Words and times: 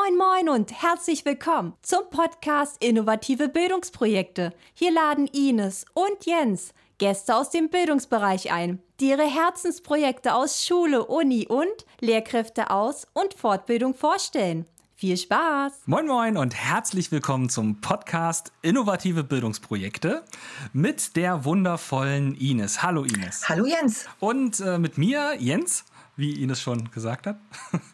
Moin 0.00 0.16
Moin 0.16 0.48
und 0.48 0.70
herzlich 0.70 1.24
willkommen 1.24 1.74
zum 1.82 2.08
Podcast 2.08 2.76
Innovative 2.80 3.48
Bildungsprojekte. 3.48 4.52
Hier 4.72 4.92
laden 4.92 5.26
Ines 5.26 5.86
und 5.92 6.24
Jens 6.24 6.72
Gäste 6.98 7.34
aus 7.34 7.50
dem 7.50 7.68
Bildungsbereich 7.68 8.52
ein, 8.52 8.80
die 9.00 9.08
ihre 9.08 9.24
Herzensprojekte 9.24 10.34
aus 10.34 10.64
Schule, 10.64 11.04
Uni 11.04 11.48
und 11.48 11.66
Lehrkräfte 11.98 12.70
aus 12.70 13.08
und 13.12 13.34
Fortbildung 13.34 13.92
vorstellen. 13.96 14.66
Viel 14.94 15.16
Spaß! 15.16 15.82
Moin 15.86 16.06
Moin 16.06 16.36
und 16.36 16.54
herzlich 16.54 17.10
willkommen 17.10 17.48
zum 17.48 17.80
Podcast 17.80 18.52
Innovative 18.62 19.24
Bildungsprojekte 19.24 20.24
mit 20.72 21.16
der 21.16 21.44
wundervollen 21.44 22.36
Ines. 22.36 22.82
Hallo 22.82 23.02
Ines. 23.02 23.48
Hallo 23.48 23.66
Jens. 23.66 24.06
Und 24.20 24.60
äh, 24.60 24.78
mit 24.78 24.96
mir, 24.96 25.34
Jens 25.40 25.84
wie 26.18 26.42
Ines 26.42 26.60
schon 26.60 26.90
gesagt 26.90 27.26
hat. 27.26 27.38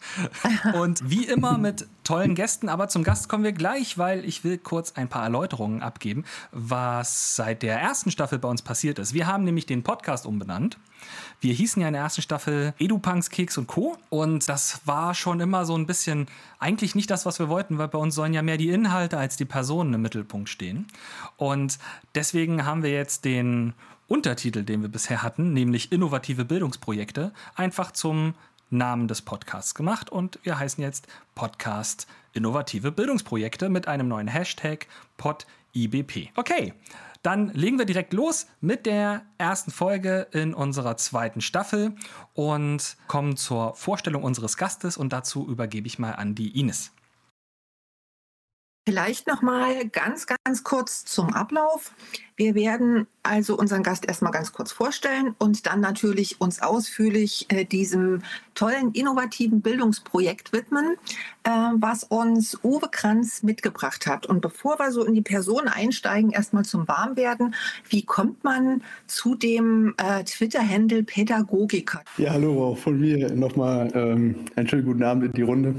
Und 0.74 1.08
wie 1.08 1.26
immer 1.26 1.58
mit 1.58 1.86
tollen 2.04 2.34
Gästen, 2.34 2.70
aber 2.70 2.88
zum 2.88 3.04
Gast 3.04 3.28
kommen 3.28 3.44
wir 3.44 3.52
gleich, 3.52 3.98
weil 3.98 4.24
ich 4.24 4.44
will 4.44 4.56
kurz 4.56 4.92
ein 4.92 5.08
paar 5.08 5.24
Erläuterungen 5.24 5.82
abgeben, 5.82 6.24
was 6.50 7.36
seit 7.36 7.62
der 7.62 7.78
ersten 7.78 8.10
Staffel 8.10 8.38
bei 8.38 8.48
uns 8.48 8.62
passiert 8.62 8.98
ist. 8.98 9.12
Wir 9.12 9.26
haben 9.26 9.44
nämlich 9.44 9.66
den 9.66 9.82
Podcast 9.82 10.24
umbenannt. 10.24 10.78
Wir 11.40 11.52
hießen 11.52 11.82
ja 11.82 11.88
in 11.88 11.92
der 11.92 12.02
ersten 12.02 12.22
Staffel 12.22 12.72
Edupunks, 12.78 13.28
Keks 13.28 13.58
und 13.58 13.66
Co. 13.66 13.98
Und 14.08 14.48
das 14.48 14.80
war 14.86 15.14
schon 15.14 15.40
immer 15.40 15.66
so 15.66 15.76
ein 15.76 15.84
bisschen 15.84 16.26
eigentlich 16.58 16.94
nicht 16.94 17.10
das, 17.10 17.26
was 17.26 17.38
wir 17.38 17.50
wollten, 17.50 17.76
weil 17.76 17.88
bei 17.88 17.98
uns 17.98 18.14
sollen 18.14 18.32
ja 18.32 18.40
mehr 18.40 18.56
die 18.56 18.70
Inhalte 18.70 19.18
als 19.18 19.36
die 19.36 19.44
Personen 19.44 19.92
im 19.92 20.00
Mittelpunkt 20.00 20.48
stehen. 20.48 20.86
Und 21.36 21.78
deswegen 22.14 22.64
haben 22.64 22.82
wir 22.82 22.90
jetzt 22.90 23.26
den 23.26 23.74
Untertitel, 24.14 24.62
den 24.62 24.80
wir 24.80 24.88
bisher 24.88 25.24
hatten, 25.24 25.52
nämlich 25.52 25.90
innovative 25.90 26.44
Bildungsprojekte, 26.44 27.32
einfach 27.56 27.90
zum 27.90 28.34
Namen 28.70 29.08
des 29.08 29.22
Podcasts 29.22 29.74
gemacht 29.74 30.08
und 30.08 30.38
wir 30.44 30.56
heißen 30.56 30.80
jetzt 30.84 31.08
Podcast 31.34 32.06
Innovative 32.32 32.92
Bildungsprojekte 32.92 33.68
mit 33.68 33.88
einem 33.88 34.06
neuen 34.06 34.28
Hashtag 34.28 34.86
PodIBP. 35.16 36.28
Okay, 36.36 36.74
dann 37.22 37.48
legen 37.54 37.76
wir 37.76 37.86
direkt 37.86 38.12
los 38.12 38.46
mit 38.60 38.86
der 38.86 39.22
ersten 39.36 39.72
Folge 39.72 40.28
in 40.30 40.54
unserer 40.54 40.96
zweiten 40.96 41.40
Staffel 41.40 41.96
und 42.34 42.96
kommen 43.08 43.36
zur 43.36 43.74
Vorstellung 43.74 44.22
unseres 44.22 44.56
Gastes 44.56 44.96
und 44.96 45.12
dazu 45.12 45.44
übergebe 45.48 45.88
ich 45.88 45.98
mal 45.98 46.12
an 46.12 46.36
die 46.36 46.56
Ines. 46.60 46.92
Vielleicht 48.86 49.26
noch 49.26 49.40
mal 49.40 49.88
ganz, 49.88 50.26
ganz 50.26 50.62
kurz 50.62 51.06
zum 51.06 51.32
Ablauf. 51.32 51.94
Wir 52.36 52.54
werden 52.54 53.06
also 53.22 53.56
unseren 53.56 53.82
Gast 53.82 54.06
erstmal 54.06 54.30
ganz 54.30 54.52
kurz 54.52 54.72
vorstellen 54.72 55.34
und 55.38 55.64
dann 55.64 55.80
natürlich 55.80 56.38
uns 56.42 56.60
ausführlich 56.60 57.46
äh, 57.48 57.64
diesem 57.64 58.20
tollen, 58.54 58.92
innovativen 58.92 59.62
Bildungsprojekt 59.62 60.52
widmen, 60.52 60.96
äh, 61.44 61.50
was 61.50 62.04
uns 62.04 62.58
Uwe 62.62 62.88
Kranz 62.90 63.42
mitgebracht 63.42 64.06
hat. 64.06 64.26
Und 64.26 64.42
bevor 64.42 64.78
wir 64.78 64.92
so 64.92 65.02
in 65.02 65.14
die 65.14 65.22
Person 65.22 65.66
einsteigen, 65.66 66.32
erstmal 66.32 66.66
zum 66.66 66.86
Warmwerden. 66.86 67.54
Wie 67.88 68.04
kommt 68.04 68.44
man 68.44 68.82
zu 69.06 69.34
dem 69.34 69.94
äh, 69.96 70.24
Twitter-Handle 70.24 71.04
Pädagogiker? 71.04 72.02
Ja, 72.18 72.32
hallo, 72.32 72.72
auch 72.72 72.78
von 72.78 73.00
mir 73.00 73.32
nochmal 73.32 73.90
ähm, 73.94 74.44
einen 74.56 74.68
schönen 74.68 74.84
guten 74.84 75.04
Abend 75.04 75.24
in 75.24 75.32
die 75.32 75.42
Runde. 75.42 75.74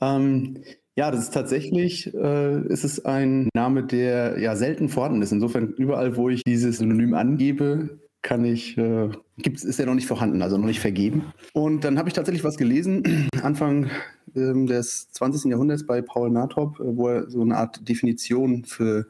Ähm, 0.00 0.62
ja, 0.98 1.12
das 1.12 1.20
ist 1.20 1.32
tatsächlich, 1.32 2.12
äh, 2.12 2.60
ist 2.66 2.82
es 2.82 3.04
ein 3.04 3.48
Name, 3.54 3.84
der 3.84 4.40
ja 4.40 4.56
selten 4.56 4.88
vorhanden 4.88 5.22
ist. 5.22 5.30
Insofern 5.30 5.68
überall, 5.68 6.16
wo 6.16 6.28
ich 6.28 6.42
dieses 6.42 6.78
Synonym 6.78 7.14
angebe, 7.14 8.00
kann 8.22 8.44
ich, 8.44 8.76
äh, 8.76 9.08
gibt's, 9.36 9.62
ist 9.62 9.78
er 9.78 9.86
noch 9.86 9.94
nicht 9.94 10.08
vorhanden, 10.08 10.42
also 10.42 10.58
noch 10.58 10.66
nicht 10.66 10.80
vergeben. 10.80 11.26
Und 11.52 11.84
dann 11.84 11.98
habe 11.98 12.08
ich 12.08 12.14
tatsächlich 12.14 12.42
was 12.42 12.56
gelesen, 12.56 13.04
Anfang 13.44 13.90
ähm, 14.34 14.66
des 14.66 15.12
20. 15.12 15.52
Jahrhunderts 15.52 15.86
bei 15.86 16.02
Paul 16.02 16.30
Nathop, 16.30 16.80
äh, 16.80 16.96
wo 16.96 17.06
er 17.06 17.30
so 17.30 17.42
eine 17.42 17.56
Art 17.56 17.88
Definition 17.88 18.64
für 18.64 19.06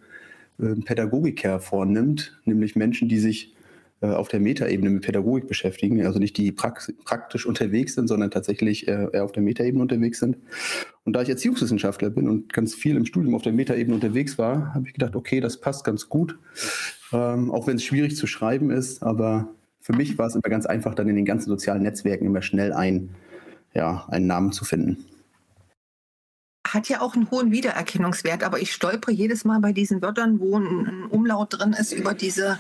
äh, 0.61 0.75
Pädagogiker 0.85 1.59
vornimmt, 1.59 2.39
nämlich 2.45 2.77
Menschen, 2.77 3.09
die 3.09 3.19
sich 3.19 3.55
auf 4.07 4.29
der 4.29 4.41
Metaebene 4.41 4.91
mit 4.91 5.03
Pädagogik 5.03 5.49
beschäftigen, 5.49 6.05
also 6.07 6.19
nicht 6.19 6.37
die 6.37 6.53
praktisch 6.53 7.47
unterwegs 7.47 7.95
sind, 7.95 8.07
sondern 8.07 8.31
tatsächlich 8.31 8.87
äh, 8.87 9.09
eher 9.13 9.25
auf 9.25 9.33
der 9.33 9.43
Metaebene 9.43 9.83
unterwegs 9.83 10.21
sind. 10.21 10.37
Und 11.05 11.15
da 11.15 11.23
ich 11.23 11.29
Erziehungswissenschaftler 11.29 12.11
bin 12.11 12.29
und 12.29 12.53
ganz 12.53 12.75
viel 12.75 12.97
im 12.97 13.07
Studium 13.07 13.35
auf 13.35 13.43
der 13.43 13.53
Metaebene 13.53 13.95
unterwegs 13.95 14.39
war, 14.39 14.75
habe 14.75 14.87
ich 14.87 14.95
gedacht, 14.95 15.17
okay, 15.17 15.41
das 15.41 15.61
passt 15.61 15.85
ganz 15.85 16.09
gut, 16.09 16.39
ähm, 17.13 17.51
auch 17.51 17.67
wenn 17.67 17.77
es 17.77 17.85
schwierig 17.85 18.17
zu 18.17 18.27
schreiben 18.27 18.71
ist, 18.71 19.03
aber 19.03 19.49
für 19.81 19.95
mich 19.95 20.19
war 20.19 20.27
es 20.27 20.35
immer 20.35 20.43
ganz 20.43 20.67
einfach, 20.67 20.95
dann 20.95 21.09
in 21.09 21.17
den 21.17 21.25
ganzen 21.25 21.49
sozialen 21.49 21.83
Netzwerken 21.83 22.27
immer 22.27 22.43
schnell 22.43 22.73
ein, 22.73 23.11
ja, 23.75 24.07
einen 24.09 24.27
Namen 24.27 24.53
zu 24.53 24.65
finden 24.65 25.05
hat 26.75 26.89
ja 26.89 27.01
auch 27.01 27.15
einen 27.15 27.31
hohen 27.31 27.51
Wiedererkennungswert, 27.51 28.45
aber 28.45 28.61
ich 28.61 28.73
stolpere 28.73 29.13
jedes 29.13 29.45
Mal 29.45 29.61
bei 29.61 29.73
diesen 29.73 30.03
Wörtern, 30.03 30.39
wo 30.41 30.59
ein 30.59 31.07
Umlaut 31.09 31.59
drin 31.59 31.73
ist, 31.73 31.93
über 31.93 32.15
diese 32.15 32.59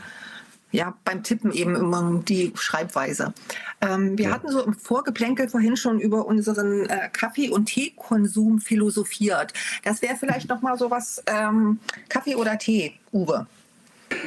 ja, 0.70 0.94
beim 1.04 1.22
Tippen 1.22 1.52
eben 1.52 1.74
immer 1.74 2.22
die 2.26 2.52
Schreibweise. 2.54 3.32
Ähm, 3.80 4.18
wir 4.18 4.26
ja. 4.26 4.30
hatten 4.32 4.50
so 4.50 4.62
im 4.62 4.74
Vorgeplänkel 4.74 5.48
vorhin 5.48 5.76
schon 5.76 6.00
über 6.00 6.26
unseren 6.26 6.86
äh, 6.86 7.08
Kaffee- 7.12 7.50
und 7.50 7.66
Teekonsum 7.66 8.60
philosophiert. 8.60 9.52
Das 9.84 10.02
wäre 10.02 10.16
vielleicht 10.16 10.48
noch 10.48 10.62
mal 10.62 10.76
so 10.76 10.90
was 10.90 11.22
ähm, 11.26 11.78
Kaffee 12.08 12.34
oder 12.34 12.58
Tee, 12.58 12.94
Uwe. 13.12 13.46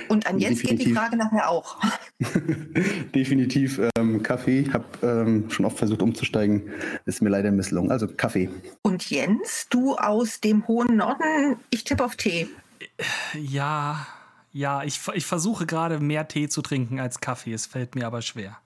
Und 0.09 0.27
an 0.27 0.39
Jens 0.39 0.59
Definitiv. 0.59 0.85
geht 0.85 0.87
die 0.87 0.93
Frage 0.93 1.17
nachher 1.17 1.49
auch. 1.49 1.77
Definitiv 3.15 3.81
ähm, 3.97 4.21
Kaffee. 4.21 4.69
Habe 4.71 4.85
ähm, 5.01 5.49
schon 5.49 5.65
oft 5.65 5.77
versucht 5.77 6.01
umzusteigen. 6.01 6.69
Ist 7.05 7.21
mir 7.21 7.29
leider 7.29 7.51
misslungen. 7.51 7.91
Also 7.91 8.07
Kaffee. 8.07 8.49
Und 8.83 9.09
Jens, 9.09 9.67
du 9.69 9.95
aus 9.95 10.39
dem 10.39 10.67
hohen 10.67 10.97
Norden, 10.97 11.57
ich 11.71 11.83
tippe 11.83 12.03
auf 12.03 12.15
Tee. 12.15 12.47
Ja, 13.33 14.05
ja, 14.51 14.83
ich, 14.83 14.99
ich 15.13 15.25
versuche 15.25 15.65
gerade 15.65 15.99
mehr 15.99 16.27
Tee 16.27 16.49
zu 16.49 16.61
trinken 16.61 16.99
als 16.99 17.19
Kaffee. 17.19 17.53
Es 17.53 17.65
fällt 17.65 17.95
mir 17.95 18.05
aber 18.05 18.21
schwer. 18.21 18.57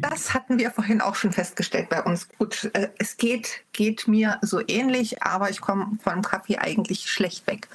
Das 0.00 0.32
hatten 0.32 0.58
wir 0.58 0.70
vorhin 0.70 1.00
auch 1.00 1.14
schon 1.14 1.32
festgestellt 1.32 1.88
bei 1.88 2.02
uns. 2.02 2.28
Gut, 2.38 2.70
äh, 2.74 2.90
es 2.98 3.16
geht, 3.16 3.64
geht 3.72 4.06
mir 4.06 4.38
so 4.42 4.60
ähnlich, 4.66 5.22
aber 5.22 5.50
ich 5.50 5.60
komme 5.60 5.98
von 6.02 6.22
Kaffee 6.22 6.58
eigentlich 6.58 7.10
schlecht 7.10 7.46
weg. 7.46 7.68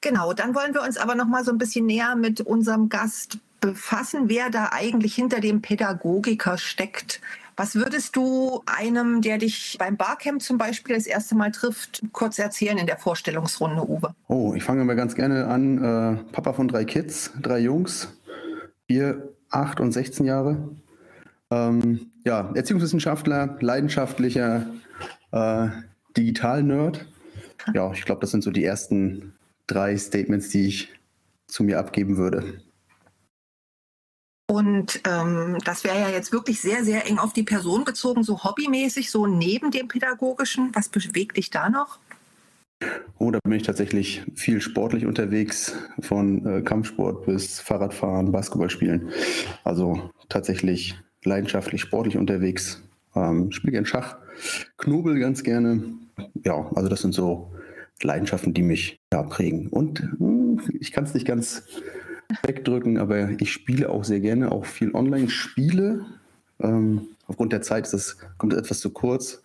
Genau, 0.00 0.32
dann 0.32 0.54
wollen 0.54 0.74
wir 0.74 0.82
uns 0.82 0.96
aber 0.96 1.14
noch 1.14 1.26
mal 1.26 1.44
so 1.44 1.50
ein 1.50 1.58
bisschen 1.58 1.86
näher 1.86 2.14
mit 2.14 2.40
unserem 2.40 2.88
Gast 2.88 3.38
befassen, 3.60 4.28
wer 4.28 4.50
da 4.50 4.70
eigentlich 4.70 5.14
hinter 5.14 5.40
dem 5.40 5.60
Pädagogiker 5.60 6.56
steckt. 6.58 7.20
Was 7.56 7.74
würdest 7.74 8.14
du 8.16 8.62
einem, 8.66 9.22
der 9.22 9.38
dich 9.38 9.76
beim 9.78 9.96
Barcamp 9.96 10.42
zum 10.42 10.58
Beispiel 10.58 10.94
das 10.94 11.06
erste 11.06 11.34
Mal 11.34 11.52
trifft, 11.52 12.02
kurz 12.12 12.38
erzählen 12.38 12.76
in 12.76 12.86
der 12.86 12.98
Vorstellungsrunde, 12.98 13.88
Uwe? 13.88 14.14
Oh, 14.28 14.52
ich 14.54 14.62
fange 14.62 14.84
mal 14.84 14.94
ganz 14.94 15.14
gerne 15.14 15.46
an. 15.46 15.78
Äh, 15.78 16.32
Papa 16.32 16.52
von 16.52 16.68
drei 16.68 16.84
Kids, 16.84 17.32
drei 17.40 17.60
Jungs, 17.60 18.08
vier, 18.86 19.32
acht 19.48 19.80
und 19.80 19.92
16 19.92 20.26
Jahre. 20.26 20.68
Ähm, 21.50 22.10
ja, 22.26 22.52
Erziehungswissenschaftler, 22.54 23.56
leidenschaftlicher 23.60 24.66
äh, 25.32 25.68
Digital-Nerd. 26.14 27.06
Ja, 27.72 27.90
ich 27.92 28.04
glaube, 28.04 28.20
das 28.20 28.32
sind 28.32 28.44
so 28.44 28.50
die 28.50 28.64
ersten 28.64 29.32
drei 29.66 29.96
Statements, 29.96 30.50
die 30.50 30.66
ich 30.66 30.92
zu 31.46 31.64
mir 31.64 31.78
abgeben 31.78 32.18
würde. 32.18 32.60
Und 34.48 35.00
ähm, 35.08 35.58
das 35.64 35.82
wäre 35.82 35.98
ja 35.98 36.08
jetzt 36.08 36.32
wirklich 36.32 36.60
sehr, 36.60 36.84
sehr 36.84 37.06
eng 37.06 37.18
auf 37.18 37.32
die 37.32 37.42
Person 37.42 37.84
bezogen, 37.84 38.22
so 38.22 38.44
hobbymäßig, 38.44 39.10
so 39.10 39.26
neben 39.26 39.72
dem 39.72 39.88
Pädagogischen. 39.88 40.70
Was 40.72 40.88
bewegt 40.88 41.36
dich 41.36 41.50
da 41.50 41.68
noch? 41.68 41.98
Oh, 43.18 43.30
da 43.30 43.38
bin 43.42 43.54
ich 43.54 43.62
tatsächlich 43.62 44.22
viel 44.34 44.60
sportlich 44.60 45.06
unterwegs, 45.06 45.74
von 46.00 46.46
äh, 46.46 46.62
Kampfsport 46.62 47.26
bis 47.26 47.58
Fahrradfahren, 47.58 48.30
Basketballspielen. 48.30 49.10
Also 49.64 50.10
tatsächlich 50.28 50.94
leidenschaftlich 51.24 51.80
sportlich 51.80 52.16
unterwegs. 52.16 52.82
Ähm, 53.14 53.50
spiele 53.50 53.72
gerne 53.72 53.86
Schach, 53.86 54.18
Knobel 54.76 55.18
ganz 55.18 55.42
gerne. 55.42 55.82
Ja, 56.44 56.70
also 56.74 56.88
das 56.88 57.00
sind 57.00 57.14
so 57.14 57.52
Leidenschaften, 58.02 58.52
die 58.52 58.62
mich 58.62 59.00
ja, 59.12 59.22
prägen. 59.22 59.68
Und 59.68 60.00
hm, 60.00 60.60
ich 60.78 60.92
kann 60.92 61.04
es 61.04 61.14
nicht 61.14 61.26
ganz 61.26 61.62
wegdrücken, 62.42 62.98
aber 62.98 63.30
ich 63.40 63.52
spiele 63.52 63.88
auch 63.90 64.04
sehr 64.04 64.20
gerne, 64.20 64.52
auch 64.52 64.64
viel 64.64 64.94
Online-Spiele. 64.94 66.06
Ähm, 66.60 67.08
aufgrund 67.26 67.52
der 67.52 67.62
Zeit 67.62 67.86
ist 67.86 67.92
es, 67.92 68.18
kommt 68.38 68.52
es 68.52 68.58
etwas 68.58 68.80
zu 68.80 68.90
kurz. 68.90 69.42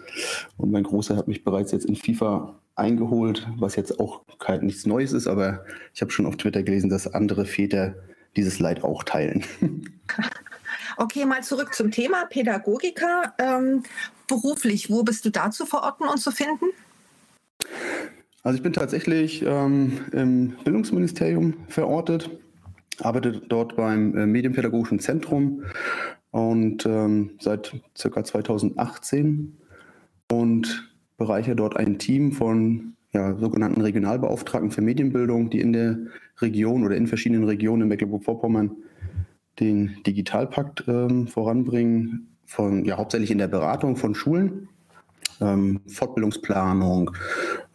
Und 0.58 0.72
mein 0.72 0.84
Großer 0.84 1.16
hat 1.16 1.28
mich 1.28 1.44
bereits 1.44 1.72
jetzt 1.72 1.86
in 1.86 1.96
FIFA 1.96 2.56
eingeholt, 2.76 3.48
was 3.58 3.76
jetzt 3.76 4.00
auch 4.00 4.22
kein, 4.40 4.66
nichts 4.66 4.86
Neues 4.86 5.14
ist, 5.14 5.28
aber 5.28 5.66
ich 5.94 6.02
habe 6.02 6.12
schon 6.12 6.26
auf 6.26 6.38
Twitter 6.38 6.64
gelesen, 6.64 6.90
dass 6.90 7.14
andere 7.14 7.46
Väter 7.46 7.96
dieses 8.36 8.60
Leid 8.60 8.84
auch 8.84 9.04
teilen. 9.04 9.44
Okay, 10.98 11.26
mal 11.26 11.42
zurück 11.42 11.74
zum 11.74 11.90
Thema 11.90 12.26
Pädagogiker. 12.26 13.34
Ähm, 13.40 13.84
beruflich, 14.28 14.90
wo 14.90 15.04
bist 15.04 15.26
du 15.26 15.30
da 15.30 15.50
zu 15.50 15.66
verorten 15.66 16.08
und 16.08 16.18
zu 16.18 16.32
finden? 16.32 16.66
Also 18.44 18.58
ich 18.58 18.64
bin 18.64 18.74
tatsächlich 18.74 19.42
ähm, 19.44 20.00
im 20.12 20.50
Bildungsministerium 20.64 21.56
verortet 21.70 22.30
arbeite 23.02 23.42
dort 23.48 23.76
beim 23.76 24.16
äh, 24.18 24.26
Medienpädagogischen 24.26 25.00
Zentrum 25.00 25.64
und 26.32 26.86
ähm, 26.86 27.32
seit 27.40 27.74
circa 27.96 28.24
2018. 28.24 29.58
Und 30.32 30.92
bereiche 31.18 31.56
dort 31.56 31.78
ein 31.78 32.00
Team 32.00 32.32
von 32.32 32.94
ja, 33.14 33.36
sogenannten 33.36 33.82
Regionalbeauftragten 33.82 34.72
für 34.72 34.82
Medienbildung, 34.82 35.50
die 35.50 35.60
in 35.60 35.74
der 35.74 35.98
Region 36.40 36.84
oder 36.84 36.96
in 36.96 37.06
verschiedenen 37.06 37.44
Regionen 37.44 37.84
in 37.84 37.88
Mecklenburg-Vorpommern 37.90 38.72
den 39.60 39.98
Digitalpakt 40.08 40.86
ähm, 40.88 41.28
voranbringen, 41.28 42.38
von, 42.46 42.86
ja, 42.86 42.98
hauptsächlich 42.98 43.32
in 43.32 43.38
der 43.38 43.48
Beratung 43.48 43.96
von 43.98 44.16
Schulen, 44.16 44.70
ähm, 45.42 45.82
Fortbildungsplanung, 45.88 47.12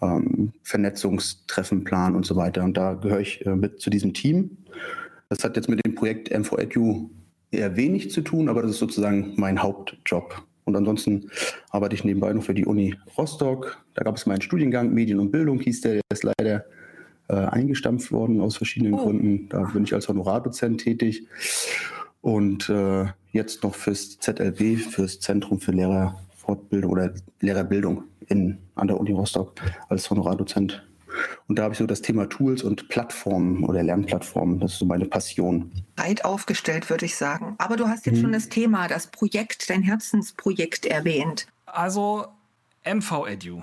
ähm, 0.02 0.52
Vernetzungstreffenplan 0.62 2.16
und 2.16 2.26
so 2.26 2.36
weiter. 2.36 2.64
Und 2.64 2.76
da 2.76 2.94
gehöre 2.94 3.20
ich 3.20 3.44
äh, 3.46 3.54
mit 3.54 3.80
zu 3.80 3.90
diesem 3.90 4.12
Team. 4.12 4.58
Das 5.28 5.42
hat 5.42 5.56
jetzt 5.56 5.68
mit 5.68 5.84
dem 5.84 5.94
Projekt 5.94 6.32
M4Edu 6.32 7.10
eher 7.50 7.76
wenig 7.76 8.10
zu 8.10 8.20
tun, 8.20 8.48
aber 8.48 8.62
das 8.62 8.72
ist 8.72 8.78
sozusagen 8.78 9.34
mein 9.36 9.62
Hauptjob. 9.62 10.42
Und 10.64 10.76
ansonsten 10.76 11.30
arbeite 11.70 11.94
ich 11.94 12.04
nebenbei 12.04 12.32
noch 12.32 12.42
für 12.42 12.54
die 12.54 12.66
Uni 12.66 12.94
Rostock. 13.16 13.84
Da 13.94 14.02
gab 14.02 14.16
es 14.16 14.26
meinen 14.26 14.40
Studiengang 14.40 14.92
Medien 14.92 15.20
und 15.20 15.30
Bildung, 15.30 15.60
hieß 15.60 15.80
der, 15.82 15.94
der 15.94 16.02
ist 16.12 16.24
leider 16.24 16.64
äh, 17.28 17.34
eingestampft 17.34 18.10
worden 18.12 18.40
aus 18.40 18.56
verschiedenen 18.56 18.94
oh. 18.94 19.04
Gründen. 19.04 19.48
Da 19.48 19.62
bin 19.62 19.84
ich 19.84 19.94
als 19.94 20.08
Honorardozent 20.08 20.80
tätig. 20.80 21.26
Und 22.20 22.68
äh, 22.68 23.06
jetzt 23.30 23.62
noch 23.62 23.74
fürs 23.74 24.18
ZLB, 24.18 24.78
fürs 24.78 25.20
Zentrum 25.20 25.60
für 25.60 25.70
Lehrerfortbildung 25.70 26.90
oder 26.90 27.14
Lehrerbildung 27.40 28.04
in, 28.28 28.58
an 28.74 28.88
der 28.88 28.98
Uni 28.98 29.12
Rostock 29.12 29.54
als 29.88 30.10
Honorardozent 30.10 30.84
und 31.48 31.58
da 31.58 31.64
habe 31.64 31.72
ich 31.72 31.78
so 31.78 31.86
das 31.86 32.02
Thema 32.02 32.28
Tools 32.28 32.62
und 32.62 32.88
Plattformen 32.88 33.64
oder 33.64 33.82
Lernplattformen. 33.82 34.60
Das 34.60 34.72
ist 34.72 34.78
so 34.78 34.86
meine 34.86 35.06
Passion. 35.06 35.72
Breit 35.96 36.24
aufgestellt, 36.24 36.90
würde 36.90 37.06
ich 37.06 37.16
sagen. 37.16 37.54
Aber 37.58 37.76
du 37.76 37.86
hast 37.88 38.06
jetzt 38.06 38.16
hm. 38.16 38.22
schon 38.22 38.32
das 38.32 38.48
Thema, 38.48 38.88
das 38.88 39.08
Projekt, 39.08 39.68
dein 39.70 39.82
Herzensprojekt 39.82 40.86
erwähnt. 40.86 41.46
Also 41.66 42.26
MV-Edu. 42.84 43.62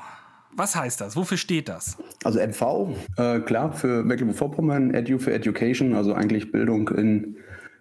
Was 0.55 0.75
heißt 0.75 1.01
das? 1.01 1.15
Wofür 1.15 1.37
steht 1.37 1.67
das? 1.67 1.97
Also 2.23 2.39
MV, 2.39 2.95
äh, 3.17 3.39
klar, 3.39 3.73
für 3.73 4.03
Mecklenburg-Vorpommern, 4.03 4.93
Edu 4.93 5.17
für 5.17 5.33
Education, 5.33 5.95
also 5.95 6.13
eigentlich 6.13 6.51
Bildung 6.51 6.89
in 6.89 7.37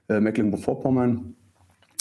äh, 0.08 0.20
Mecklenburg-Vorpommern. 0.20 1.34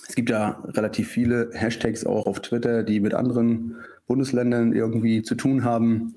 Es 0.08 0.16
gibt 0.16 0.30
ja 0.30 0.62
relativ 0.66 1.10
viele 1.10 1.52
Hashtags 1.54 2.06
auch 2.06 2.26
auf 2.26 2.42
Twitter, 2.42 2.84
die 2.84 3.00
mit 3.00 3.14
anderen 3.14 3.76
Bundesländern 4.08 4.74
irgendwie 4.74 5.24
zu 5.24 5.36
tun 5.36 5.64
haben. 5.64 6.16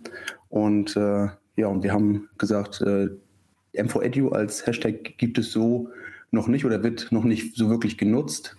Und 0.49 0.97
äh, 0.97 1.29
ja, 1.57 1.69
und 1.69 1.83
wir 1.83 1.93
haben 1.93 2.29
gesagt, 2.39 2.81
äh, 2.81 3.09
M4Edu 3.75 4.31
als 4.31 4.67
Hashtag 4.67 5.19
gibt 5.19 5.39
es 5.39 5.53
so 5.53 5.89
noch 6.31 6.49
nicht 6.49 6.65
oder 6.65 6.83
wird 6.83 7.13
noch 7.13 7.25
nicht 7.25 7.57
so 7.57 7.71
wirklich 7.71 7.99
genutzt. 7.99 8.57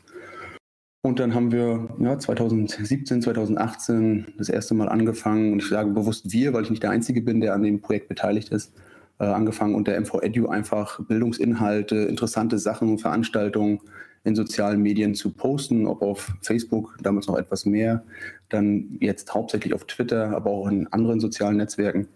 Und 1.01 1.19
dann 1.19 1.35
haben 1.35 1.51
wir 1.51 1.89
ja, 1.99 2.17
2017, 2.17 3.21
2018 3.21 4.33
das 4.37 4.49
erste 4.49 4.73
Mal 4.73 4.89
angefangen, 4.89 5.53
und 5.53 5.61
ich 5.61 5.69
sage 5.69 5.91
bewusst 5.91 6.31
wir, 6.31 6.51
weil 6.53 6.63
ich 6.63 6.71
nicht 6.71 6.81
der 6.81 6.89
Einzige 6.89 7.21
bin, 7.21 7.41
der 7.41 7.53
an 7.53 7.61
dem 7.61 7.79
Projekt 7.79 8.07
beteiligt 8.07 8.49
ist, 8.49 8.73
äh, 9.19 9.25
angefangen 9.25 9.75
unter 9.75 9.93
MV-Edu 9.93 10.47
einfach 10.47 10.99
Bildungsinhalte, 11.05 11.95
interessante 11.95 12.57
Sachen, 12.57 12.97
Veranstaltungen 12.97 13.81
in 14.23 14.35
sozialen 14.35 14.81
Medien 14.81 15.13
zu 15.13 15.31
posten, 15.31 15.85
ob 15.85 16.01
auf 16.01 16.33
Facebook, 16.41 16.97
damals 17.03 17.27
noch 17.27 17.37
etwas 17.37 17.65
mehr, 17.65 18.03
dann 18.49 18.97
jetzt 18.99 19.33
hauptsächlich 19.33 19.73
auf 19.75 19.85
Twitter, 19.85 20.35
aber 20.35 20.49
auch 20.49 20.67
in 20.67 20.87
anderen 20.87 21.19
sozialen 21.19 21.57
Netzwerken. 21.57 22.07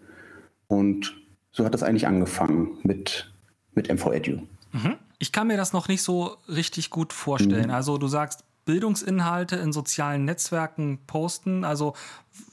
Und 0.70 1.16
so 1.50 1.64
hat 1.64 1.74
das 1.74 1.82
eigentlich 1.82 2.06
angefangen 2.06 2.78
mit, 2.84 3.32
mit 3.74 3.92
MVEdu. 3.92 4.42
Mhm. 4.72 4.94
Ich 5.18 5.32
kann 5.32 5.48
mir 5.48 5.56
das 5.56 5.72
noch 5.72 5.88
nicht 5.88 6.02
so 6.02 6.36
richtig 6.48 6.90
gut 6.90 7.12
vorstellen. 7.12 7.66
Mhm. 7.66 7.74
Also 7.74 7.98
du 7.98 8.06
sagst, 8.06 8.44
Bildungsinhalte 8.66 9.56
in 9.56 9.72
sozialen 9.72 10.24
Netzwerken 10.24 11.00
posten. 11.08 11.64
Also 11.64 11.94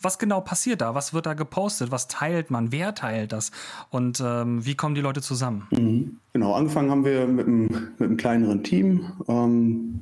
was 0.01 0.17
genau 0.17 0.41
passiert 0.41 0.81
da? 0.81 0.95
Was 0.95 1.13
wird 1.13 1.27
da 1.27 1.35
gepostet? 1.35 1.91
Was 1.91 2.07
teilt 2.07 2.49
man? 2.49 2.71
Wer 2.71 2.95
teilt 2.95 3.33
das? 3.33 3.51
Und 3.91 4.19
ähm, 4.25 4.65
wie 4.65 4.73
kommen 4.73 4.95
die 4.95 5.01
Leute 5.01 5.21
zusammen? 5.21 5.67
Mhm. 5.69 6.17
Genau, 6.33 6.53
angefangen 6.53 6.89
haben 6.89 7.05
wir 7.05 7.27
mit 7.27 7.45
einem, 7.45 7.67
mit 7.99 8.01
einem 8.01 8.17
kleineren 8.17 8.63
Team. 8.63 9.11
Ähm, 9.27 10.01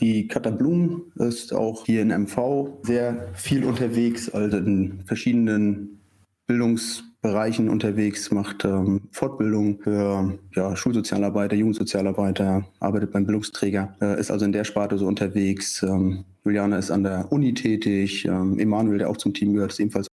die 0.00 0.28
Katha 0.28 0.50
Blum 0.50 1.04
ist 1.14 1.54
auch 1.54 1.86
hier 1.86 2.02
in 2.02 2.08
MV 2.08 2.80
sehr 2.82 3.28
viel 3.32 3.64
unterwegs, 3.64 4.28
also 4.28 4.58
in 4.58 5.02
verschiedenen 5.06 5.98
Bildungs- 6.46 7.07
Bereichen 7.20 7.68
unterwegs, 7.68 8.30
macht 8.30 8.64
ähm, 8.64 9.08
Fortbildung 9.10 9.80
für 9.80 10.38
ja, 10.54 10.76
Schulsozialarbeiter, 10.76 11.56
Jugendsozialarbeiter, 11.56 12.64
arbeitet 12.78 13.10
beim 13.10 13.26
Bildungsträger, 13.26 13.96
äh, 14.00 14.20
ist 14.20 14.30
also 14.30 14.44
in 14.44 14.52
der 14.52 14.64
Sparte 14.64 14.98
so 14.98 15.06
unterwegs. 15.06 15.82
Ähm, 15.82 16.24
Juliana 16.44 16.78
ist 16.78 16.92
an 16.92 17.02
der 17.02 17.32
Uni 17.32 17.54
tätig, 17.54 18.24
ähm, 18.24 18.58
Emanuel, 18.60 18.98
der 18.98 19.10
auch 19.10 19.16
zum 19.16 19.34
Team 19.34 19.52
gehört, 19.54 19.72
ist 19.72 19.80
ebenfalls. 19.80 20.06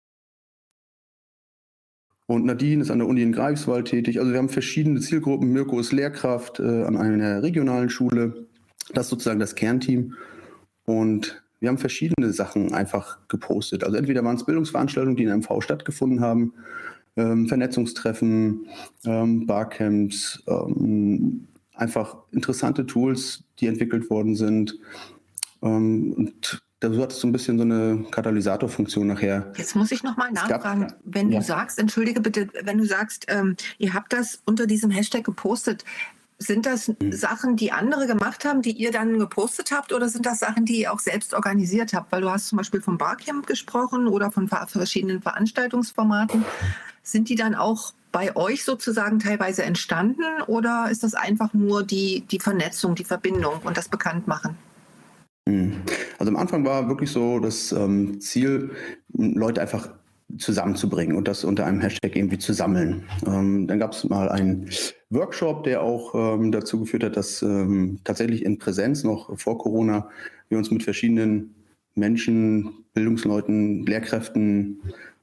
Und 2.27 2.45
Nadine 2.45 2.81
ist 2.81 2.89
an 2.89 2.97
der 2.97 3.07
Uni 3.07 3.21
in 3.21 3.33
Greifswald 3.33 3.87
tätig. 3.87 4.19
Also 4.19 4.31
wir 4.31 4.39
haben 4.39 4.49
verschiedene 4.49 4.99
Zielgruppen. 4.99 5.53
Mirko 5.53 5.79
ist 5.79 5.91
Lehrkraft 5.91 6.59
äh, 6.59 6.83
an 6.83 6.97
einer 6.97 7.43
regionalen 7.43 7.91
Schule. 7.91 8.47
Das 8.93 9.05
ist 9.05 9.09
sozusagen 9.11 9.39
das 9.39 9.53
Kernteam. 9.53 10.15
Und 10.85 11.44
wir 11.65 11.69
haben 11.69 11.79
verschiedene 11.79 12.31
Sachen 12.31 12.75
einfach 12.75 13.17
gepostet. 13.27 13.83
Also 13.83 13.97
entweder 13.97 14.23
waren 14.23 14.35
es 14.35 14.45
Bildungsveranstaltungen, 14.45 15.15
die 15.17 15.23
in 15.23 15.39
MV 15.39 15.63
stattgefunden 15.63 16.21
haben, 16.21 16.53
ähm, 17.17 17.47
Vernetzungstreffen, 17.47 18.67
ähm, 19.03 19.47
Barcamps, 19.47 20.43
ähm, 20.45 21.47
einfach 21.73 22.17
interessante 22.31 22.85
Tools, 22.85 23.45
die 23.59 23.65
entwickelt 23.65 24.11
worden 24.11 24.35
sind. 24.35 24.77
Ähm, 25.63 26.13
und 26.15 26.61
da 26.81 26.91
hat 27.01 27.13
es 27.13 27.19
so 27.19 27.27
ein 27.27 27.31
bisschen 27.31 27.57
so 27.57 27.63
eine 27.63 28.05
Katalysatorfunktion 28.11 29.07
nachher. 29.07 29.51
Jetzt 29.57 29.75
muss 29.75 29.91
ich 29.91 30.03
nochmal 30.03 30.31
nachfragen, 30.31 30.81
gab, 30.81 30.99
wenn 31.03 31.31
ja. 31.31 31.39
du 31.39 31.45
sagst, 31.45 31.79
entschuldige 31.79 32.21
bitte, 32.21 32.47
wenn 32.61 32.77
du 32.77 32.85
sagst, 32.85 33.25
ähm, 33.27 33.55
ihr 33.79 33.95
habt 33.95 34.13
das 34.13 34.43
unter 34.45 34.67
diesem 34.67 34.91
Hashtag 34.91 35.23
gepostet, 35.23 35.83
sind 36.45 36.65
das. 36.65 36.91
Sachen, 37.11 37.55
die 37.55 37.71
andere 37.71 38.07
gemacht 38.07 38.45
haben, 38.45 38.61
die 38.61 38.71
ihr 38.71 38.91
dann 38.91 39.19
gepostet 39.19 39.71
habt, 39.71 39.93
oder 39.93 40.09
sind 40.09 40.25
das 40.25 40.39
Sachen, 40.39 40.65
die 40.65 40.81
ihr 40.81 40.93
auch 40.93 40.99
selbst 40.99 41.33
organisiert 41.33 41.93
habt? 41.93 42.11
Weil 42.11 42.21
du 42.21 42.29
hast 42.29 42.47
zum 42.47 42.57
Beispiel 42.57 42.81
vom 42.81 42.97
Barcamp 42.97 43.47
gesprochen 43.47 44.07
oder 44.07 44.31
von 44.31 44.47
verschiedenen 44.47 45.21
Veranstaltungsformaten. 45.21 46.45
Sind 47.03 47.29
die 47.29 47.35
dann 47.35 47.55
auch 47.55 47.93
bei 48.11 48.35
euch 48.35 48.63
sozusagen 48.63 49.19
teilweise 49.19 49.63
entstanden 49.63 50.23
oder 50.47 50.87
ist 50.89 51.03
das 51.03 51.15
einfach 51.15 51.53
nur 51.53 51.83
die, 51.83 52.21
die 52.31 52.39
Vernetzung, 52.39 52.95
die 52.95 53.03
Verbindung 53.03 53.59
und 53.63 53.77
das 53.77 53.89
Bekanntmachen? 53.89 54.55
Hm. 55.47 55.81
Also 56.17 56.31
am 56.31 56.37
Anfang 56.37 56.65
war 56.65 56.87
wirklich 56.87 57.11
so 57.11 57.39
das 57.39 57.71
ähm, 57.71 58.19
Ziel, 58.21 58.71
Leute 59.13 59.61
einfach 59.61 59.89
zusammenzubringen 60.37 61.15
und 61.15 61.27
das 61.27 61.43
unter 61.43 61.65
einem 61.65 61.81
Hashtag 61.81 62.15
irgendwie 62.15 62.39
zu 62.39 62.53
sammeln. 62.53 63.03
Ähm, 63.27 63.67
dann 63.67 63.79
gab 63.79 63.91
es 63.91 64.03
mal 64.05 64.29
einen 64.29 64.69
Workshop, 65.15 65.63
der 65.63 65.81
auch 65.81 66.13
ähm, 66.13 66.51
dazu 66.51 66.79
geführt 66.79 67.03
hat, 67.03 67.17
dass 67.17 67.41
ähm, 67.41 67.99
tatsächlich 68.03 68.45
in 68.45 68.59
Präsenz 68.59 69.03
noch 69.03 69.37
vor 69.39 69.57
Corona 69.57 70.09
wir 70.49 70.57
uns 70.57 70.71
mit 70.71 70.83
verschiedenen 70.83 71.55
Menschen, 71.95 72.85
Bildungsleuten, 72.93 73.85
Lehrkräften, 73.85 74.81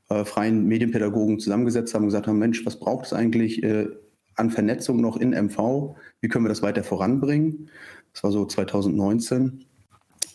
äh, 0.09 0.25
freien 0.25 0.67
Medienpädagogen 0.67 1.39
zusammengesetzt 1.39 1.95
haben 1.95 2.03
und 2.03 2.09
gesagt 2.09 2.27
haben, 2.27 2.39
Mensch, 2.39 2.65
was 2.67 2.79
braucht 2.79 3.07
es 3.07 3.13
eigentlich 3.13 3.63
äh, 3.63 3.89
an 4.37 4.51
Vernetzung 4.51 5.01
noch 5.01 5.17
in 5.17 5.31
MV? 5.31 5.95
Wie 6.21 6.29
können 6.29 6.45
wir 6.45 6.49
das 6.49 6.63
weiter 6.63 6.83
voranbringen? 6.83 7.71
Das 8.13 8.25
war 8.25 8.33
so 8.33 8.45
2019. 8.45 9.65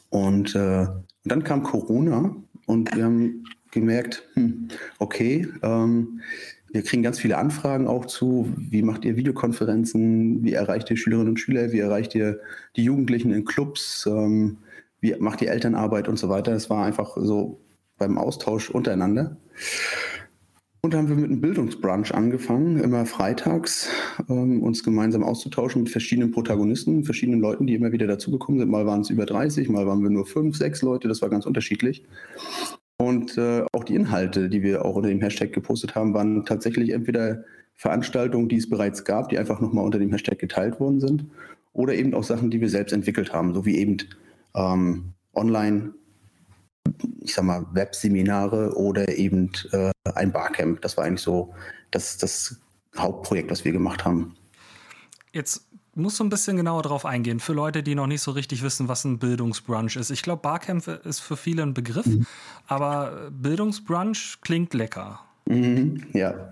Und, 0.09 0.55
äh, 0.55 0.87
und 0.87 1.05
dann 1.23 1.43
kam 1.43 1.63
Corona 1.63 2.35
und 2.65 2.95
wir 2.95 3.03
haben 3.03 3.43
gemerkt, 3.71 4.23
hm, 4.33 4.69
okay, 4.99 5.47
ähm, 5.61 6.21
wir 6.71 6.83
kriegen 6.83 7.03
ganz 7.03 7.19
viele 7.19 7.37
Anfragen 7.37 7.87
auch 7.87 8.05
zu, 8.05 8.53
wie 8.57 8.81
macht 8.81 9.05
ihr 9.05 9.15
Videokonferenzen, 9.15 10.43
wie 10.43 10.53
erreicht 10.53 10.89
ihr 10.89 10.97
Schülerinnen 10.97 11.29
und 11.29 11.39
Schüler, 11.39 11.71
wie 11.71 11.79
erreicht 11.79 12.13
ihr 12.15 12.39
die 12.75 12.83
Jugendlichen 12.83 13.31
in 13.31 13.45
Clubs, 13.45 14.05
ähm, 14.05 14.57
wie 14.99 15.15
macht 15.19 15.41
ihr 15.41 15.51
Elternarbeit 15.51 16.07
und 16.07 16.17
so 16.17 16.29
weiter. 16.29 16.51
Das 16.51 16.69
war 16.69 16.85
einfach 16.85 17.17
so 17.17 17.59
beim 17.97 18.17
Austausch 18.17 18.69
untereinander. 18.69 19.37
Und 20.81 20.93
haben 20.93 21.09
wir 21.09 21.15
mit 21.15 21.25
einem 21.25 21.41
Bildungsbrunch 21.41 22.13
angefangen, 22.13 22.79
immer 22.79 23.05
freitags 23.05 23.89
ähm, 24.29 24.61
uns 24.61 24.83
gemeinsam 24.83 25.23
auszutauschen 25.23 25.83
mit 25.83 25.91
verschiedenen 25.91 26.31
Protagonisten, 26.31 27.03
verschiedenen 27.03 27.41
Leuten, 27.41 27.65
die 27.65 27.75
immer 27.75 27.91
wieder 27.91 28.07
dazugekommen 28.07 28.59
sind. 28.59 28.69
Mal 28.69 28.85
waren 28.85 29.01
es 29.01 29.09
über 29.09 29.25
30, 29.25 29.69
mal 29.69 29.87
waren 29.87 30.03
wir 30.03 30.09
nur 30.09 30.25
fünf, 30.25 30.55
sechs 30.55 30.81
Leute, 30.81 31.07
das 31.07 31.21
war 31.21 31.29
ganz 31.29 31.45
unterschiedlich. 31.45 32.05
Und 33.07 33.37
äh, 33.37 33.63
auch 33.71 33.83
die 33.83 33.95
Inhalte, 33.95 34.49
die 34.49 34.61
wir 34.63 34.83
auch 34.83 34.95
unter 34.95 35.09
dem 35.09 35.21
Hashtag 35.21 35.53
gepostet 35.53 35.95
haben, 35.95 36.13
waren 36.13 36.45
tatsächlich 36.45 36.91
entweder 36.91 37.43
Veranstaltungen, 37.75 38.49
die 38.49 38.57
es 38.57 38.69
bereits 38.69 39.05
gab, 39.05 39.29
die 39.29 39.37
einfach 39.37 39.61
nochmal 39.61 39.85
unter 39.85 39.99
dem 39.99 40.11
Hashtag 40.11 40.39
geteilt 40.39 40.79
worden 40.79 40.99
sind, 40.99 41.25
oder 41.73 41.93
eben 41.93 42.13
auch 42.13 42.23
Sachen, 42.23 42.49
die 42.49 42.59
wir 42.59 42.69
selbst 42.69 42.91
entwickelt 42.91 43.31
haben, 43.31 43.53
so 43.53 43.65
wie 43.65 43.77
eben 43.77 43.97
ähm, 44.55 45.13
online 45.33 45.93
ich 47.21 47.33
sag 47.33 47.43
mal, 47.43 47.65
Webseminare 47.73 48.75
oder 48.75 49.17
eben 49.17 49.51
äh, 49.71 49.91
ein 50.15 50.31
Barcamp. 50.31 50.81
Das 50.81 50.97
war 50.97 51.03
eigentlich 51.03 51.21
so 51.21 51.53
das, 51.91 52.17
das 52.17 52.59
Hauptprojekt, 52.97 53.51
was 53.51 53.65
wir 53.65 53.71
gemacht 53.71 54.05
haben. 54.05 54.35
Jetzt 55.33 55.66
muss 55.97 56.17
so 56.17 56.23
ein 56.23 56.29
bisschen 56.29 56.57
genauer 56.57 56.83
drauf 56.83 57.05
eingehen, 57.05 57.39
für 57.39 57.53
Leute, 57.53 57.83
die 57.83 57.95
noch 57.95 58.07
nicht 58.07 58.21
so 58.21 58.31
richtig 58.31 58.63
wissen, 58.63 58.87
was 58.87 59.03
ein 59.03 59.19
Bildungsbrunch 59.19 59.95
ist. 59.95 60.11
Ich 60.11 60.21
glaube, 60.21 60.41
Barcamp 60.41 60.87
ist 60.87 61.19
für 61.19 61.35
viele 61.35 61.63
ein 61.63 61.73
Begriff, 61.73 62.05
mhm. 62.05 62.25
aber 62.67 63.29
Bildungsbrunch 63.31 64.39
klingt 64.41 64.73
lecker. 64.73 65.19
Mhm, 65.45 66.03
ja, 66.13 66.49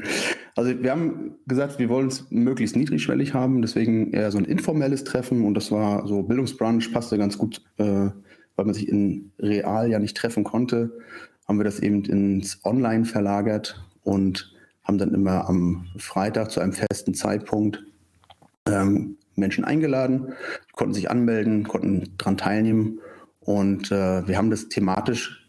also 0.55 0.81
wir 0.81 0.89
haben 0.89 1.35
gesagt, 1.47 1.79
wir 1.79 1.89
wollen 1.89 2.07
es 2.07 2.31
möglichst 2.31 2.77
niedrigschwellig 2.77 3.33
haben, 3.33 3.61
deswegen 3.61 4.11
eher 4.11 4.31
so 4.31 4.37
ein 4.37 4.45
informelles 4.45 5.03
Treffen 5.03 5.43
und 5.43 5.53
das 5.53 5.69
war 5.69 6.07
so 6.07 6.23
Bildungsbrunch, 6.23 6.93
passte 6.93 7.17
ganz 7.17 7.37
gut, 7.37 7.61
äh, 7.77 7.83
weil 7.83 8.65
man 8.65 8.73
sich 8.73 8.87
in 8.87 9.31
real 9.37 9.89
ja 9.89 9.99
nicht 9.99 10.15
treffen 10.15 10.45
konnte, 10.45 10.91
haben 11.45 11.59
wir 11.59 11.65
das 11.65 11.79
eben 11.81 12.05
ins 12.05 12.61
Online 12.63 13.03
verlagert 13.03 13.83
und 14.03 14.53
haben 14.83 14.97
dann 14.97 15.13
immer 15.13 15.49
am 15.49 15.87
Freitag 15.97 16.51
zu 16.51 16.61
einem 16.61 16.73
festen 16.73 17.13
Zeitpunkt 17.13 17.83
ähm, 18.67 19.17
Menschen 19.35 19.63
eingeladen, 19.63 20.33
konnten 20.73 20.93
sich 20.93 21.09
anmelden, 21.09 21.63
konnten 21.63 22.13
daran 22.17 22.37
teilnehmen 22.37 22.99
und 23.39 23.91
äh, 23.91 24.27
wir 24.27 24.37
haben 24.37 24.49
das 24.49 24.69
thematisch 24.69 25.45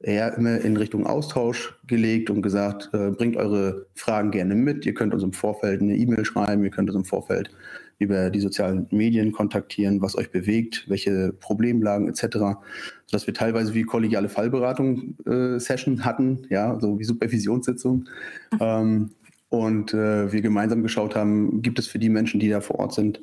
eher 0.00 0.36
immer 0.36 0.60
in 0.60 0.76
Richtung 0.76 1.06
Austausch 1.06 1.74
gelegt 1.86 2.30
und 2.30 2.42
gesagt, 2.42 2.90
äh, 2.92 3.10
bringt 3.10 3.36
eure 3.36 3.86
Fragen 3.94 4.30
gerne 4.30 4.54
mit. 4.54 4.84
Ihr 4.84 4.94
könnt 4.94 5.14
uns 5.14 5.22
im 5.22 5.32
Vorfeld 5.32 5.80
eine 5.80 5.96
E-Mail 5.96 6.24
schreiben, 6.24 6.64
ihr 6.64 6.70
könnt 6.70 6.90
uns 6.90 6.96
im 6.96 7.04
Vorfeld 7.04 7.50
über 7.98 8.28
die 8.28 8.40
sozialen 8.40 8.86
Medien 8.90 9.32
kontaktieren, 9.32 10.02
was 10.02 10.16
euch 10.16 10.30
bewegt, 10.30 10.84
welche 10.88 11.32
Problemlagen 11.32 12.08
etc., 12.08 12.58
sodass 13.06 13.26
wir 13.26 13.32
teilweise 13.32 13.72
wie 13.72 13.84
kollegiale 13.84 14.28
Fallberatung 14.28 15.16
äh, 15.24 15.58
hatten, 15.58 16.46
ja, 16.50 16.78
so 16.78 16.98
wie 16.98 17.04
Supervisionssitzung. 17.04 18.08
Mhm. 18.52 18.58
Ähm, 18.60 19.10
und 19.48 19.94
äh, 19.94 20.32
wir 20.32 20.42
gemeinsam 20.42 20.82
geschaut 20.82 21.14
haben, 21.14 21.62
gibt 21.62 21.78
es 21.78 21.86
für 21.86 21.98
die 21.98 22.08
Menschen, 22.08 22.40
die 22.40 22.48
da 22.48 22.60
vor 22.60 22.78
Ort 22.78 22.94
sind, 22.94 23.20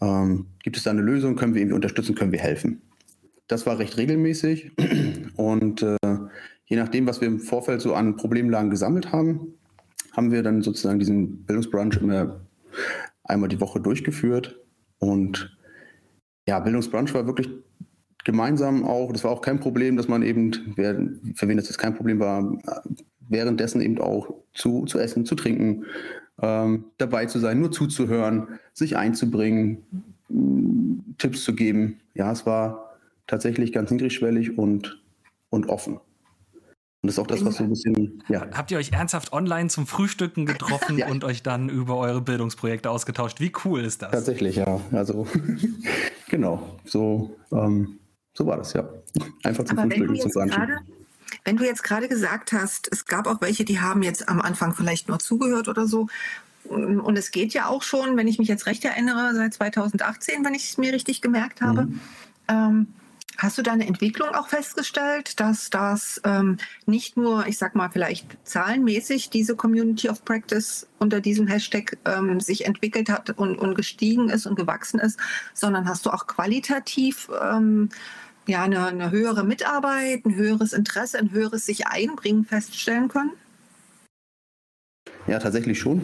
ähm, 0.00 0.46
gibt 0.62 0.76
es 0.76 0.84
da 0.84 0.90
eine 0.90 1.02
Lösung, 1.02 1.36
können 1.36 1.54
wir 1.54 1.60
irgendwie 1.60 1.76
unterstützen, 1.76 2.14
können 2.14 2.32
wir 2.32 2.40
helfen. 2.40 2.82
Das 3.48 3.66
war 3.66 3.78
recht 3.78 3.96
regelmäßig 3.96 4.72
und 5.36 5.82
äh, 5.82 5.96
je 6.66 6.76
nachdem, 6.76 7.06
was 7.06 7.20
wir 7.20 7.28
im 7.28 7.40
Vorfeld 7.40 7.80
so 7.80 7.94
an 7.94 8.16
Problemlagen 8.16 8.70
gesammelt 8.70 9.12
haben, 9.12 9.54
haben 10.12 10.30
wir 10.30 10.42
dann 10.42 10.62
sozusagen 10.62 10.98
diesen 10.98 11.44
Bildungsbrunch 11.44 11.96
immer 11.98 12.40
einmal 13.24 13.48
die 13.48 13.60
Woche 13.60 13.80
durchgeführt. 13.80 14.58
Und 14.98 15.56
ja, 16.46 16.60
Bildungsbrunch 16.60 17.14
war 17.14 17.26
wirklich 17.26 17.48
gemeinsam 18.24 18.84
auch, 18.84 19.12
das 19.12 19.24
war 19.24 19.30
auch 19.30 19.40
kein 19.40 19.60
Problem, 19.60 19.96
dass 19.96 20.08
man 20.08 20.22
eben, 20.22 20.52
für 21.34 21.48
wen 21.48 21.56
das 21.56 21.68
jetzt 21.68 21.78
kein 21.78 21.94
Problem 21.94 22.18
war, 22.20 22.58
währenddessen 23.30 23.80
eben 23.80 23.98
auch 23.98 24.34
zu, 24.52 24.84
zu 24.84 24.98
essen, 24.98 25.24
zu 25.24 25.34
trinken, 25.34 25.86
ähm, 26.42 26.84
dabei 26.98 27.26
zu 27.26 27.38
sein, 27.38 27.60
nur 27.60 27.70
zuzuhören, 27.70 28.58
sich 28.74 28.96
einzubringen, 28.96 29.78
Tipps 31.18 31.44
zu 31.44 31.54
geben. 31.54 32.00
Ja, 32.14 32.30
es 32.32 32.46
war 32.46 32.96
tatsächlich 33.26 33.72
ganz 33.72 33.90
niedrigschwellig 33.90 34.58
und, 34.58 35.02
und 35.48 35.68
offen. 35.68 36.00
Und 37.02 37.06
das 37.06 37.14
ist 37.14 37.18
auch 37.18 37.26
das, 37.26 37.44
was 37.44 37.56
so 37.56 37.64
ein 37.64 37.70
bisschen. 37.70 38.22
Ja. 38.28 38.46
Habt 38.52 38.70
ihr 38.70 38.78
euch 38.78 38.92
ernsthaft 38.92 39.32
online 39.32 39.70
zum 39.70 39.86
Frühstücken 39.86 40.44
getroffen 40.44 40.98
ja. 40.98 41.08
und 41.08 41.24
euch 41.24 41.42
dann 41.42 41.70
über 41.70 41.96
eure 41.96 42.20
Bildungsprojekte 42.20 42.90
ausgetauscht? 42.90 43.40
Wie 43.40 43.52
cool 43.64 43.80
ist 43.80 44.02
das? 44.02 44.10
Tatsächlich, 44.10 44.56
ja. 44.56 44.80
Also, 44.92 45.26
genau. 46.28 46.78
So, 46.84 47.36
ähm, 47.52 47.98
so 48.34 48.46
war 48.46 48.58
das, 48.58 48.74
ja. 48.74 48.86
Einfach 49.44 49.64
zum 49.64 49.78
Aber 49.78 49.90
Frühstücken, 49.90 50.20
zum 50.20 50.30
Brunchen. 50.30 50.68
Wenn 51.44 51.56
du 51.56 51.64
jetzt 51.64 51.82
gerade 51.82 52.08
gesagt 52.08 52.52
hast, 52.52 52.88
es 52.92 53.06
gab 53.06 53.26
auch 53.26 53.40
welche, 53.40 53.64
die 53.64 53.80
haben 53.80 54.02
jetzt 54.02 54.28
am 54.28 54.40
Anfang 54.40 54.74
vielleicht 54.74 55.08
nur 55.08 55.18
zugehört 55.18 55.68
oder 55.68 55.86
so. 55.86 56.08
Und 56.64 57.16
es 57.16 57.30
geht 57.30 57.52
ja 57.52 57.66
auch 57.66 57.82
schon, 57.82 58.16
wenn 58.16 58.28
ich 58.28 58.38
mich 58.38 58.48
jetzt 58.48 58.66
recht 58.66 58.84
erinnere, 58.84 59.34
seit 59.34 59.54
2018, 59.54 60.44
wenn 60.44 60.54
ich 60.54 60.70
es 60.70 60.78
mir 60.78 60.92
richtig 60.92 61.20
gemerkt 61.20 61.62
habe. 61.62 61.86
Mhm. 61.86 62.00
Ähm, 62.48 62.86
Hast 63.40 63.56
du 63.56 63.62
deine 63.62 63.86
Entwicklung 63.86 64.28
auch 64.34 64.48
festgestellt, 64.48 65.40
dass 65.40 65.70
das 65.70 66.20
ähm, 66.24 66.58
nicht 66.84 67.16
nur, 67.16 67.46
ich 67.46 67.56
sag 67.56 67.74
mal, 67.74 67.88
vielleicht 67.90 68.36
zahlenmäßig 68.44 69.30
diese 69.30 69.56
Community 69.56 70.10
of 70.10 70.26
Practice 70.26 70.86
unter 70.98 71.22
diesem 71.22 71.46
Hashtag 71.46 71.96
ähm, 72.04 72.40
sich 72.40 72.66
entwickelt 72.66 73.08
hat 73.08 73.30
und, 73.30 73.56
und, 73.56 73.74
gestiegen 73.76 74.28
ist 74.28 74.44
und 74.44 74.56
gewachsen 74.56 75.00
ist, 75.00 75.18
sondern 75.54 75.88
hast 75.88 76.04
du 76.04 76.10
auch 76.10 76.26
qualitativ 76.26 77.30
ähm, 77.42 77.88
ja, 78.50 78.64
eine, 78.64 78.86
eine 78.86 79.10
höhere 79.10 79.44
Mitarbeit, 79.44 80.26
ein 80.26 80.34
höheres 80.34 80.72
Interesse, 80.72 81.18
ein 81.18 81.30
höheres 81.30 81.66
sich 81.66 81.86
einbringen 81.86 82.44
feststellen 82.44 83.08
können? 83.08 83.32
Ja, 85.26 85.38
tatsächlich 85.38 85.78
schon. 85.78 86.02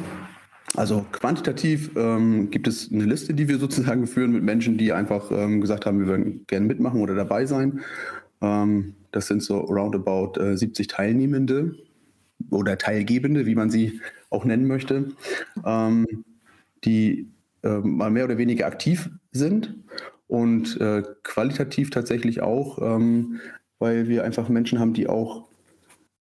Also 0.74 1.06
quantitativ 1.12 1.90
ähm, 1.96 2.50
gibt 2.50 2.68
es 2.68 2.90
eine 2.92 3.04
Liste, 3.04 3.34
die 3.34 3.48
wir 3.48 3.58
sozusagen 3.66 4.06
führen 4.06 4.32
mit 4.32 4.42
Menschen, 4.42 4.78
die 4.78 4.92
einfach 4.92 5.30
ähm, 5.30 5.60
gesagt 5.60 5.86
haben, 5.86 5.98
wir 6.00 6.06
würden 6.06 6.46
gerne 6.46 6.66
mitmachen 6.66 7.00
oder 7.00 7.14
dabei 7.14 7.46
sein. 7.46 7.80
Ähm, 8.40 8.94
das 9.12 9.26
sind 9.26 9.42
so 9.42 9.58
roundabout 9.58 10.40
äh, 10.40 10.56
70 10.56 10.86
Teilnehmende 10.88 11.74
oder 12.50 12.78
Teilgebende, 12.78 13.46
wie 13.46 13.54
man 13.54 13.70
sie 13.70 14.00
auch 14.30 14.44
nennen 14.44 14.66
möchte, 14.66 15.08
ähm, 15.64 16.24
die 16.84 17.32
äh, 17.62 17.78
mal 17.78 18.10
mehr 18.10 18.26
oder 18.26 18.38
weniger 18.38 18.66
aktiv 18.66 19.10
sind 19.32 19.74
und 20.28 20.80
äh, 20.80 21.02
qualitativ 21.22 21.90
tatsächlich 21.90 22.42
auch, 22.42 22.80
ähm, 22.80 23.40
weil 23.78 24.08
wir 24.08 24.24
einfach 24.24 24.48
Menschen 24.48 24.78
haben, 24.78 24.94
die 24.94 25.08
auch 25.08 25.48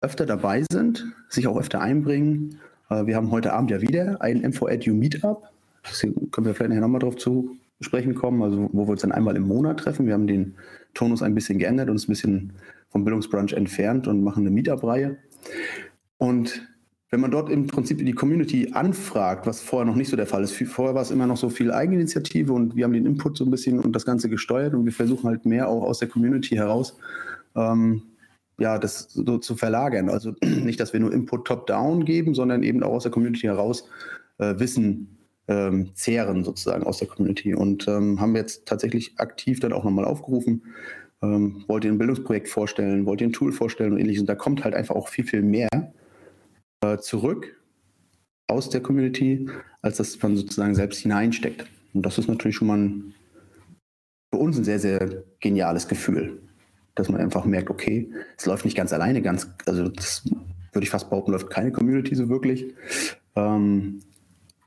öfter 0.01 0.27
dabei 0.27 0.65
sind, 0.71 1.07
sich 1.29 1.47
auch 1.47 1.59
öfter 1.59 1.81
einbringen 1.81 2.61
äh, 2.91 3.07
wir 3.07 3.17
haben 3.17 3.31
heute 3.31 3.53
Abend 3.53 3.71
ja 3.71 3.81
wieder 3.81 4.21
ein 4.21 4.41
MVEDU 4.41 4.95
Meetup. 4.95 5.49
Deswegen 5.89 6.31
können 6.31 6.47
wir 6.47 6.55
vielleicht 6.55 6.71
nachher 6.71 6.81
nochmal 6.81 7.01
drauf 7.01 7.17
zu 7.17 7.57
sprechen 7.81 8.15
kommen, 8.15 8.43
also 8.43 8.69
wo 8.73 8.87
wir 8.87 8.91
uns 8.91 9.03
dann 9.03 9.13
einmal 9.13 9.37
im 9.37 9.47
Monat 9.47 9.81
treffen. 9.81 10.07
Wir 10.07 10.15
haben 10.15 10.27
den 10.27 10.55
Tonus 10.95 11.23
ein 11.23 11.35
bisschen 11.35 11.59
geändert 11.59 11.89
und 11.89 11.93
uns 11.93 12.07
ein 12.07 12.09
bisschen 12.09 12.53
vom 12.89 13.05
Bildungsbrunch 13.05 13.53
entfernt 13.53 14.09
und 14.09 14.25
machen 14.25 14.43
eine 14.43 14.51
Meetup-Reihe. 14.51 15.17
Und 16.17 16.68
wenn 17.11 17.21
man 17.21 17.31
dort 17.31 17.51
im 17.51 17.67
Prinzip 17.67 18.05
die 18.05 18.13
Community 18.13 18.71
anfragt, 18.73 19.47
was 19.47 19.61
vorher 19.61 19.87
noch 19.87 19.97
nicht 19.97 20.11
so 20.11 20.17
der 20.17 20.27
Fall 20.27 20.45
ist, 20.45 20.53
vorher 20.53 20.95
war 20.95 21.03
es 21.03 21.11
immer 21.11 21.27
noch 21.27 21.39
so 21.39 21.49
viel 21.49 21.73
Eigeninitiative 21.73 22.53
und 22.53 22.77
wir 22.77 22.85
haben 22.85 22.93
den 22.93 23.07
Input 23.07 23.39
so 23.39 23.45
ein 23.45 23.51
bisschen 23.51 23.81
und 23.81 23.93
das 23.93 24.05
Ganze 24.05 24.29
gesteuert 24.29 24.75
und 24.75 24.85
wir 24.85 24.93
versuchen 24.93 25.29
halt 25.29 25.47
mehr 25.47 25.69
auch 25.69 25.83
aus 25.83 26.01
der 26.01 26.09
Community 26.09 26.57
heraus 26.57 26.99
ähm, 27.57 28.03
ja, 28.59 28.79
das 28.79 29.09
so 29.13 29.39
zu 29.39 29.57
verlagern. 29.57 30.09
Also 30.09 30.35
nicht, 30.45 30.81
dass 30.81 30.93
wir 30.93 31.01
nur 31.01 31.13
Input 31.13 31.47
top-down 31.47 32.05
geben, 32.05 32.35
sondern 32.35 32.63
eben 32.63 32.83
auch 32.83 32.95
aus 32.95 33.05
der 33.05 33.13
Community 33.13 33.47
heraus 33.47 33.89
äh, 34.39 34.59
Wissen 34.59 35.19
ähm, 35.47 35.91
zehren 35.95 36.45
sozusagen 36.45 36.85
aus 36.85 36.99
der 36.99 37.09
Community. 37.09 37.55
Und 37.55 37.89
ähm, 37.89 38.21
haben 38.21 38.37
jetzt 38.37 38.67
tatsächlich 38.67 39.19
aktiv 39.19 39.61
dann 39.61 39.73
auch 39.73 39.85
nochmal 39.85 40.05
aufgerufen, 40.05 40.65
ähm, 41.23 41.65
ihr 41.69 41.91
ein 41.91 41.99
Bildungsprojekt 41.99 42.49
vorstellen, 42.49 43.07
wollt 43.07 43.21
ihr 43.21 43.29
ein 43.29 43.33
Tool 43.33 43.53
vorstellen 43.53 43.93
und 43.93 43.99
ähnliches. 43.99 44.21
Und 44.21 44.29
da 44.29 44.35
kommt 44.35 44.65
halt 44.65 44.75
einfach 44.75 44.95
auch 44.95 45.09
viel, 45.09 45.25
viel 45.25 45.43
mehr 45.43 45.69
äh, 46.83 46.99
zurück 46.99 47.57
aus 48.47 48.71
der 48.71 48.83
Community, 48.83 49.49
als 49.83 49.99
das 49.99 50.21
man 50.23 50.37
sozusagen 50.37 50.75
selbst 50.75 51.01
hineinsteckt. 51.01 51.67
Und 51.95 52.03
das 52.05 52.19
ist 52.19 52.29
natürlich 52.29 52.57
schon 52.57 52.69
mal 52.69 52.79
ein, 52.79 53.15
für 54.33 54.41
uns 54.41 54.59
ein 54.59 54.65
sehr, 54.65 54.79
sehr 54.79 55.25
geniales 55.41 55.89
Gefühl 55.89 56.41
dass 56.99 57.09
man 57.09 57.21
einfach 57.21 57.45
merkt, 57.45 57.71
okay, 57.71 58.11
es 58.37 58.47
läuft 58.47 58.65
nicht 58.65 58.77
ganz 58.77 58.93
alleine, 58.93 59.23
ganz, 59.23 59.49
also 59.67 59.89
das 59.89 60.25
würde 60.73 60.85
ich 60.85 60.91
fast 60.91 61.09
behaupten, 61.09 61.33
läuft 61.33 61.51
keine 61.51 61.71
Community 61.71 62.15
so 62.15 62.29
wirklich. 62.29 62.75
Ähm, 63.37 64.01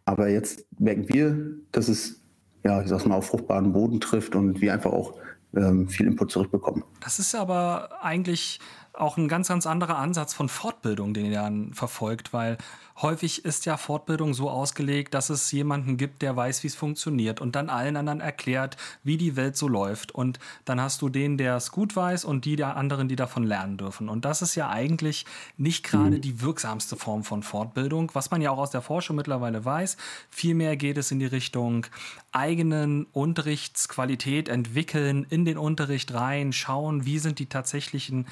aber 0.06 0.30
jetzt 0.30 0.66
merken 0.80 1.10
wir, 1.10 1.38
dass 1.72 1.90
es, 1.90 2.22
ja, 2.64 2.82
ich 2.82 2.88
sag's 2.88 3.06
mal, 3.06 3.16
auf 3.16 3.28
fruchtbaren 3.28 3.74
Boden 3.74 4.00
trifft 4.00 4.36
und 4.36 4.62
wir 4.62 4.74
einfach 4.74 4.92
auch 4.92 5.20
ähm, 5.56 5.90
viel 5.90 6.08
Input 6.08 6.32
zurückbekommen. 6.32 6.84
Das 7.02 7.20
ist 7.20 7.36
aber 7.36 7.90
eigentlich 8.02 8.60
auch 8.94 9.18
ein 9.18 9.28
ganz, 9.28 9.48
ganz 9.48 9.66
anderer 9.66 9.98
Ansatz 9.98 10.34
von 10.34 10.50
Fortbildung, 10.50 11.14
den 11.14 11.26
ihr 11.26 11.32
dann 11.40 11.74
verfolgt, 11.74 12.34
weil 12.34 12.58
häufig 13.02 13.46
ist 13.46 13.66
ja 13.66 13.78
Fortbildung 13.78 14.34
so 14.34 14.50
ausgelegt, 14.50 15.14
dass 15.14 15.30
es 15.30 15.52
jemanden 15.52 15.98
gibt, 15.98 16.22
der 16.22 16.36
weiß, 16.36 16.64
wie 16.64 16.68
es 16.68 16.76
funktioniert 16.76 17.42
und 17.42 17.56
dann 17.56 17.70
allen 17.70 17.96
anderen 17.96 18.20
erklärt, 18.20 18.78
wie 19.04 19.18
die 19.18 19.36
Welt 19.36 19.56
so 19.56 19.68
läuft. 19.68 20.12
Und 20.12 20.40
dann 20.66 20.82
hast 20.82 21.02
du 21.02 21.10
den, 21.10 21.38
der 21.38 21.56
es 21.56 21.72
gut 21.72 21.96
weiß 21.96 22.26
und 22.26 22.46
die 22.46 22.56
der 22.56 22.76
anderen, 22.76 23.08
die 23.08 23.16
davon 23.16 23.44
lernen 23.44 23.78
dürfen. 23.78 24.10
Und 24.10 24.26
das 24.26 24.42
ist 24.42 24.56
ja 24.56 24.70
eigentlich 24.70 25.26
nicht 25.58 25.84
gerade 25.84 26.18
mhm. 26.18 26.22
die 26.22 26.42
wirksamste 26.42 26.96
Form 26.96 27.24
von 27.24 27.44
Fortbildung, 27.44 28.12
was 28.14 28.30
man 28.30 28.42
ja 28.42 28.52
auch 28.52 28.60
aus 28.60 28.72
der 28.72 28.82
Forschung 28.82 29.16
mittlerweile 29.16 29.64
weiß. 29.64 29.98
Vielmehr 30.30 30.76
geht 30.76 30.98
es 30.98 31.12
in 31.12 31.20
die 31.20 31.26
Richtung 31.26 31.86
eigenen 32.32 33.06
Unterrichtsqualität 33.12 34.48
entwickeln, 34.48 35.26
in 35.30 35.46
den 35.46 35.58
Unterricht 35.58 36.14
rein, 36.14 36.54
schauen, 36.54 37.06
wie 37.06 37.20
sind 37.20 37.40
die 37.40 37.48
tatsächlichen 37.48 38.28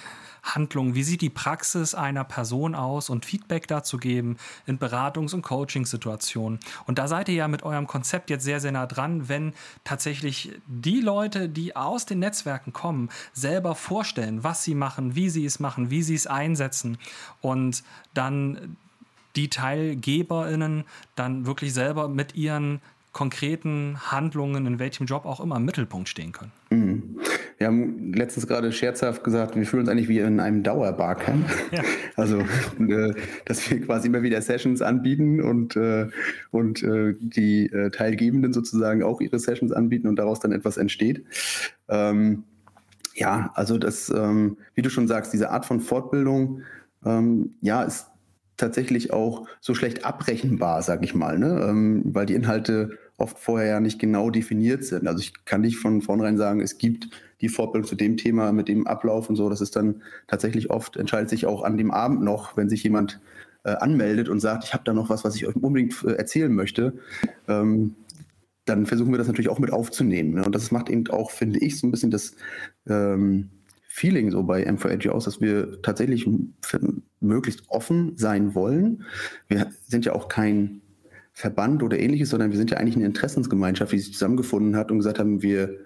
Handlungen, 0.55 0.95
wie 0.95 1.03
sieht 1.03 1.21
die 1.21 1.29
Praxis 1.29 1.93
einer 1.93 2.23
Person 2.23 2.75
aus 2.75 3.09
und 3.09 3.25
Feedback 3.25 3.67
dazu 3.67 3.97
geben 3.97 4.37
in 4.65 4.79
Beratungs- 4.79 5.33
und 5.33 5.41
Coaching-Situationen. 5.41 6.59
Und 6.85 6.99
da 6.99 7.07
seid 7.07 7.29
ihr 7.29 7.35
ja 7.35 7.47
mit 7.47 7.63
eurem 7.63 7.87
Konzept 7.87 8.29
jetzt 8.29 8.43
sehr, 8.43 8.59
sehr 8.59 8.71
nah 8.71 8.85
dran, 8.85 9.29
wenn 9.29 9.53
tatsächlich 9.83 10.51
die 10.67 11.01
Leute, 11.01 11.49
die 11.49 11.75
aus 11.75 12.05
den 12.05 12.19
Netzwerken 12.19 12.73
kommen, 12.73 13.09
selber 13.33 13.75
vorstellen, 13.75 14.43
was 14.43 14.63
sie 14.63 14.75
machen, 14.75 15.15
wie 15.15 15.29
sie 15.29 15.45
es 15.45 15.59
machen, 15.59 15.89
wie 15.89 16.03
sie 16.03 16.15
es 16.15 16.27
einsetzen 16.27 16.97
und 17.41 17.83
dann 18.13 18.77
die 19.35 19.49
TeilgeberInnen 19.49 20.85
dann 21.15 21.45
wirklich 21.45 21.73
selber 21.73 22.07
mit 22.07 22.35
ihren 22.35 22.81
konkreten 23.11 23.99
Handlungen 24.11 24.65
in 24.65 24.79
welchem 24.79 25.05
Job 25.05 25.25
auch 25.25 25.39
immer 25.39 25.57
im 25.57 25.65
Mittelpunkt 25.65 26.09
stehen 26.09 26.31
können. 26.31 26.51
Mhm. 26.69 27.17
Wir 27.57 27.67
haben 27.67 28.13
letztens 28.13 28.47
gerade 28.47 28.71
scherzhaft 28.71 29.23
gesagt, 29.23 29.55
wir 29.55 29.65
fühlen 29.65 29.81
uns 29.81 29.89
eigentlich 29.89 30.07
wie 30.07 30.19
in 30.19 30.39
einem 30.39 30.63
Dauerbarcamp. 30.63 31.45
Ja. 31.71 31.83
Also, 32.15 32.39
äh, 32.39 33.13
dass 33.45 33.71
wir 33.71 33.79
quasi 33.79 34.09
immer 34.09 34.21
wieder 34.21 34.41
Sessions 34.41 34.81
anbieten 34.81 35.39
und, 35.39 35.77
äh, 35.77 36.07
und 36.51 36.83
äh, 36.83 37.15
die 37.17 37.71
Teilgebenden 37.93 38.51
sozusagen 38.51 39.03
auch 39.03 39.21
ihre 39.21 39.39
Sessions 39.39 39.71
anbieten 39.71 40.05
und 40.05 40.17
daraus 40.17 40.41
dann 40.41 40.51
etwas 40.51 40.75
entsteht. 40.75 41.23
Ähm, 41.87 42.43
ja, 43.15 43.51
also 43.55 43.77
das, 43.77 44.09
ähm, 44.09 44.57
wie 44.75 44.81
du 44.81 44.89
schon 44.89 45.07
sagst, 45.07 45.31
diese 45.31 45.49
Art 45.49 45.65
von 45.65 45.79
Fortbildung, 45.79 46.63
ähm, 47.05 47.51
ja, 47.61 47.83
ist 47.83 48.07
tatsächlich 48.57 49.13
auch 49.13 49.47
so 49.61 49.73
schlecht 49.73 50.03
abrechenbar, 50.03 50.81
sag 50.81 51.05
ich 51.05 51.15
mal, 51.15 51.39
ne? 51.39 52.01
Weil 52.03 52.25
die 52.25 52.35
Inhalte 52.35 52.97
oft 53.19 53.37
vorher 53.39 53.67
ja 53.67 53.79
nicht 53.79 53.99
genau 53.99 54.29
definiert 54.29 54.83
sind. 54.83 55.07
Also 55.07 55.21
ich 55.21 55.45
kann 55.45 55.61
nicht 55.61 55.77
von 55.77 56.01
vornherein 56.01 56.37
sagen, 56.37 56.61
es 56.61 56.77
gibt 56.77 57.09
die 57.41 57.49
Fortbildung 57.49 57.87
zu 57.87 57.95
dem 57.95 58.17
Thema 58.17 58.51
mit 58.51 58.67
dem 58.67 58.87
Ablauf 58.87 59.29
und 59.29 59.35
so. 59.35 59.49
Das 59.49 59.61
ist 59.61 59.75
dann 59.75 60.01
tatsächlich 60.27 60.69
oft, 60.69 60.97
entscheidet 60.97 61.29
sich 61.29 61.45
auch 61.45 61.63
an 61.63 61.77
dem 61.77 61.91
Abend 61.91 62.21
noch, 62.21 62.57
wenn 62.57 62.69
sich 62.69 62.83
jemand 62.83 63.19
äh, 63.63 63.71
anmeldet 63.71 64.29
und 64.29 64.39
sagt, 64.39 64.63
ich 64.63 64.73
habe 64.73 64.83
da 64.85 64.93
noch 64.93 65.09
was, 65.09 65.23
was 65.23 65.35
ich 65.35 65.47
euch 65.47 65.55
unbedingt 65.55 66.03
äh, 66.03 66.13
erzählen 66.13 66.53
möchte. 66.53 66.93
Ähm, 67.47 67.95
dann 68.65 68.85
versuchen 68.85 69.11
wir 69.11 69.17
das 69.17 69.27
natürlich 69.27 69.49
auch 69.49 69.59
mit 69.59 69.73
aufzunehmen. 69.73 70.35
Ne? 70.35 70.45
Und 70.45 70.53
das 70.53 70.71
macht 70.71 70.89
eben 70.89 71.07
auch, 71.07 71.31
finde 71.31 71.59
ich, 71.59 71.79
so 71.79 71.87
ein 71.87 71.91
bisschen 71.91 72.11
das 72.11 72.35
ähm, 72.87 73.49
Feeling 73.87 74.31
so 74.31 74.43
bei 74.43 74.67
M4Edge 74.67 75.09
aus, 75.09 75.25
dass 75.25 75.41
wir 75.41 75.81
tatsächlich 75.81 76.29
möglichst 77.19 77.63
offen 77.69 78.13
sein 78.17 78.53
wollen. 78.53 79.03
Wir 79.47 79.71
sind 79.87 80.05
ja 80.05 80.13
auch 80.13 80.29
kein 80.29 80.81
Verband 81.39 81.83
oder 81.83 81.97
ähnliches, 81.97 82.31
sondern 82.31 82.51
wir 82.51 82.57
sind 82.57 82.69
ja 82.69 82.75
eigentlich 82.75 82.97
eine 82.97 83.05
Interessensgemeinschaft, 83.05 83.93
die 83.93 83.99
sich 83.99 84.11
zusammengefunden 84.11 84.75
hat 84.75 84.91
und 84.91 84.97
gesagt 84.97 85.19
haben, 85.19 85.41
wir, 85.41 85.77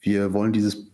wir 0.00 0.32
wollen 0.32 0.54
dieses, 0.54 0.90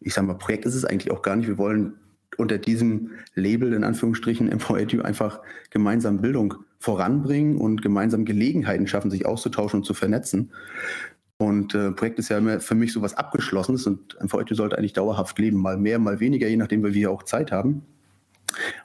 ich 0.00 0.12
sage 0.12 0.26
mal, 0.26 0.34
Projekt 0.34 0.64
ist 0.64 0.74
es 0.74 0.84
eigentlich 0.84 1.12
auch 1.12 1.22
gar 1.22 1.36
nicht, 1.36 1.46
wir 1.46 1.56
wollen 1.56 1.92
unter 2.36 2.58
diesem 2.58 3.12
Label 3.36 3.72
in 3.72 3.84
Anführungsstrichen 3.84 4.52
M4Edu 4.52 5.02
einfach 5.02 5.40
gemeinsam 5.70 6.20
Bildung 6.20 6.54
voranbringen 6.80 7.58
und 7.58 7.80
gemeinsam 7.80 8.24
Gelegenheiten 8.24 8.88
schaffen, 8.88 9.08
sich 9.08 9.24
auszutauschen 9.24 9.80
und 9.80 9.84
zu 9.84 9.94
vernetzen. 9.94 10.50
Und 11.38 11.76
äh, 11.76 11.92
Projekt 11.92 12.18
ist 12.18 12.28
ja 12.28 12.38
immer 12.38 12.58
für 12.58 12.74
mich 12.74 12.92
so 12.92 13.02
was 13.02 13.14
Abgeschlossenes 13.14 13.86
und 13.86 14.20
MVETU 14.20 14.56
sollte 14.56 14.78
eigentlich 14.78 14.94
dauerhaft 14.94 15.38
leben, 15.38 15.58
mal 15.58 15.76
mehr, 15.76 16.00
mal 16.00 16.18
weniger, 16.18 16.48
je 16.48 16.56
nachdem, 16.56 16.84
wie 16.84 16.94
wir 16.94 17.12
auch 17.12 17.22
Zeit 17.22 17.52
haben. 17.52 17.82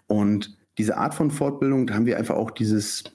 Und 0.05 0.55
diese 0.77 0.97
Art 0.97 1.15
von 1.15 1.31
Fortbildung, 1.31 1.87
da 1.87 1.95
haben 1.95 2.05
wir 2.05 2.19
einfach 2.19 2.35
auch 2.35 2.51
dieses, 2.51 3.14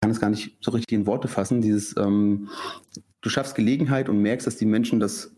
kann 0.00 0.10
es 0.10 0.20
gar 0.20 0.30
nicht 0.30 0.58
so 0.60 0.70
richtig 0.70 0.96
in 0.96 1.06
Worte 1.06 1.28
fassen, 1.28 1.60
dieses, 1.60 1.96
ähm, 1.96 2.48
du 3.20 3.28
schaffst 3.28 3.54
Gelegenheit 3.54 4.08
und 4.08 4.20
merkst, 4.22 4.46
dass 4.46 4.56
die 4.56 4.66
Menschen 4.66 5.00
das 5.00 5.32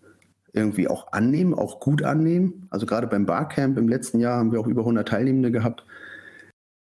irgendwie 0.52 0.88
auch 0.88 1.12
annehmen, 1.12 1.54
auch 1.54 1.80
gut 1.80 2.02
annehmen. 2.02 2.66
Also 2.70 2.86
gerade 2.86 3.06
beim 3.06 3.26
Barcamp 3.26 3.78
im 3.78 3.88
letzten 3.88 4.18
Jahr 4.18 4.38
haben 4.38 4.52
wir 4.52 4.60
auch 4.60 4.66
über 4.66 4.82
100 4.82 5.06
Teilnehmende 5.06 5.50
gehabt. 5.50 5.84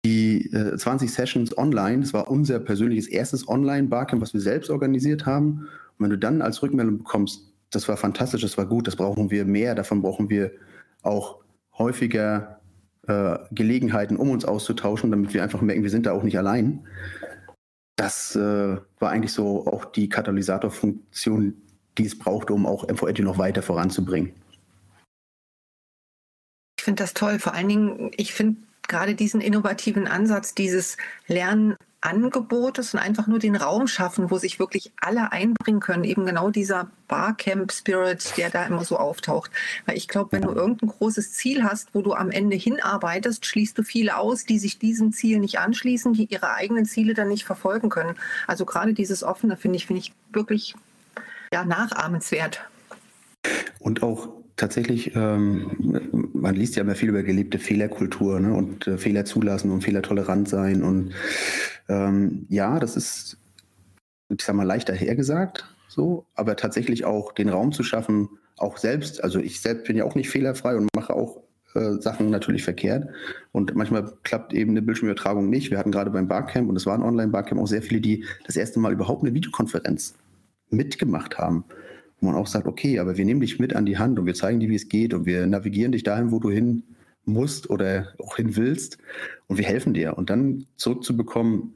Die 0.04 0.52
äh, 0.52 0.76
20 0.76 1.12
Sessions 1.12 1.58
online, 1.58 2.00
das 2.00 2.12
war 2.12 2.30
unser 2.30 2.60
persönliches 2.60 3.08
erstes 3.08 3.48
Online-Barcamp, 3.48 4.22
was 4.22 4.32
wir 4.32 4.40
selbst 4.40 4.70
organisiert 4.70 5.26
haben. 5.26 5.68
Und 5.98 6.04
wenn 6.04 6.10
du 6.10 6.18
dann 6.18 6.42
als 6.42 6.62
Rückmeldung 6.62 6.98
bekommst, 6.98 7.52
das 7.70 7.88
war 7.88 7.96
fantastisch, 7.96 8.42
das 8.42 8.56
war 8.56 8.66
gut, 8.66 8.86
das 8.86 8.96
brauchen 8.96 9.30
wir 9.30 9.44
mehr, 9.44 9.74
davon 9.74 10.02
brauchen 10.02 10.30
wir 10.30 10.52
auch 11.02 11.40
häufiger 11.76 12.60
äh, 13.08 13.38
Gelegenheiten, 13.50 14.16
um 14.16 14.30
uns 14.30 14.44
auszutauschen, 14.44 15.10
damit 15.10 15.34
wir 15.34 15.42
einfach 15.42 15.60
merken, 15.60 15.82
wir 15.82 15.90
sind 15.90 16.06
da 16.06 16.12
auch 16.12 16.22
nicht 16.22 16.38
allein. 16.38 16.86
Das 17.96 18.36
äh, 18.36 18.76
war 18.98 19.10
eigentlich 19.10 19.32
so 19.32 19.66
auch 19.66 19.86
die 19.86 20.08
Katalysatorfunktion, 20.08 21.54
die 21.96 22.04
es 22.04 22.18
brauchte, 22.18 22.52
um 22.52 22.66
auch 22.66 22.86
MVED 22.86 23.20
noch 23.20 23.38
weiter 23.38 23.62
voranzubringen. 23.62 24.34
Ich 26.78 26.84
finde 26.84 27.02
das 27.02 27.14
toll. 27.14 27.38
Vor 27.38 27.54
allen 27.54 27.68
Dingen, 27.68 28.10
ich 28.16 28.34
finde 28.34 28.60
gerade 28.86 29.14
diesen 29.14 29.40
innovativen 29.40 30.06
Ansatz, 30.06 30.54
dieses 30.54 30.98
Lernen 31.26 31.76
Angebotes 32.00 32.94
und 32.94 33.00
einfach 33.00 33.26
nur 33.26 33.38
den 33.38 33.56
Raum 33.56 33.88
schaffen, 33.88 34.30
wo 34.30 34.38
sich 34.38 34.58
wirklich 34.58 34.92
alle 35.00 35.32
einbringen 35.32 35.80
können. 35.80 36.04
Eben 36.04 36.26
genau 36.26 36.50
dieser 36.50 36.90
Barcamp-Spirit, 37.08 38.36
der 38.36 38.50
da 38.50 38.66
immer 38.66 38.84
so 38.84 38.96
auftaucht. 38.96 39.50
Weil 39.86 39.96
ich 39.96 40.06
glaube, 40.06 40.32
wenn 40.32 40.42
du 40.42 40.52
irgendein 40.52 40.90
großes 40.90 41.32
Ziel 41.32 41.64
hast, 41.64 41.94
wo 41.94 42.02
du 42.02 42.12
am 42.12 42.30
Ende 42.30 42.56
hinarbeitest, 42.56 43.44
schließt 43.46 43.76
du 43.78 43.82
viele 43.82 44.18
aus, 44.18 44.44
die 44.44 44.58
sich 44.58 44.78
diesem 44.78 45.12
Ziel 45.12 45.38
nicht 45.38 45.58
anschließen, 45.58 46.12
die 46.12 46.26
ihre 46.26 46.54
eigenen 46.54 46.84
Ziele 46.84 47.14
dann 47.14 47.28
nicht 47.28 47.44
verfolgen 47.44 47.88
können. 47.88 48.14
Also 48.46 48.64
gerade 48.64 48.92
dieses 48.92 49.22
Offene 49.22 49.56
finde 49.56 49.76
ich, 49.76 49.86
finde 49.86 50.00
ich 50.00 50.12
wirklich 50.32 50.76
ja, 51.52 51.64
nachahmenswert. 51.64 52.60
Und 53.78 54.02
auch 54.02 54.28
tatsächlich, 54.56 55.14
ähm, 55.14 56.30
man 56.32 56.54
liest 56.54 56.76
ja 56.76 56.82
immer 56.82 56.94
viel 56.94 57.10
über 57.10 57.22
gelebte 57.22 57.58
Fehlerkultur 57.58 58.40
ne? 58.40 58.54
und 58.54 58.86
äh, 58.86 58.98
Fehler 58.98 59.24
zulassen 59.24 59.70
und 59.70 59.82
fehlertolerant 59.82 60.48
sein. 60.48 60.82
Und 60.82 61.12
ähm, 61.88 62.46
ja, 62.48 62.78
das 62.78 62.96
ist, 62.96 63.38
ich 64.28 64.42
sag 64.42 64.56
mal, 64.56 64.64
leichter 64.64 64.94
hergesagt, 64.94 65.64
so, 65.88 66.26
aber 66.34 66.56
tatsächlich 66.56 67.04
auch 67.04 67.32
den 67.32 67.48
Raum 67.48 67.72
zu 67.72 67.82
schaffen, 67.82 68.28
auch 68.58 68.76
selbst, 68.76 69.22
also 69.22 69.38
ich 69.38 69.60
selbst 69.60 69.86
bin 69.86 69.96
ja 69.96 70.04
auch 70.04 70.14
nicht 70.14 70.30
fehlerfrei 70.30 70.76
und 70.76 70.88
mache 70.94 71.14
auch 71.14 71.42
äh, 71.74 72.00
Sachen 72.00 72.30
natürlich 72.30 72.64
verkehrt. 72.64 73.08
Und 73.52 73.74
manchmal 73.74 74.12
klappt 74.22 74.54
eben 74.54 74.70
eine 74.70 74.82
Bildschirmübertragung 74.82 75.48
nicht. 75.50 75.70
Wir 75.70 75.78
hatten 75.78 75.92
gerade 75.92 76.10
beim 76.10 76.28
Barcamp, 76.28 76.68
und 76.68 76.76
es 76.76 76.86
war 76.86 76.94
ein 76.94 77.02
Online-Barcamp, 77.02 77.60
auch 77.60 77.66
sehr 77.66 77.82
viele, 77.82 78.00
die 78.00 78.24
das 78.46 78.56
erste 78.56 78.80
Mal 78.80 78.92
überhaupt 78.92 79.22
eine 79.22 79.34
Videokonferenz 79.34 80.14
mitgemacht 80.70 81.38
haben 81.38 81.64
wo 82.20 82.26
man 82.26 82.36
auch 82.36 82.46
sagt, 82.46 82.66
okay, 82.66 82.98
aber 82.98 83.16
wir 83.16 83.24
nehmen 83.24 83.40
dich 83.40 83.58
mit 83.58 83.74
an 83.74 83.86
die 83.86 83.98
Hand 83.98 84.18
und 84.18 84.26
wir 84.26 84.34
zeigen 84.34 84.60
dir, 84.60 84.68
wie 84.68 84.76
es 84.76 84.88
geht 84.88 85.12
und 85.12 85.26
wir 85.26 85.46
navigieren 85.46 85.92
dich 85.92 86.02
dahin, 86.02 86.32
wo 86.32 86.38
du 86.38 86.50
hin 86.50 86.82
musst 87.24 87.68
oder 87.70 88.08
auch 88.18 88.36
hin 88.36 88.56
willst 88.56 88.98
und 89.48 89.58
wir 89.58 89.64
helfen 89.64 89.94
dir. 89.94 90.16
Und 90.16 90.30
dann 90.30 90.66
zurückzubekommen, 90.76 91.74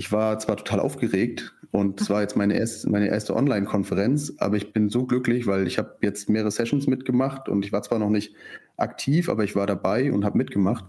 ich 0.00 0.10
war 0.12 0.38
zwar 0.38 0.56
total 0.56 0.80
aufgeregt 0.80 1.54
und 1.72 2.00
es 2.00 2.08
war 2.08 2.22
jetzt 2.22 2.34
meine 2.34 2.58
erste, 2.58 2.88
meine 2.88 3.08
erste 3.08 3.36
Online-Konferenz, 3.36 4.32
aber 4.38 4.56
ich 4.56 4.72
bin 4.72 4.88
so 4.88 5.04
glücklich, 5.04 5.46
weil 5.46 5.66
ich 5.66 5.76
habe 5.76 5.98
jetzt 6.00 6.30
mehrere 6.30 6.50
Sessions 6.50 6.86
mitgemacht 6.86 7.50
und 7.50 7.66
ich 7.66 7.70
war 7.70 7.82
zwar 7.82 7.98
noch 7.98 8.08
nicht 8.08 8.34
aktiv, 8.78 9.28
aber 9.28 9.44
ich 9.44 9.56
war 9.56 9.66
dabei 9.66 10.10
und 10.10 10.24
habe 10.24 10.38
mitgemacht. 10.38 10.86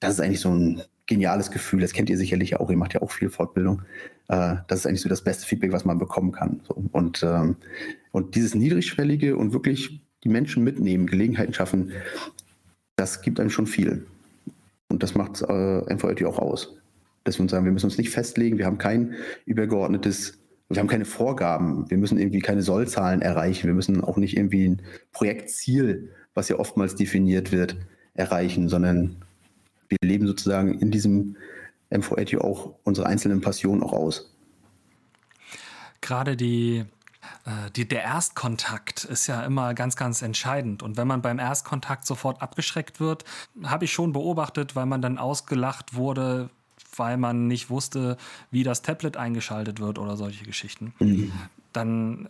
Das 0.00 0.12
ist 0.12 0.20
eigentlich 0.20 0.40
so 0.40 0.50
ein 0.50 0.82
geniales 1.06 1.50
Gefühl. 1.50 1.80
Das 1.80 1.94
kennt 1.94 2.10
ihr 2.10 2.18
sicherlich 2.18 2.60
auch. 2.60 2.68
Ihr 2.68 2.76
macht 2.76 2.92
ja 2.92 3.00
auch 3.00 3.10
viel 3.10 3.30
Fortbildung. 3.30 3.80
Äh, 4.28 4.56
das 4.68 4.80
ist 4.80 4.86
eigentlich 4.86 5.00
so 5.00 5.08
das 5.08 5.24
beste 5.24 5.46
Feedback, 5.46 5.72
was 5.72 5.86
man 5.86 5.98
bekommen 5.98 6.32
kann. 6.32 6.60
Und, 6.92 7.22
ähm, 7.22 7.56
und 8.10 8.34
dieses 8.34 8.54
Niedrigschwellige 8.54 9.34
und 9.34 9.54
wirklich 9.54 10.02
die 10.24 10.28
Menschen 10.28 10.62
mitnehmen, 10.62 11.06
Gelegenheiten 11.06 11.54
schaffen, 11.54 11.92
das 12.96 13.22
gibt 13.22 13.40
einem 13.40 13.48
schon 13.48 13.66
viel. 13.66 14.04
Und 14.90 15.02
das 15.02 15.14
macht 15.14 15.40
äh, 15.40 15.94
MVIT 15.94 16.22
auch 16.26 16.38
aus. 16.38 16.76
Dass 17.24 17.38
wir 17.38 17.42
uns 17.42 17.52
sagen, 17.52 17.64
wir 17.64 17.72
müssen 17.72 17.86
uns 17.86 17.98
nicht 17.98 18.10
festlegen, 18.10 18.58
wir 18.58 18.66
haben 18.66 18.78
kein 18.78 19.14
übergeordnetes, 19.46 20.38
wir 20.68 20.80
haben 20.80 20.88
keine 20.88 21.04
Vorgaben, 21.04 21.90
wir 21.90 21.98
müssen 21.98 22.18
irgendwie 22.18 22.40
keine 22.40 22.62
Sollzahlen 22.62 23.22
erreichen, 23.22 23.66
wir 23.66 23.74
müssen 23.74 24.02
auch 24.02 24.16
nicht 24.16 24.36
irgendwie 24.36 24.68
ein 24.68 24.82
Projektziel, 25.12 26.10
was 26.34 26.48
ja 26.48 26.58
oftmals 26.58 26.94
definiert 26.94 27.52
wird, 27.52 27.76
erreichen, 28.14 28.68
sondern 28.68 29.24
wir 29.88 29.98
leben 30.02 30.26
sozusagen 30.26 30.78
in 30.78 30.90
diesem 30.90 31.36
M480 31.90 32.38
auch 32.38 32.74
unsere 32.84 33.06
einzelnen 33.06 33.40
Passionen 33.40 33.82
auch 33.82 33.92
aus. 33.92 34.34
Gerade 36.00 36.36
die, 36.36 36.84
äh, 37.44 37.70
die, 37.76 37.86
der 37.86 38.02
Erstkontakt 38.02 39.04
ist 39.04 39.26
ja 39.26 39.44
immer 39.44 39.74
ganz, 39.74 39.96
ganz 39.96 40.22
entscheidend. 40.22 40.82
Und 40.82 40.96
wenn 40.96 41.06
man 41.06 41.22
beim 41.22 41.38
Erstkontakt 41.38 42.06
sofort 42.06 42.42
abgeschreckt 42.42 42.98
wird, 42.98 43.24
habe 43.62 43.84
ich 43.84 43.92
schon 43.92 44.12
beobachtet, 44.12 44.74
weil 44.74 44.86
man 44.86 45.02
dann 45.02 45.18
ausgelacht 45.18 45.94
wurde, 45.94 46.50
weil 46.96 47.16
man 47.16 47.46
nicht 47.46 47.70
wusste, 47.70 48.16
wie 48.50 48.62
das 48.62 48.82
Tablet 48.82 49.16
eingeschaltet 49.16 49.80
wird 49.80 49.98
oder 49.98 50.16
solche 50.16 50.44
Geschichten. 50.44 50.94
Mhm. 50.98 51.32
Dann 51.72 52.28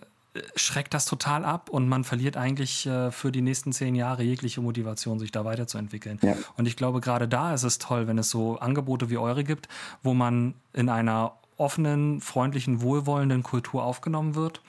schreckt 0.57 0.95
das 0.95 1.05
total 1.05 1.45
ab 1.45 1.69
und 1.69 1.89
man 1.89 2.05
verliert 2.05 2.37
eigentlich 2.37 2.87
äh, 2.87 3.11
für 3.11 3.33
die 3.33 3.43
nächsten 3.43 3.73
zehn 3.73 3.95
Jahre 3.95 4.23
jegliche 4.23 4.61
Motivation, 4.61 5.19
sich 5.19 5.31
da 5.31 5.45
weiterzuentwickeln. 5.45 6.19
Ja. 6.23 6.37
Und 6.57 6.67
ich 6.67 6.77
glaube, 6.77 7.01
gerade 7.01 7.29
da 7.29 7.53
ist 7.53 7.65
es 7.65 7.79
toll, 7.79 8.07
wenn 8.07 8.19
es 8.19 8.31
so 8.31 8.59
Angebote 8.59 9.11
wie 9.11 9.19
eure 9.19 9.45
gibt, 9.45 9.69
wo 10.03 10.15
man 10.15 10.55
in 10.73 10.89
einer 10.89 11.35
offenen, 11.57 12.21
freundlichen, 12.21 12.81
wohlwollenden 12.81 13.43
Kultur 13.43 13.85
aufgenommen 13.85 14.35
wird 14.35 14.63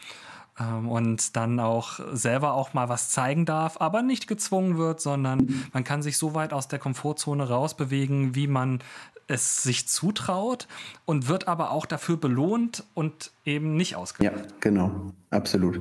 ähm, 0.59 0.89
und 0.89 1.35
dann 1.35 1.59
auch 1.59 1.99
selber 2.11 2.53
auch 2.53 2.73
mal 2.73 2.89
was 2.89 3.09
zeigen 3.09 3.45
darf, 3.45 3.79
aber 3.79 4.01
nicht 4.01 4.27
gezwungen 4.27 4.77
wird, 4.77 4.99
sondern 4.99 5.65
man 5.71 5.83
kann 5.83 6.03
sich 6.03 6.17
so 6.17 6.35
weit 6.35 6.51
aus 6.51 6.67
der 6.67 6.79
Komfortzone 6.79 7.47
rausbewegen, 7.47 8.35
wie 8.35 8.47
man 8.47 8.79
es 9.27 9.63
sich 9.63 9.87
zutraut 9.87 10.67
und 11.05 11.27
wird 11.27 11.47
aber 11.47 11.71
auch 11.71 11.85
dafür 11.85 12.17
belohnt 12.17 12.83
und 12.93 13.31
eben 13.45 13.75
nicht 13.75 13.95
ausgelacht. 13.95 14.35
Ja, 14.35 14.47
genau, 14.59 15.11
absolut. 15.29 15.79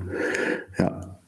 Ja. 0.79 1.19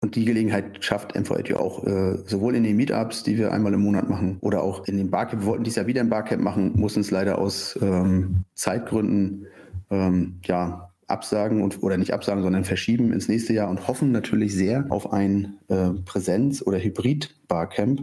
Und 0.00 0.16
die 0.16 0.26
Gelegenheit 0.26 0.84
schafft 0.84 1.18
MVIT 1.18 1.54
auch 1.54 1.82
äh, 1.86 2.18
sowohl 2.26 2.56
in 2.56 2.62
den 2.62 2.76
Meetups, 2.76 3.22
die 3.22 3.38
wir 3.38 3.52
einmal 3.52 3.72
im 3.72 3.80
Monat 3.80 4.10
machen, 4.10 4.36
oder 4.42 4.62
auch 4.62 4.86
in 4.86 4.98
den 4.98 5.10
Barcamp. 5.10 5.42
Wir 5.42 5.46
wollten 5.46 5.64
dieses 5.64 5.76
Jahr 5.76 5.86
wieder 5.86 6.02
ein 6.02 6.10
Barcamp 6.10 6.42
machen, 6.42 6.72
mussten 6.74 7.00
es 7.00 7.10
leider 7.10 7.38
aus 7.38 7.78
ähm, 7.80 8.44
Zeitgründen 8.54 9.46
ähm, 9.90 10.40
ja, 10.44 10.90
absagen 11.06 11.62
und 11.62 11.82
oder 11.82 11.96
nicht 11.96 12.12
absagen, 12.12 12.42
sondern 12.42 12.64
verschieben 12.64 13.12
ins 13.12 13.28
nächste 13.28 13.52
Jahr 13.52 13.70
und 13.70 13.88
hoffen 13.88 14.12
natürlich 14.12 14.54
sehr 14.54 14.86
auf 14.90 15.12
ein 15.12 15.56
äh, 15.68 15.90
Präsenz- 16.04 16.62
oder 16.62 16.78
Hybrid-Barcamp, 16.78 18.02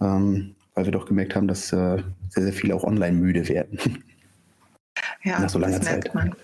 ähm, 0.00 0.54
weil 0.78 0.84
wir 0.84 0.92
doch 0.92 1.06
gemerkt 1.06 1.34
haben, 1.34 1.48
dass 1.48 1.72
äh, 1.72 2.02
sehr, 2.28 2.44
sehr 2.44 2.52
viele 2.52 2.72
auch 2.76 2.84
online 2.84 3.16
müde 3.16 3.48
werden. 3.48 4.04
Ja, 5.24 5.40
Nach 5.40 5.48
so 5.48 5.58
langer 5.58 5.78
das 5.78 5.88
merkt 5.88 6.04
Zeit. 6.04 6.14
man. 6.14 6.34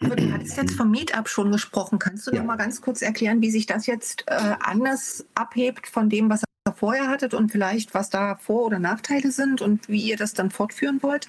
Aber 0.00 0.14
du 0.14 0.32
hattest 0.32 0.56
jetzt 0.56 0.74
vom 0.74 0.90
Meetup 0.90 1.28
schon 1.28 1.50
gesprochen. 1.50 1.98
Kannst 1.98 2.26
du 2.26 2.30
ja. 2.30 2.38
noch 2.38 2.46
mal 2.46 2.56
ganz 2.56 2.80
kurz 2.80 3.02
erklären, 3.02 3.40
wie 3.40 3.50
sich 3.50 3.66
das 3.66 3.86
jetzt 3.86 4.24
äh, 4.28 4.54
anders 4.60 5.26
abhebt 5.34 5.88
von 5.88 6.08
dem, 6.08 6.30
was 6.30 6.42
ihr 6.42 6.72
vorher 6.72 7.08
hattet 7.08 7.34
und 7.34 7.50
vielleicht 7.50 7.92
was 7.92 8.08
da 8.08 8.36
Vor- 8.36 8.66
oder 8.66 8.78
Nachteile 8.78 9.32
sind 9.32 9.60
und 9.60 9.88
wie 9.88 10.00
ihr 10.00 10.16
das 10.16 10.34
dann 10.34 10.50
fortführen 10.50 11.02
wollt? 11.02 11.28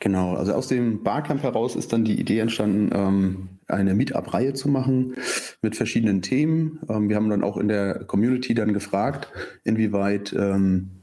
Genau, 0.00 0.34
also 0.36 0.52
aus 0.54 0.68
dem 0.68 1.02
Barcamp 1.02 1.42
heraus 1.42 1.76
ist 1.76 1.92
dann 1.92 2.04
die 2.04 2.18
Idee 2.18 2.38
entstanden, 2.38 2.90
ähm, 2.94 3.48
eine 3.66 3.94
Meetup-Reihe 3.94 4.54
zu 4.54 4.68
machen 4.68 5.16
mit 5.62 5.76
verschiedenen 5.76 6.22
Themen. 6.22 6.80
Ähm, 6.88 7.08
wir 7.08 7.16
haben 7.16 7.30
dann 7.30 7.44
auch 7.44 7.56
in 7.56 7.68
der 7.68 8.04
Community 8.04 8.54
dann 8.54 8.72
gefragt, 8.72 9.30
inwieweit, 9.64 10.32
ähm, 10.32 10.99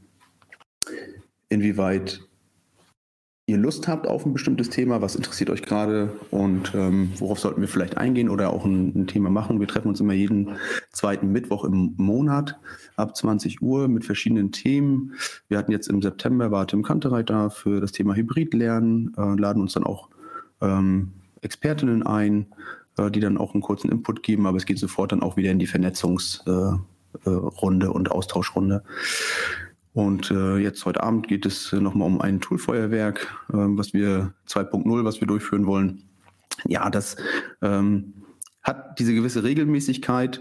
inwieweit 1.48 2.28
ihr 3.48 3.56
Lust 3.56 3.88
habt 3.88 4.06
auf 4.06 4.26
ein 4.26 4.34
bestimmtes 4.34 4.68
Thema, 4.68 5.00
was 5.00 5.16
interessiert 5.16 5.48
euch 5.48 5.62
gerade 5.62 6.12
und 6.30 6.72
ähm, 6.74 7.12
worauf 7.16 7.40
sollten 7.40 7.62
wir 7.62 7.68
vielleicht 7.68 7.96
eingehen 7.96 8.28
oder 8.28 8.52
auch 8.52 8.66
ein, 8.66 8.92
ein, 8.94 9.06
Thema 9.06 9.30
machen. 9.30 9.58
Wir 9.58 9.66
treffen 9.66 9.88
uns 9.88 10.00
immer 10.00 10.12
jeden 10.12 10.56
zweiten 10.92 11.32
Mittwoch 11.32 11.64
im 11.64 11.94
Monat 11.96 12.58
ab 12.96 13.16
20 13.16 13.62
Uhr 13.62 13.88
mit 13.88 14.04
verschiedenen 14.04 14.52
Themen. 14.52 15.14
Wir 15.48 15.56
hatten 15.56 15.72
jetzt 15.72 15.88
im 15.88 16.02
September, 16.02 16.50
war 16.50 16.66
Tim 16.66 16.82
Kantereit 16.82 17.30
da 17.30 17.48
für 17.48 17.80
das 17.80 17.92
Thema 17.92 18.14
Hybridlernen, 18.14 19.14
äh, 19.16 19.40
laden 19.40 19.62
uns 19.62 19.72
dann 19.72 19.84
auch 19.84 20.10
ähm, 20.60 21.12
Expertinnen 21.40 22.02
ein, 22.02 22.48
äh, 22.98 23.10
die 23.10 23.20
dann 23.20 23.38
auch 23.38 23.54
einen 23.54 23.62
kurzen 23.62 23.90
Input 23.90 24.22
geben, 24.22 24.46
aber 24.46 24.58
es 24.58 24.66
geht 24.66 24.78
sofort 24.78 25.12
dann 25.12 25.22
auch 25.22 25.38
wieder 25.38 25.50
in 25.50 25.58
die 25.58 25.66
Vernetzungsrunde 25.66 26.82
äh, 27.24 27.88
und 27.88 28.10
Austauschrunde. 28.10 28.84
Und 29.98 30.30
äh, 30.30 30.58
jetzt 30.58 30.86
heute 30.86 31.02
Abend 31.02 31.26
geht 31.26 31.44
es 31.44 31.72
nochmal 31.72 32.06
um 32.06 32.20
ein 32.20 32.40
Toolfeuerwerk, 32.40 33.34
äh, 33.48 33.54
was 33.56 33.92
wir 33.92 34.32
2.0, 34.46 35.04
was 35.04 35.20
wir 35.20 35.26
durchführen 35.26 35.66
wollen. 35.66 36.04
Ja, 36.68 36.88
das 36.88 37.16
ähm, 37.62 38.14
hat 38.62 39.00
diese 39.00 39.12
gewisse 39.12 39.42
Regelmäßigkeit, 39.42 40.40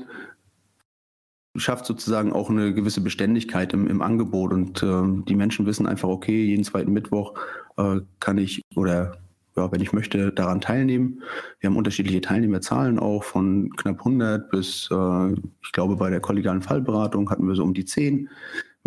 schafft 1.55 1.87
sozusagen 1.87 2.33
auch 2.33 2.51
eine 2.51 2.71
gewisse 2.75 3.01
Beständigkeit 3.01 3.73
im, 3.73 3.87
im 3.87 4.03
Angebot 4.03 4.53
und 4.53 4.83
äh, 4.83 5.23
die 5.27 5.35
Menschen 5.35 5.65
wissen 5.65 5.87
einfach, 5.87 6.09
okay, 6.09 6.45
jeden 6.45 6.63
zweiten 6.63 6.93
Mittwoch 6.93 7.33
äh, 7.77 8.01
kann 8.19 8.37
ich 8.37 8.61
oder 8.75 9.17
ja, 9.55 9.71
wenn 9.71 9.81
ich 9.81 9.91
möchte, 9.91 10.31
daran 10.31 10.61
teilnehmen. 10.61 11.23
Wir 11.59 11.71
haben 11.71 11.77
unterschiedliche 11.77 12.21
Teilnehmerzahlen 12.21 12.99
auch 12.99 13.23
von 13.23 13.71
knapp 13.75 13.97
100 14.01 14.51
bis, 14.51 14.87
äh, 14.91 15.33
ich 15.63 15.71
glaube, 15.71 15.95
bei 15.95 16.11
der 16.11 16.19
kollegialen 16.19 16.61
Fallberatung 16.61 17.31
hatten 17.31 17.47
wir 17.47 17.55
so 17.55 17.63
um 17.63 17.73
die 17.73 17.85
10. 17.85 18.29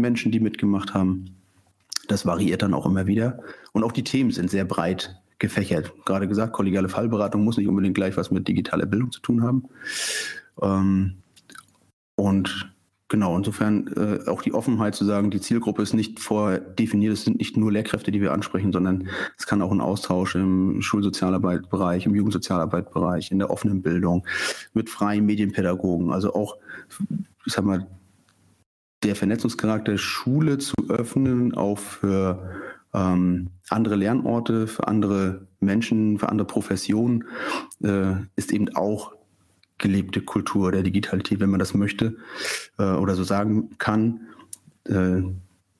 Menschen, 0.00 0.32
die 0.32 0.40
mitgemacht 0.40 0.94
haben. 0.94 1.36
Das 2.08 2.26
variiert 2.26 2.62
dann 2.62 2.74
auch 2.74 2.86
immer 2.86 3.06
wieder. 3.06 3.40
Und 3.72 3.84
auch 3.84 3.92
die 3.92 4.04
Themen 4.04 4.30
sind 4.30 4.50
sehr 4.50 4.64
breit 4.64 5.20
gefächert. 5.38 5.92
Gerade 6.04 6.28
gesagt, 6.28 6.52
kollegiale 6.52 6.88
Fallberatung 6.88 7.44
muss 7.44 7.56
nicht 7.56 7.68
unbedingt 7.68 7.94
gleich 7.94 8.16
was 8.16 8.30
mit 8.30 8.46
digitaler 8.46 8.86
Bildung 8.86 9.10
zu 9.10 9.20
tun 9.20 9.42
haben. 9.42 9.64
Ähm, 10.62 11.22
und 12.14 12.72
genau, 13.08 13.36
insofern 13.36 13.88
äh, 13.96 14.28
auch 14.28 14.42
die 14.42 14.52
Offenheit 14.52 14.94
zu 14.94 15.04
sagen, 15.04 15.30
die 15.30 15.40
Zielgruppe 15.40 15.82
ist 15.82 15.94
nicht 15.94 16.20
vordefiniert, 16.20 17.14
es 17.14 17.24
sind 17.24 17.38
nicht 17.38 17.56
nur 17.56 17.72
Lehrkräfte, 17.72 18.10
die 18.10 18.20
wir 18.20 18.32
ansprechen, 18.32 18.72
sondern 18.72 19.08
es 19.38 19.46
kann 19.46 19.62
auch 19.62 19.72
ein 19.72 19.80
Austausch 19.80 20.34
im 20.34 20.82
Schulsozialarbeitbereich, 20.82 22.06
im 22.06 22.14
Jugendsozialarbeitbereich, 22.14 23.30
in 23.30 23.38
der 23.38 23.50
offenen 23.50 23.82
Bildung, 23.82 24.26
mit 24.74 24.90
freien 24.90 25.26
Medienpädagogen, 25.26 26.12
also 26.12 26.34
auch, 26.34 26.56
ich 27.46 27.52
sag 27.52 27.64
mal, 27.64 27.86
der 29.02 29.16
Vernetzungscharakter 29.16 29.96
Schule 29.98 30.58
zu 30.58 30.74
öffnen, 30.88 31.54
auch 31.54 31.78
für 31.78 32.50
ähm, 32.92 33.48
andere 33.68 33.96
Lernorte, 33.96 34.66
für 34.66 34.88
andere 34.88 35.46
Menschen, 35.60 36.18
für 36.18 36.28
andere 36.28 36.46
Professionen, 36.46 37.24
äh, 37.82 38.14
ist 38.36 38.52
eben 38.52 38.74
auch 38.76 39.12
gelebte 39.78 40.20
Kultur 40.20 40.72
der 40.72 40.82
Digitalität, 40.82 41.40
wenn 41.40 41.50
man 41.50 41.60
das 41.60 41.74
möchte 41.74 42.16
äh, 42.78 42.82
oder 42.82 43.14
so 43.14 43.24
sagen 43.24 43.70
kann, 43.78 44.20
äh, 44.84 45.22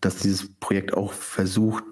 dass 0.01 0.17
dieses 0.17 0.51
Projekt 0.55 0.95
auch 0.95 1.13
versucht, 1.13 1.85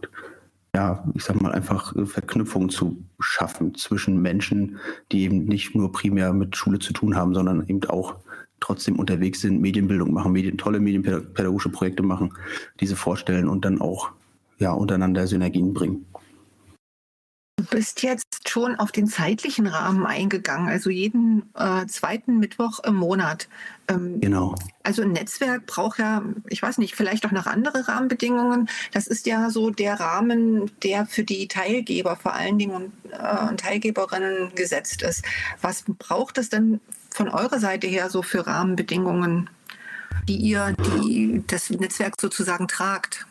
ja, 0.74 1.04
ich 1.14 1.24
sag 1.24 1.40
mal, 1.40 1.52
einfach 1.52 1.94
Verknüpfungen 2.06 2.70
zu 2.70 3.04
schaffen 3.20 3.74
zwischen 3.74 4.20
Menschen, 4.22 4.78
die 5.12 5.22
eben 5.22 5.44
nicht 5.44 5.74
nur 5.74 5.92
primär 5.92 6.32
mit 6.32 6.56
Schule 6.56 6.78
zu 6.78 6.92
tun 6.92 7.16
haben, 7.16 7.34
sondern 7.34 7.66
eben 7.66 7.84
auch 7.84 8.16
trotzdem 8.60 8.98
unterwegs 8.98 9.40
sind, 9.40 9.60
Medienbildung 9.60 10.12
machen, 10.12 10.32
Medien, 10.32 10.58
tolle 10.58 10.80
medienpädagogische 10.80 11.70
Projekte 11.70 12.02
machen, 12.02 12.34
diese 12.80 12.96
vorstellen 12.96 13.48
und 13.48 13.64
dann 13.64 13.80
auch 13.80 14.10
ja, 14.58 14.72
untereinander 14.72 15.26
Synergien 15.26 15.72
bringen. 15.72 16.06
Du 17.58 17.64
bist 17.64 18.04
jetzt 18.04 18.48
schon 18.48 18.76
auf 18.76 18.92
den 18.92 19.08
zeitlichen 19.08 19.66
Rahmen 19.66 20.06
eingegangen, 20.06 20.68
also 20.68 20.90
jeden 20.90 21.52
äh, 21.56 21.86
zweiten 21.86 22.38
Mittwoch 22.38 22.78
im 22.84 22.94
Monat. 22.94 23.48
Ähm, 23.88 24.20
genau. 24.20 24.54
Also 24.84 25.02
ein 25.02 25.10
Netzwerk 25.10 25.66
braucht 25.66 25.98
ja, 25.98 26.22
ich 26.46 26.62
weiß 26.62 26.78
nicht, 26.78 26.94
vielleicht 26.94 27.26
auch 27.26 27.32
noch 27.32 27.46
andere 27.46 27.88
Rahmenbedingungen. 27.88 28.68
Das 28.92 29.08
ist 29.08 29.26
ja 29.26 29.50
so 29.50 29.70
der 29.70 29.98
Rahmen, 29.98 30.70
der 30.84 31.04
für 31.04 31.24
die 31.24 31.48
Teilgeber 31.48 32.14
vor 32.14 32.32
allen 32.32 32.58
Dingen 32.58 32.76
und 32.76 32.92
äh, 33.10 33.56
Teilgeberinnen 33.56 34.54
gesetzt 34.54 35.02
ist. 35.02 35.24
Was 35.60 35.82
braucht 35.98 36.38
es 36.38 36.50
denn 36.50 36.80
von 37.18 37.28
eurer 37.28 37.58
Seite 37.58 37.88
her 37.88 38.10
so 38.10 38.22
für 38.22 38.46
Rahmenbedingungen, 38.46 39.50
die 40.28 40.36
ihr 40.36 40.72
die, 40.94 41.42
das 41.48 41.68
Netzwerk 41.68 42.14
sozusagen 42.20 42.68
tragt? 42.68 43.26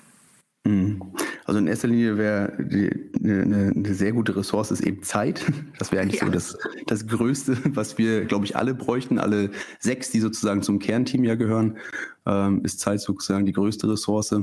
Mhm. 0.65 1.01
Also 1.45 1.59
in 1.59 1.67
erster 1.67 1.87
Linie 1.87 2.17
wäre 2.17 2.51
eine, 2.57 3.71
eine, 3.73 3.93
sehr 3.93 4.11
gute 4.11 4.35
Ressource 4.35 4.71
ist 4.71 4.81
eben 4.81 5.03
Zeit. 5.03 5.41
Das 5.79 5.91
wäre 5.91 6.01
eigentlich 6.01 6.19
ja. 6.19 6.25
so 6.25 6.33
das, 6.33 6.57
das 6.87 7.07
Größte, 7.07 7.55
was 7.75 7.97
wir, 7.97 8.25
glaube 8.25 8.45
ich, 8.45 8.57
alle 8.57 8.73
bräuchten. 8.73 9.19
Alle 9.19 9.51
sechs, 9.79 10.09
die 10.09 10.19
sozusagen 10.19 10.63
zum 10.63 10.79
Kernteam 10.79 11.23
ja 11.23 11.35
gehören, 11.35 11.77
ähm, 12.25 12.65
ist 12.65 12.81
Zeit 12.81 12.99
sozusagen 12.99 13.45
die 13.45 13.53
größte 13.53 13.89
Ressource. 13.89 14.35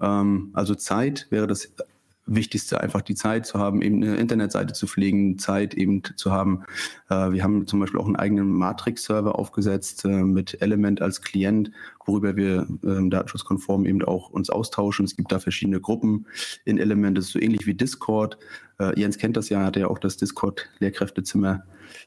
Ähm, 0.00 0.50
also 0.52 0.76
Zeit 0.76 1.26
wäre 1.30 1.48
das 1.48 1.72
Wichtigste 2.26 2.80
einfach 2.80 3.02
die 3.02 3.14
Zeit 3.14 3.46
zu 3.46 3.58
haben, 3.58 3.82
eben 3.82 4.02
eine 4.02 4.16
Internetseite 4.16 4.74
zu 4.74 4.86
pflegen, 4.86 5.38
Zeit 5.38 5.74
eben 5.74 6.02
zu 6.16 6.32
haben. 6.32 6.64
Äh, 7.08 7.32
wir 7.32 7.42
haben 7.42 7.66
zum 7.66 7.80
Beispiel 7.80 8.00
auch 8.00 8.06
einen 8.06 8.16
eigenen 8.16 8.50
Matrix-Server 8.50 9.38
aufgesetzt 9.38 10.04
äh, 10.04 10.24
mit 10.24 10.60
Element 10.60 11.00
als 11.00 11.22
Klient, 11.22 11.70
worüber 12.04 12.36
wir 12.36 12.66
ähm, 12.84 13.10
datenschutzkonform 13.10 13.86
eben 13.86 14.02
auch 14.02 14.30
uns 14.30 14.50
austauschen. 14.50 15.04
Es 15.04 15.16
gibt 15.16 15.30
da 15.30 15.38
verschiedene 15.38 15.80
Gruppen 15.80 16.26
in 16.64 16.78
Element, 16.78 17.16
das 17.16 17.26
ist 17.26 17.32
so 17.32 17.38
ähnlich 17.38 17.66
wie 17.66 17.74
Discord. 17.74 18.38
Äh, 18.78 18.98
Jens 18.98 19.18
kennt 19.18 19.36
das 19.36 19.48
ja, 19.48 19.64
hat 19.64 19.76
ja 19.76 19.86
auch 19.86 19.98
das 19.98 20.16
Discord-Lehrkräftezimmer 20.16 21.64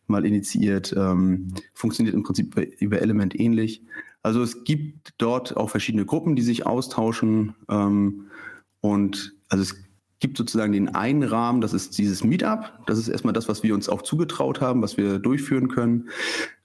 mal 0.07 0.25
initiiert. 0.25 0.93
Ähm, 0.97 1.53
funktioniert 1.73 2.15
im 2.15 2.23
Prinzip 2.23 2.55
über 2.79 3.01
Element 3.01 3.39
ähnlich. 3.39 3.83
Also 4.21 4.43
es 4.43 4.65
gibt 4.65 5.13
dort 5.17 5.55
auch 5.55 5.69
verschiedene 5.69 6.05
Gruppen, 6.05 6.35
die 6.35 6.41
sich 6.41 6.65
austauschen. 6.65 7.55
Ähm, 7.69 8.25
und 8.81 9.35
also 9.47 9.63
es 9.63 9.88
gibt 10.19 10.37
sozusagen 10.37 10.73
den 10.73 10.89
einen 10.89 11.23
Rahmen, 11.23 11.61
das 11.61 11.73
ist 11.73 11.97
dieses 11.97 12.23
Meetup. 12.23 12.73
Das 12.87 12.99
ist 12.99 13.07
erstmal 13.07 13.33
das, 13.33 13.47
was 13.47 13.63
wir 13.63 13.73
uns 13.73 13.87
auch 13.87 14.01
zugetraut 14.01 14.59
haben, 14.59 14.81
was 14.81 14.97
wir 14.97 15.19
durchführen 15.19 15.69
können. 15.69 16.09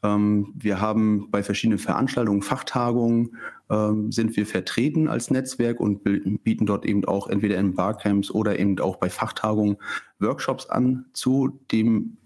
Ähm, 0.03 0.53
wir 0.57 0.81
haben 0.81 1.31
bei 1.31 1.43
verschiedenen 1.43 1.79
Veranstaltungen, 1.79 2.43
Fachtagungen, 2.43 3.37
ähm, 3.71 4.11
sind 4.11 4.37
wir 4.37 4.47
vertreten 4.47 5.09
als 5.09 5.31
Netzwerk 5.31 5.81
und 5.81 6.03
bieten 6.03 6.67
dort 6.67 6.85
eben 6.85 7.05
auch 7.05 7.29
entweder 7.29 7.57
in 7.57 7.75
Barcamps 7.75 8.31
oder 8.31 8.59
eben 8.59 8.79
auch 8.81 8.97
bei 8.97 9.09
Fachtagungen 9.09 9.77
Workshops 10.19 10.67
an 10.67 11.07
zu 11.13 11.61
dem 11.71 12.19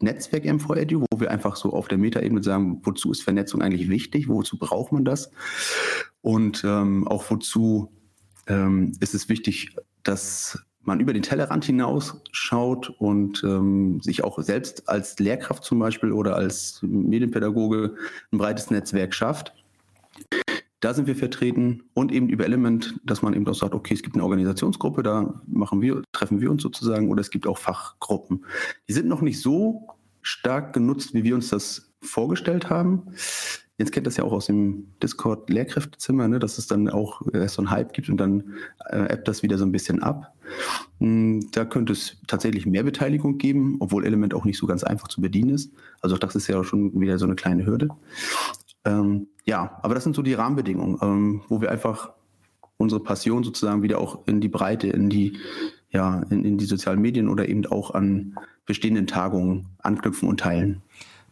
Netzwerk 0.00 0.44
MVEDU, 0.44 1.04
wo 1.10 1.20
wir 1.20 1.30
einfach 1.30 1.56
so 1.56 1.72
auf 1.72 1.88
der 1.88 1.98
Metaebene 1.98 2.42
sagen, 2.42 2.80
wozu 2.84 3.10
ist 3.10 3.22
Vernetzung 3.22 3.62
eigentlich 3.62 3.88
wichtig, 3.88 4.28
wozu 4.28 4.58
braucht 4.58 4.92
man 4.92 5.04
das 5.04 5.30
und 6.20 6.62
ähm, 6.64 7.08
auch 7.08 7.28
wozu 7.30 7.90
ähm, 8.46 8.92
ist 9.00 9.14
es 9.14 9.28
wichtig, 9.28 9.74
dass 10.02 10.58
man 10.88 11.00
über 11.00 11.12
den 11.12 11.22
Tellerrand 11.22 11.64
hinausschaut 11.64 12.90
und 12.98 13.44
ähm, 13.44 14.00
sich 14.00 14.24
auch 14.24 14.40
selbst 14.40 14.88
als 14.88 15.18
Lehrkraft 15.18 15.62
zum 15.62 15.78
Beispiel 15.78 16.12
oder 16.12 16.34
als 16.34 16.80
Medienpädagoge 16.82 17.94
ein 18.32 18.38
breites 18.38 18.70
Netzwerk 18.70 19.14
schafft. 19.14 19.52
Da 20.80 20.94
sind 20.94 21.06
wir 21.06 21.16
vertreten 21.16 21.82
und 21.92 22.12
eben 22.12 22.28
über 22.28 22.44
Element, 22.44 23.00
dass 23.04 23.20
man 23.20 23.34
eben 23.34 23.46
auch 23.48 23.54
sagt, 23.54 23.74
okay, 23.74 23.94
es 23.94 24.02
gibt 24.02 24.14
eine 24.14 24.24
Organisationsgruppe, 24.24 25.02
da 25.02 25.42
machen 25.46 25.80
wir, 25.82 26.02
treffen 26.12 26.40
wir 26.40 26.50
uns 26.50 26.62
sozusagen, 26.62 27.10
oder 27.10 27.20
es 27.20 27.30
gibt 27.30 27.46
auch 27.46 27.58
Fachgruppen. 27.58 28.44
Die 28.88 28.92
sind 28.92 29.08
noch 29.08 29.20
nicht 29.20 29.40
so 29.40 29.88
stark 30.22 30.72
genutzt, 30.72 31.14
wie 31.14 31.24
wir 31.24 31.34
uns 31.34 31.48
das 31.48 31.92
vorgestellt 32.00 32.70
haben. 32.70 33.08
Jens 33.78 33.92
kennt 33.92 34.08
das 34.08 34.16
ja 34.16 34.24
auch 34.24 34.32
aus 34.32 34.46
dem 34.46 34.88
Discord-Lehrkräftezimmer, 35.02 36.26
ne, 36.26 36.40
dass 36.40 36.58
es 36.58 36.66
dann 36.66 36.88
auch 36.88 37.22
äh, 37.32 37.46
so 37.46 37.62
einen 37.62 37.70
Hype 37.70 37.92
gibt 37.92 38.08
und 38.08 38.16
dann 38.16 38.54
äh, 38.90 39.12
ebbt 39.12 39.28
das 39.28 39.44
wieder 39.44 39.56
so 39.56 39.64
ein 39.64 39.70
bisschen 39.70 40.02
ab. 40.02 40.34
Hm, 40.98 41.48
da 41.52 41.64
könnte 41.64 41.92
es 41.92 42.16
tatsächlich 42.26 42.66
mehr 42.66 42.82
Beteiligung 42.82 43.38
geben, 43.38 43.76
obwohl 43.78 44.04
Element 44.04 44.34
auch 44.34 44.44
nicht 44.44 44.58
so 44.58 44.66
ganz 44.66 44.82
einfach 44.82 45.06
zu 45.06 45.20
bedienen 45.20 45.50
ist. 45.50 45.72
Also 46.00 46.16
auch 46.16 46.18
das 46.18 46.34
ist 46.34 46.48
ja 46.48 46.62
schon 46.64 47.00
wieder 47.00 47.18
so 47.18 47.24
eine 47.24 47.36
kleine 47.36 47.66
Hürde. 47.66 47.88
Ähm, 48.84 49.28
ja, 49.44 49.78
aber 49.82 49.94
das 49.94 50.02
sind 50.02 50.16
so 50.16 50.22
die 50.22 50.34
Rahmenbedingungen, 50.34 50.98
ähm, 51.00 51.42
wo 51.48 51.60
wir 51.60 51.70
einfach 51.70 52.10
unsere 52.78 53.02
Passion 53.02 53.44
sozusagen 53.44 53.82
wieder 53.82 54.00
auch 54.00 54.26
in 54.26 54.40
die 54.40 54.48
Breite, 54.48 54.88
in 54.88 55.08
die, 55.08 55.38
ja, 55.90 56.22
in, 56.30 56.44
in 56.44 56.58
die 56.58 56.64
sozialen 56.64 57.00
Medien 57.00 57.28
oder 57.28 57.48
eben 57.48 57.64
auch 57.66 57.94
an 57.94 58.34
bestehenden 58.66 59.06
Tagungen 59.06 59.66
anknüpfen 59.78 60.28
und 60.28 60.40
teilen. 60.40 60.82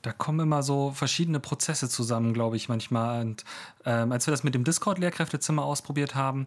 Da 0.07 0.13
kommen 0.13 0.39
immer 0.39 0.63
so 0.63 0.93
verschiedene 0.93 1.41
Prozesse 1.41 1.89
zusammen, 1.89 2.33
glaube 2.33 2.55
ich, 2.55 2.69
manchmal. 2.69 3.23
Und 3.23 3.45
ähm, 3.85 4.13
als 4.13 4.25
wir 4.29 4.31
das 4.31 4.45
mit 4.45 4.55
dem 4.55 4.63
Discord-Lehrkräftezimmer 4.63 5.65
ausprobiert 5.65 6.15
haben, 6.15 6.47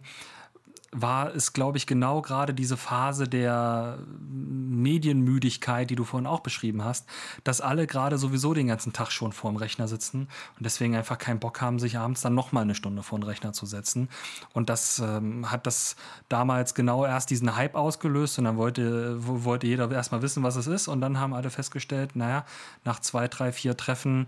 war 0.92 1.34
es, 1.34 1.52
glaube 1.52 1.78
ich, 1.78 1.86
genau 1.86 2.20
gerade 2.20 2.52
diese 2.52 2.76
Phase 2.76 3.28
der 3.28 3.98
Medienmüdigkeit, 4.18 5.88
die 5.88 5.94
du 5.94 6.04
vorhin 6.04 6.26
auch 6.26 6.40
beschrieben 6.40 6.84
hast, 6.84 7.06
dass 7.44 7.60
alle 7.60 7.86
gerade 7.86 8.18
sowieso 8.18 8.54
den 8.54 8.66
ganzen 8.66 8.92
Tag 8.92 9.12
schon 9.12 9.32
vorm 9.32 9.56
Rechner 9.56 9.86
sitzen 9.86 10.22
und 10.56 10.64
deswegen 10.66 10.96
einfach 10.96 11.18
keinen 11.18 11.38
Bock 11.38 11.60
haben, 11.60 11.78
sich 11.78 11.96
abends 11.96 12.22
dann 12.22 12.34
nochmal 12.34 12.64
eine 12.64 12.74
Stunde 12.74 13.04
vor 13.04 13.18
den 13.18 13.22
Rechner 13.22 13.52
zu 13.52 13.66
setzen. 13.66 14.08
Und 14.52 14.68
das 14.68 14.98
ähm, 14.98 15.50
hat 15.50 15.66
das 15.66 15.94
damals 16.28 16.74
genau 16.74 17.04
erst 17.06 17.30
diesen 17.30 17.54
Hype 17.54 17.76
ausgelöst 17.76 18.38
und 18.38 18.46
dann 18.46 18.56
wollte, 18.56 19.14
wollte 19.24 19.68
jeder 19.68 19.88
erstmal 19.92 20.22
wissen, 20.22 20.42
was 20.42 20.56
es 20.56 20.66
ist. 20.66 20.88
Und 20.88 21.00
dann 21.00 21.20
haben 21.20 21.34
alle 21.34 21.50
festgestellt, 21.50 22.16
naja, 22.16 22.44
nach 22.84 22.98
zwei, 22.98 23.28
drei, 23.28 23.52
vier 23.52 23.76
Treffen 23.76 24.26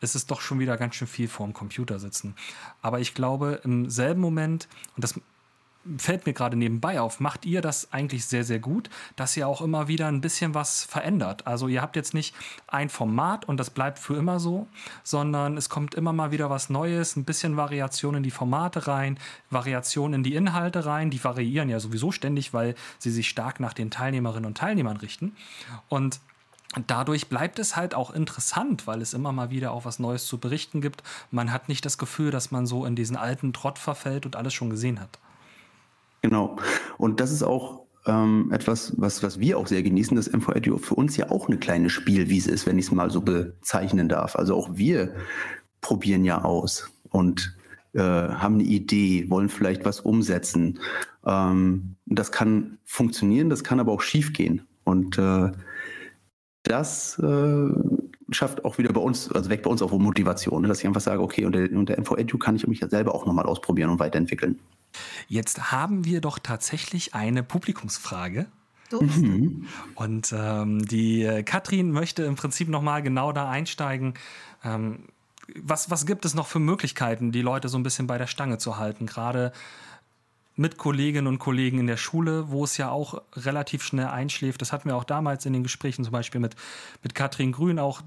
ist 0.00 0.14
es 0.14 0.26
doch 0.26 0.40
schon 0.40 0.58
wieder 0.60 0.76
ganz 0.76 0.94
schön 0.94 1.08
viel 1.08 1.28
vorm 1.28 1.54
Computer 1.54 1.98
sitzen. 1.98 2.36
Aber 2.82 3.00
ich 3.00 3.14
glaube, 3.14 3.60
im 3.64 3.90
selben 3.90 4.20
Moment, 4.20 4.68
und 4.96 5.02
das 5.02 5.18
fällt 5.98 6.26
mir 6.26 6.32
gerade 6.32 6.56
nebenbei 6.56 7.00
auf, 7.00 7.20
macht 7.20 7.44
ihr 7.44 7.60
das 7.60 7.92
eigentlich 7.92 8.24
sehr, 8.26 8.44
sehr 8.44 8.58
gut, 8.58 8.90
dass 9.16 9.36
ihr 9.36 9.46
auch 9.46 9.60
immer 9.60 9.88
wieder 9.88 10.08
ein 10.08 10.20
bisschen 10.20 10.54
was 10.54 10.84
verändert. 10.84 11.46
Also 11.46 11.68
ihr 11.68 11.82
habt 11.82 11.96
jetzt 11.96 12.14
nicht 12.14 12.34
ein 12.66 12.88
Format 12.88 13.44
und 13.46 13.58
das 13.58 13.70
bleibt 13.70 13.98
für 13.98 14.16
immer 14.16 14.40
so, 14.40 14.66
sondern 15.02 15.56
es 15.56 15.68
kommt 15.68 15.94
immer 15.94 16.12
mal 16.12 16.30
wieder 16.30 16.50
was 16.50 16.70
Neues, 16.70 17.16
ein 17.16 17.24
bisschen 17.24 17.56
Variation 17.56 18.14
in 18.14 18.22
die 18.22 18.30
Formate 18.30 18.86
rein, 18.86 19.18
Variation 19.50 20.14
in 20.14 20.22
die 20.22 20.34
Inhalte 20.34 20.86
rein. 20.86 21.10
Die 21.10 21.22
variieren 21.22 21.68
ja 21.68 21.80
sowieso 21.80 22.12
ständig, 22.12 22.54
weil 22.54 22.74
sie 22.98 23.10
sich 23.10 23.28
stark 23.28 23.60
nach 23.60 23.74
den 23.74 23.90
Teilnehmerinnen 23.90 24.46
und 24.46 24.56
Teilnehmern 24.56 24.96
richten. 24.96 25.36
Und 25.88 26.20
dadurch 26.86 27.28
bleibt 27.28 27.58
es 27.58 27.76
halt 27.76 27.94
auch 27.94 28.10
interessant, 28.10 28.86
weil 28.86 29.02
es 29.02 29.14
immer 29.14 29.32
mal 29.32 29.50
wieder 29.50 29.72
auch 29.72 29.84
was 29.84 29.98
Neues 29.98 30.26
zu 30.26 30.38
berichten 30.38 30.80
gibt. 30.80 31.02
Man 31.30 31.52
hat 31.52 31.68
nicht 31.68 31.84
das 31.84 31.98
Gefühl, 31.98 32.30
dass 32.30 32.50
man 32.50 32.66
so 32.66 32.86
in 32.86 32.96
diesen 32.96 33.16
alten 33.16 33.52
Trott 33.52 33.78
verfällt 33.78 34.26
und 34.26 34.36
alles 34.36 34.54
schon 34.54 34.70
gesehen 34.70 35.00
hat. 35.00 35.18
Genau. 36.24 36.56
Und 36.96 37.20
das 37.20 37.30
ist 37.30 37.42
auch 37.42 37.82
ähm, 38.06 38.50
etwas, 38.50 38.94
was, 38.96 39.22
was 39.22 39.40
wir 39.40 39.58
auch 39.58 39.66
sehr 39.66 39.82
genießen, 39.82 40.16
dass 40.16 40.32
MVEDU 40.32 40.78
für 40.78 40.94
uns 40.94 41.18
ja 41.18 41.30
auch 41.30 41.48
eine 41.48 41.58
kleine 41.58 41.90
Spielwiese 41.90 42.50
ist, 42.50 42.66
wenn 42.66 42.78
ich 42.78 42.86
es 42.86 42.92
mal 42.92 43.10
so 43.10 43.20
bezeichnen 43.20 44.08
darf. 44.08 44.34
Also 44.34 44.56
auch 44.56 44.70
wir 44.72 45.14
probieren 45.82 46.24
ja 46.24 46.42
aus 46.42 46.90
und 47.10 47.54
äh, 47.92 48.00
haben 48.00 48.54
eine 48.54 48.62
Idee, 48.62 49.28
wollen 49.28 49.50
vielleicht 49.50 49.84
was 49.84 50.00
umsetzen. 50.00 50.78
Ähm, 51.26 51.96
das 52.06 52.32
kann 52.32 52.78
funktionieren, 52.86 53.50
das 53.50 53.62
kann 53.62 53.78
aber 53.78 53.92
auch 53.92 54.00
schiefgehen. 54.00 54.62
Und 54.84 55.18
äh, 55.18 55.52
das 56.62 57.18
äh, 57.18 57.68
schafft 58.30 58.64
auch 58.64 58.78
wieder 58.78 58.92
bei 58.92 59.00
uns, 59.00 59.30
also 59.30 59.50
weckt 59.50 59.64
bei 59.64 59.70
uns 59.70 59.82
auch 59.82 59.92
Motivation, 59.92 60.62
ne? 60.62 60.68
dass 60.68 60.80
ich 60.80 60.86
einfach 60.86 61.00
sage, 61.00 61.22
okay, 61.22 61.44
unter, 61.44 61.60
unter 61.76 62.00
MVEDU 62.00 62.38
kann 62.38 62.56
ich 62.56 62.66
mich 62.66 62.80
ja 62.80 62.88
selber 62.88 63.14
auch 63.14 63.26
nochmal 63.26 63.46
ausprobieren 63.46 63.90
und 63.90 63.98
weiterentwickeln. 63.98 64.58
Jetzt 65.28 65.72
haben 65.72 66.04
wir 66.04 66.20
doch 66.20 66.38
tatsächlich 66.38 67.14
eine 67.14 67.42
Publikumsfrage. 67.42 68.46
Mhm. 69.00 69.66
Und 69.94 70.32
ähm, 70.36 70.86
die 70.86 71.22
äh, 71.22 71.42
Katrin 71.42 71.90
möchte 71.90 72.22
im 72.24 72.36
Prinzip 72.36 72.68
nochmal 72.68 73.02
genau 73.02 73.32
da 73.32 73.48
einsteigen. 73.48 74.14
Ähm, 74.62 75.00
was, 75.60 75.90
was 75.90 76.06
gibt 76.06 76.24
es 76.24 76.34
noch 76.34 76.46
für 76.46 76.58
Möglichkeiten, 76.58 77.32
die 77.32 77.42
Leute 77.42 77.68
so 77.68 77.76
ein 77.76 77.82
bisschen 77.82 78.06
bei 78.06 78.18
der 78.18 78.26
Stange 78.26 78.58
zu 78.58 78.78
halten? 78.78 79.06
Gerade 79.06 79.52
mit 80.56 80.78
Kolleginnen 80.78 81.26
und 81.26 81.38
Kollegen 81.38 81.78
in 81.78 81.86
der 81.86 81.96
Schule, 81.96 82.50
wo 82.50 82.64
es 82.64 82.76
ja 82.76 82.90
auch 82.90 83.22
relativ 83.34 83.82
schnell 83.82 84.06
einschläft. 84.06 84.60
Das 84.60 84.72
hatten 84.72 84.88
wir 84.88 84.96
auch 84.96 85.04
damals 85.04 85.46
in 85.46 85.52
den 85.52 85.62
Gesprächen, 85.62 86.04
zum 86.04 86.12
Beispiel 86.12 86.40
mit, 86.40 86.54
mit 87.02 87.14
Katrin 87.14 87.52
Grün, 87.52 87.78
auch 87.78 88.02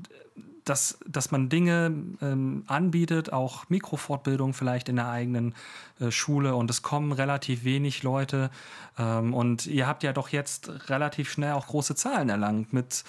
dass, 0.68 1.00
dass 1.08 1.32
man 1.32 1.50
Dinge 1.50 1.94
ähm, 2.22 2.64
anbietet, 2.68 3.32
auch 3.32 3.70
Mikrofortbildung 3.70 4.54
vielleicht 4.54 4.90
in 4.90 4.98
der 4.98 5.10
eigenen 5.10 5.56
äh, 6.00 6.12
Schule 6.12 6.56
und 6.56 6.70
es 6.70 6.82
kommen 6.82 7.12
relativ 7.12 7.64
wenig 7.64 8.04
Leute 8.04 8.50
ähm, 8.98 9.34
und 9.34 9.66
ihr 9.68 9.88
habt 9.88 10.04
ja 10.04 10.14
doch 10.14 10.30
jetzt 10.30 10.90
relativ 10.90 11.32
schnell 11.32 11.54
auch 11.54 11.68
große 11.68 11.96
Zahlen 11.96 12.30
erlangt 12.30 12.74
mit 12.74 13.04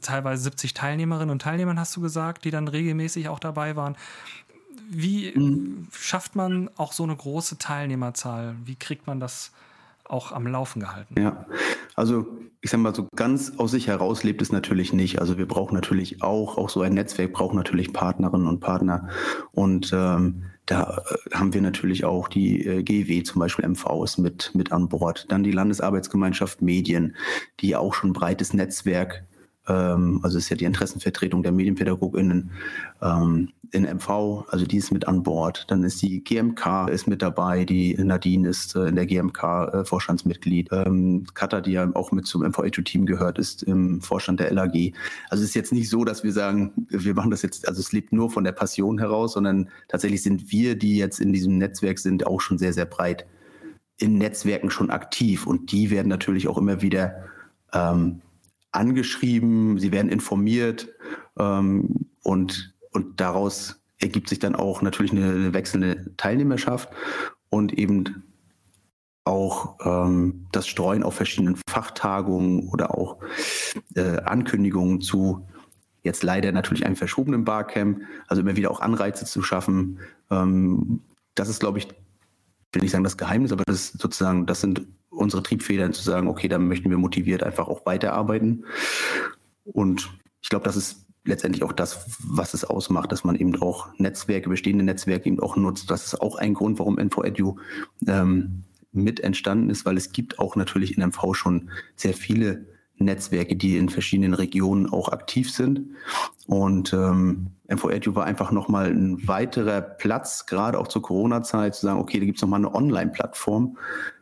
teilweise 0.00 0.42
70 0.44 0.74
Teilnehmerinnen 0.74 1.30
und 1.30 1.42
Teilnehmern, 1.42 1.78
hast 1.78 1.94
du 1.96 2.00
gesagt, 2.00 2.44
die 2.44 2.50
dann 2.50 2.66
regelmäßig 2.66 3.28
auch 3.28 3.38
dabei 3.38 3.76
waren. 3.76 3.96
Wie 4.88 5.32
mhm. 5.34 5.88
schafft 5.92 6.36
man 6.36 6.70
auch 6.76 6.92
so 6.92 7.02
eine 7.02 7.16
große 7.16 7.58
Teilnehmerzahl? 7.58 8.56
Wie 8.64 8.76
kriegt 8.76 9.06
man 9.06 9.20
das 9.20 9.52
auch 10.04 10.32
am 10.32 10.46
Laufen 10.46 10.80
gehalten? 10.80 11.20
Ja, 11.20 11.46
also 11.94 12.26
ich 12.60 12.70
sage 12.70 12.82
mal, 12.82 12.94
so 12.94 13.08
ganz 13.14 13.54
aus 13.58 13.72
sich 13.72 13.88
heraus 13.88 14.22
lebt 14.22 14.42
es 14.42 14.52
natürlich 14.52 14.92
nicht. 14.92 15.20
Also 15.20 15.38
wir 15.38 15.46
brauchen 15.46 15.74
natürlich 15.74 16.22
auch, 16.22 16.58
auch 16.58 16.68
so 16.68 16.82
ein 16.82 16.94
Netzwerk 16.94 17.32
braucht 17.32 17.54
natürlich 17.54 17.92
Partnerinnen 17.92 18.46
und 18.46 18.60
Partner. 18.60 19.08
Und 19.52 19.92
ähm, 19.92 20.44
da 20.66 21.02
äh, 21.08 21.34
haben 21.34 21.54
wir 21.54 21.62
natürlich 21.62 22.04
auch 22.04 22.28
die 22.28 22.64
äh, 22.64 22.82
GW, 22.82 23.22
zum 23.22 23.40
Beispiel 23.40 23.68
MV 23.68 24.04
ist 24.04 24.18
mit, 24.18 24.52
mit 24.54 24.72
an 24.72 24.88
Bord. 24.88 25.26
Dann 25.28 25.44
die 25.44 25.52
Landesarbeitsgemeinschaft 25.52 26.62
Medien, 26.62 27.16
die 27.60 27.76
auch 27.76 27.94
schon 27.94 28.10
ein 28.10 28.14
breites 28.14 28.52
Netzwerk 28.52 29.24
ähm, 29.68 30.20
also 30.22 30.38
ist 30.38 30.48
ja 30.48 30.56
die 30.56 30.64
Interessenvertretung 30.64 31.42
der 31.42 31.52
MedienpädagogInnen 31.52 32.50
ähm, 33.02 33.52
in 33.72 33.84
MV, 33.84 34.44
also 34.48 34.66
die 34.66 34.76
ist 34.76 34.92
mit 34.92 35.08
an 35.08 35.22
Bord. 35.22 35.64
Dann 35.68 35.84
ist 35.84 36.00
die 36.02 36.22
GMK 36.22 36.88
ist 36.88 37.06
mit 37.06 37.22
dabei, 37.22 37.64
die 37.64 37.94
Nadine 37.94 38.48
ist 38.48 38.76
äh, 38.76 38.88
in 38.88 38.96
der 38.96 39.06
GMK 39.06 39.42
äh, 39.42 39.84
Vorstandsmitglied. 39.84 40.68
Ähm, 40.72 41.24
Katha, 41.34 41.60
die 41.60 41.72
ja 41.72 41.90
auch 41.94 42.12
mit 42.12 42.26
zum 42.26 42.42
MV-Team 42.42 43.06
gehört, 43.06 43.38
ist 43.38 43.62
im 43.62 44.00
Vorstand 44.00 44.40
der 44.40 44.52
LAG. 44.52 44.92
Also 45.30 45.42
es 45.42 45.50
ist 45.50 45.54
jetzt 45.54 45.72
nicht 45.72 45.88
so, 45.88 46.04
dass 46.04 46.24
wir 46.24 46.32
sagen, 46.32 46.86
wir 46.88 47.14
machen 47.14 47.30
das 47.30 47.42
jetzt, 47.42 47.68
also 47.68 47.80
es 47.80 47.92
lebt 47.92 48.12
nur 48.12 48.30
von 48.30 48.44
der 48.44 48.52
Passion 48.52 48.98
heraus, 48.98 49.32
sondern 49.32 49.68
tatsächlich 49.88 50.22
sind 50.22 50.50
wir, 50.50 50.76
die 50.76 50.96
jetzt 50.96 51.20
in 51.20 51.32
diesem 51.32 51.58
Netzwerk 51.58 51.98
sind, 51.98 52.26
auch 52.26 52.40
schon 52.40 52.58
sehr, 52.58 52.72
sehr 52.72 52.86
breit 52.86 53.26
in 53.98 54.18
Netzwerken 54.18 54.70
schon 54.70 54.90
aktiv 54.90 55.46
und 55.46 55.72
die 55.72 55.90
werden 55.90 56.08
natürlich 56.08 56.48
auch 56.48 56.58
immer 56.58 56.82
wieder 56.82 57.24
ähm, 57.72 58.20
angeschrieben, 58.72 59.78
sie 59.78 59.92
werden 59.92 60.10
informiert 60.10 60.88
ähm, 61.38 62.06
und, 62.22 62.74
und 62.96 63.20
daraus 63.20 63.78
ergibt 63.98 64.30
sich 64.30 64.38
dann 64.38 64.56
auch 64.56 64.80
natürlich 64.80 65.12
eine, 65.12 65.26
eine 65.26 65.52
wechselnde 65.52 66.16
Teilnehmerschaft 66.16 66.88
und 67.50 67.74
eben 67.74 68.22
auch 69.24 69.76
ähm, 69.84 70.46
das 70.50 70.66
Streuen 70.66 71.02
auf 71.02 71.14
verschiedenen 71.14 71.60
Fachtagungen 71.68 72.70
oder 72.70 72.96
auch 72.96 73.18
äh, 73.94 74.16
Ankündigungen 74.20 75.02
zu 75.02 75.46
jetzt 76.04 76.22
leider 76.22 76.52
natürlich 76.52 76.86
einem 76.86 76.96
verschobenen 76.96 77.44
Barcamp, 77.44 78.00
also 78.28 78.40
immer 78.40 78.56
wieder 78.56 78.70
auch 78.70 78.80
Anreize 78.80 79.26
zu 79.26 79.42
schaffen. 79.42 79.98
Ähm, 80.30 81.02
das 81.34 81.50
ist, 81.50 81.60
glaube 81.60 81.76
ich, 81.76 81.88
will 82.72 82.80
nicht 82.80 82.92
sagen 82.92 83.04
das 83.04 83.18
Geheimnis, 83.18 83.52
aber 83.52 83.64
das 83.66 83.76
ist 83.76 84.00
sozusagen, 84.00 84.46
das 84.46 84.62
sind 84.62 84.86
unsere 85.10 85.42
Triebfedern 85.42 85.92
zu 85.92 86.02
sagen, 86.02 86.28
okay, 86.28 86.48
da 86.48 86.58
möchten 86.58 86.88
wir 86.88 86.96
motiviert 86.96 87.42
einfach 87.42 87.68
auch 87.68 87.84
weiterarbeiten. 87.84 88.64
Und 89.64 90.08
ich 90.40 90.48
glaube, 90.48 90.64
das 90.64 90.76
ist 90.76 91.05
letztendlich 91.26 91.62
auch 91.64 91.72
das, 91.72 92.06
was 92.24 92.54
es 92.54 92.64
ausmacht, 92.64 93.12
dass 93.12 93.24
man 93.24 93.36
eben 93.36 93.60
auch 93.60 93.88
Netzwerke, 93.98 94.48
bestehende 94.48 94.84
Netzwerke 94.84 95.28
eben 95.28 95.40
auch 95.40 95.56
nutzt. 95.56 95.90
Das 95.90 96.06
ist 96.06 96.20
auch 96.20 96.36
ein 96.36 96.54
Grund, 96.54 96.78
warum 96.78 96.98
InfoEdu 96.98 97.56
ähm, 98.06 98.64
mit 98.92 99.20
entstanden 99.20 99.70
ist, 99.70 99.84
weil 99.84 99.96
es 99.96 100.12
gibt 100.12 100.38
auch 100.38 100.56
natürlich 100.56 100.96
in 100.96 101.06
MV 101.06 101.34
schon 101.34 101.70
sehr 101.96 102.14
viele 102.14 102.66
Netzwerke, 102.98 103.56
die 103.56 103.76
in 103.76 103.88
verschiedenen 103.88 104.34
Regionen 104.34 104.88
auch 104.88 105.10
aktiv 105.10 105.52
sind. 105.52 105.90
Und 106.46 106.92
ähm, 106.92 107.48
MVEDU 107.68 108.14
war 108.14 108.24
einfach 108.24 108.52
nochmal 108.52 108.90
ein 108.90 109.26
weiterer 109.28 109.80
Platz, 109.82 110.46
gerade 110.46 110.78
auch 110.78 110.88
zur 110.88 111.02
Corona-Zeit, 111.02 111.74
zu 111.74 111.86
sagen, 111.86 112.00
okay, 112.00 112.18
da 112.18 112.24
gibt 112.24 112.38
es 112.38 112.42
nochmal 112.42 112.60
eine 112.60 112.74
Online-Plattform, 112.74 113.76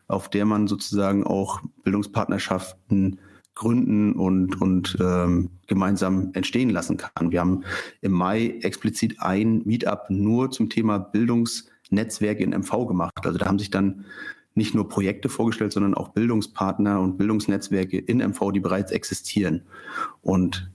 auf 0.09 0.29
der 0.29 0.45
man 0.45 0.67
sozusagen 0.67 1.25
auch 1.25 1.61
Bildungspartnerschaften 1.85 3.21
gründen 3.55 4.15
und, 4.15 4.61
und 4.61 4.97
ähm, 5.01 5.51
gemeinsam 5.67 6.31
entstehen 6.35 6.71
lassen 6.71 6.97
kann. 6.97 7.31
Wir 7.31 7.41
haben 7.41 7.65
im 8.01 8.13
Mai 8.13 8.59
explizit 8.63 9.21
ein 9.21 9.63
Meetup 9.65 10.11
nur 10.11 10.51
zum 10.51 10.71
Thema 10.71 10.99
Bildungsnetzwerke 10.99 12.43
in 12.43 12.51
MV 12.51 12.87
gemacht. 12.87 13.13
Also 13.25 13.39
da 13.39 13.47
haben 13.47 13.59
sich 13.59 13.71
dann 13.71 14.05
nicht 14.55 14.75
nur 14.75 14.89
Projekte 14.89 15.29
vorgestellt, 15.29 15.73
sondern 15.73 15.95
auch 15.95 16.11
Bildungspartner 16.11 17.01
und 17.01 17.17
Bildungsnetzwerke 17.17 17.99
in 17.99 18.19
MV, 18.19 18.53
die 18.53 18.61
bereits 18.61 18.93
existieren. 18.93 19.63
Und 20.23 20.71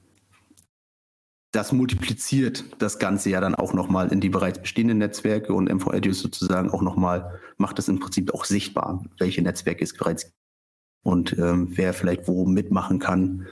das 1.52 1.72
multipliziert 1.72 2.64
das 2.78 3.00
Ganze 3.00 3.32
ja 3.32 3.42
dann 3.42 3.56
auch 3.56 3.74
nochmal 3.74 4.12
in 4.12 4.22
die 4.22 4.30
bereits 4.30 4.62
bestehenden 4.62 5.00
Netzwerke 5.00 5.54
und 5.54 5.74
MVEDU 5.74 6.14
sozusagen 6.14 6.70
auch 6.70 6.82
nochmal, 6.82 7.40
macht 7.58 7.78
das 7.80 7.88
im 7.88 8.00
Prinzip 8.00 8.34
auch 8.34 8.46
sichtbar, 8.46 9.04
welche 9.18 9.42
Netzwerke 9.42 9.84
es 9.84 9.94
bereits 9.94 10.32
und 11.04 11.38
ähm, 11.38 11.70
wer 11.72 11.94
vielleicht 11.94 12.28
wo 12.28 12.46
mitmachen 12.46 13.00
kann. 13.00 13.48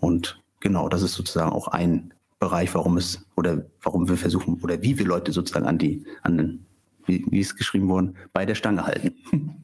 Und 0.00 0.42
genau, 0.60 0.88
das 0.88 1.02
ist 1.02 1.14
sozusagen 1.14 1.52
auch 1.52 1.68
ein 1.68 2.12
Bereich, 2.38 2.74
warum 2.74 2.96
es 2.96 3.24
oder 3.36 3.64
warum 3.82 4.08
wir 4.08 4.16
versuchen 4.16 4.60
oder 4.62 4.82
wie 4.82 4.98
wir 4.98 5.06
Leute 5.06 5.32
sozusagen 5.32 5.66
an 5.66 5.78
die, 5.78 6.04
an 6.22 6.66
wie, 7.06 7.24
wie 7.30 7.40
es 7.40 7.56
geschrieben 7.56 7.88
worden, 7.88 8.16
bei 8.32 8.44
der 8.44 8.54
Stange 8.54 8.86
halten. 8.86 9.14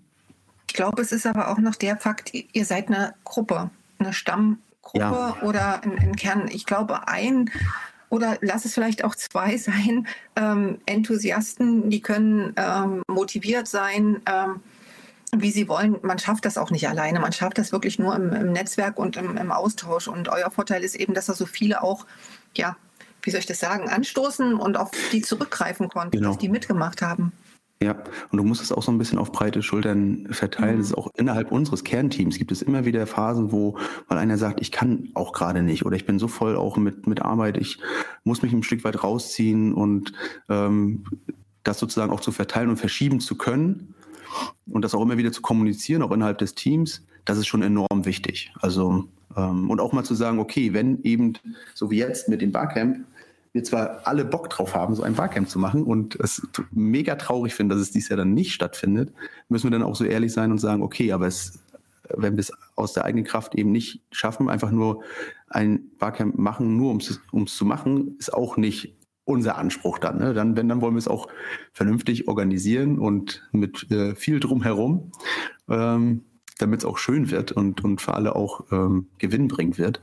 Ich 0.68 0.76
glaube, 0.76 1.02
es 1.02 1.12
ist 1.12 1.26
aber 1.26 1.48
auch 1.48 1.58
noch 1.58 1.74
der 1.74 1.98
Fakt, 1.98 2.32
ihr 2.32 2.64
seid 2.64 2.88
eine 2.88 3.12
Gruppe, 3.24 3.68
eine 3.98 4.14
Stammgruppe 4.14 4.98
ja. 4.98 5.36
oder 5.42 5.82
ein, 5.82 5.98
ein, 5.98 6.16
Kern. 6.16 6.48
Ich 6.48 6.64
glaube, 6.64 7.08
ein 7.08 7.50
oder 8.08 8.38
lass 8.40 8.64
es 8.64 8.72
vielleicht 8.72 9.04
auch 9.04 9.14
zwei 9.14 9.56
sein, 9.58 10.06
ähm, 10.34 10.78
Enthusiasten, 10.86 11.90
die 11.90 12.00
können 12.00 12.54
ähm, 12.56 13.02
motiviert 13.06 13.68
sein, 13.68 14.22
ähm, 14.24 14.60
wie 15.36 15.50
sie 15.50 15.68
wollen. 15.68 15.96
Man 16.02 16.18
schafft 16.18 16.44
das 16.44 16.58
auch 16.58 16.70
nicht 16.70 16.88
alleine. 16.88 17.18
Man 17.18 17.32
schafft 17.32 17.58
das 17.58 17.72
wirklich 17.72 17.98
nur 17.98 18.14
im, 18.14 18.32
im 18.32 18.52
Netzwerk 18.52 18.98
und 18.98 19.16
im, 19.16 19.36
im, 19.36 19.50
Austausch. 19.50 20.08
Und 20.08 20.28
euer 20.28 20.50
Vorteil 20.50 20.84
ist 20.84 20.94
eben, 20.94 21.14
dass 21.14 21.26
da 21.26 21.34
so 21.34 21.46
viele 21.46 21.82
auch, 21.82 22.06
ja, 22.54 22.76
wie 23.22 23.30
soll 23.30 23.40
ich 23.40 23.46
das 23.46 23.60
sagen, 23.60 23.88
anstoßen 23.88 24.54
und 24.54 24.76
auf 24.76 24.90
die 25.10 25.22
zurückgreifen 25.22 25.88
konnten, 25.88 26.18
genau. 26.18 26.30
dass 26.30 26.38
die 26.38 26.48
mitgemacht 26.48 27.00
haben. 27.00 27.32
Ja, 27.82 27.96
und 28.30 28.38
du 28.38 28.44
musst 28.44 28.62
es 28.62 28.70
auch 28.70 28.82
so 28.82 28.92
ein 28.92 28.98
bisschen 28.98 29.18
auf 29.18 29.32
breite 29.32 29.62
Schultern 29.62 30.28
verteilen. 30.30 30.76
Mhm. 30.76 30.82
ist 30.82 30.96
auch 30.96 31.10
innerhalb 31.16 31.50
unseres 31.50 31.82
Kernteams 31.82 32.38
gibt 32.38 32.52
es 32.52 32.62
immer 32.62 32.84
wieder 32.84 33.06
Phasen, 33.06 33.50
wo 33.50 33.76
mal 34.08 34.18
einer 34.18 34.38
sagt, 34.38 34.60
ich 34.60 34.70
kann 34.70 35.08
auch 35.14 35.32
gerade 35.32 35.62
nicht 35.62 35.84
oder 35.84 35.96
ich 35.96 36.06
bin 36.06 36.20
so 36.20 36.28
voll 36.28 36.56
auch 36.56 36.76
mit, 36.76 37.08
mit 37.08 37.22
Arbeit, 37.22 37.56
ich 37.56 37.78
muss 38.22 38.42
mich 38.42 38.52
ein 38.52 38.62
Stück 38.62 38.84
weit 38.84 39.02
rausziehen 39.02 39.72
und 39.72 40.12
ähm, 40.48 41.04
das 41.64 41.80
sozusagen 41.80 42.12
auch 42.12 42.20
zu 42.20 42.30
verteilen 42.30 42.70
und 42.70 42.76
verschieben 42.76 43.18
zu 43.18 43.36
können 43.36 43.94
und 44.66 44.82
das 44.82 44.94
auch 44.94 45.02
immer 45.02 45.16
wieder 45.16 45.32
zu 45.32 45.42
kommunizieren, 45.42 46.02
auch 46.02 46.12
innerhalb 46.12 46.38
des 46.38 46.54
Teams, 46.54 47.02
das 47.24 47.38
ist 47.38 47.46
schon 47.46 47.62
enorm 47.62 48.04
wichtig. 48.04 48.52
Also 48.60 49.04
ähm, 49.36 49.70
und 49.70 49.80
auch 49.80 49.92
mal 49.92 50.04
zu 50.04 50.14
sagen, 50.14 50.38
okay, 50.38 50.72
wenn 50.72 51.02
eben 51.02 51.34
so 51.74 51.90
wie 51.90 51.98
jetzt 51.98 52.28
mit 52.28 52.42
dem 52.42 52.52
Barcamp 52.52 53.04
wir 53.52 53.64
zwar 53.64 54.06
alle 54.06 54.24
Bock 54.24 54.48
drauf 54.48 54.74
haben, 54.74 54.94
so 54.94 55.02
ein 55.02 55.14
Barcamp 55.14 55.48
zu 55.48 55.58
machen 55.58 55.84
und 55.84 56.18
es 56.20 56.46
mega 56.70 57.16
traurig 57.16 57.54
finden, 57.54 57.70
dass 57.70 57.80
es 57.80 57.90
dieses 57.90 58.08
Jahr 58.08 58.16
dann 58.16 58.32
nicht 58.32 58.52
stattfindet, 58.52 59.12
müssen 59.48 59.66
wir 59.66 59.78
dann 59.78 59.82
auch 59.82 59.94
so 59.94 60.04
ehrlich 60.04 60.32
sein 60.32 60.50
und 60.50 60.58
sagen, 60.58 60.82
okay, 60.82 61.12
aber 61.12 61.26
es, 61.26 61.58
wenn 62.08 62.34
wir 62.34 62.40
es 62.40 62.52
aus 62.76 62.94
der 62.94 63.04
eigenen 63.04 63.26
Kraft 63.26 63.54
eben 63.54 63.70
nicht 63.70 64.00
schaffen, 64.10 64.48
einfach 64.48 64.70
nur 64.70 65.02
ein 65.50 65.90
Barcamp 65.98 66.38
machen, 66.38 66.78
nur 66.78 66.92
um 67.30 67.44
es 67.44 67.56
zu 67.56 67.64
machen, 67.66 68.16
ist 68.18 68.32
auch 68.32 68.56
nicht 68.56 68.94
unser 69.24 69.56
Anspruch 69.56 69.98
dann. 69.98 70.18
Ne? 70.18 70.34
Dann, 70.34 70.56
wenn, 70.56 70.68
dann 70.68 70.80
wollen 70.80 70.94
wir 70.94 70.98
es 70.98 71.08
auch 71.08 71.28
vernünftig 71.72 72.28
organisieren 72.28 72.98
und 72.98 73.48
mit 73.52 73.90
äh, 73.90 74.14
viel 74.14 74.40
drumherum. 74.40 75.12
Ähm, 75.68 76.24
damit 76.58 76.80
es 76.80 76.84
auch 76.84 76.96
schön 76.96 77.30
wird 77.30 77.52
und, 77.52 77.82
und 77.84 78.00
für 78.00 78.14
alle 78.14 78.36
auch 78.36 78.64
ähm, 78.70 79.08
gewinnbringend 79.18 79.78
wird. 79.78 80.00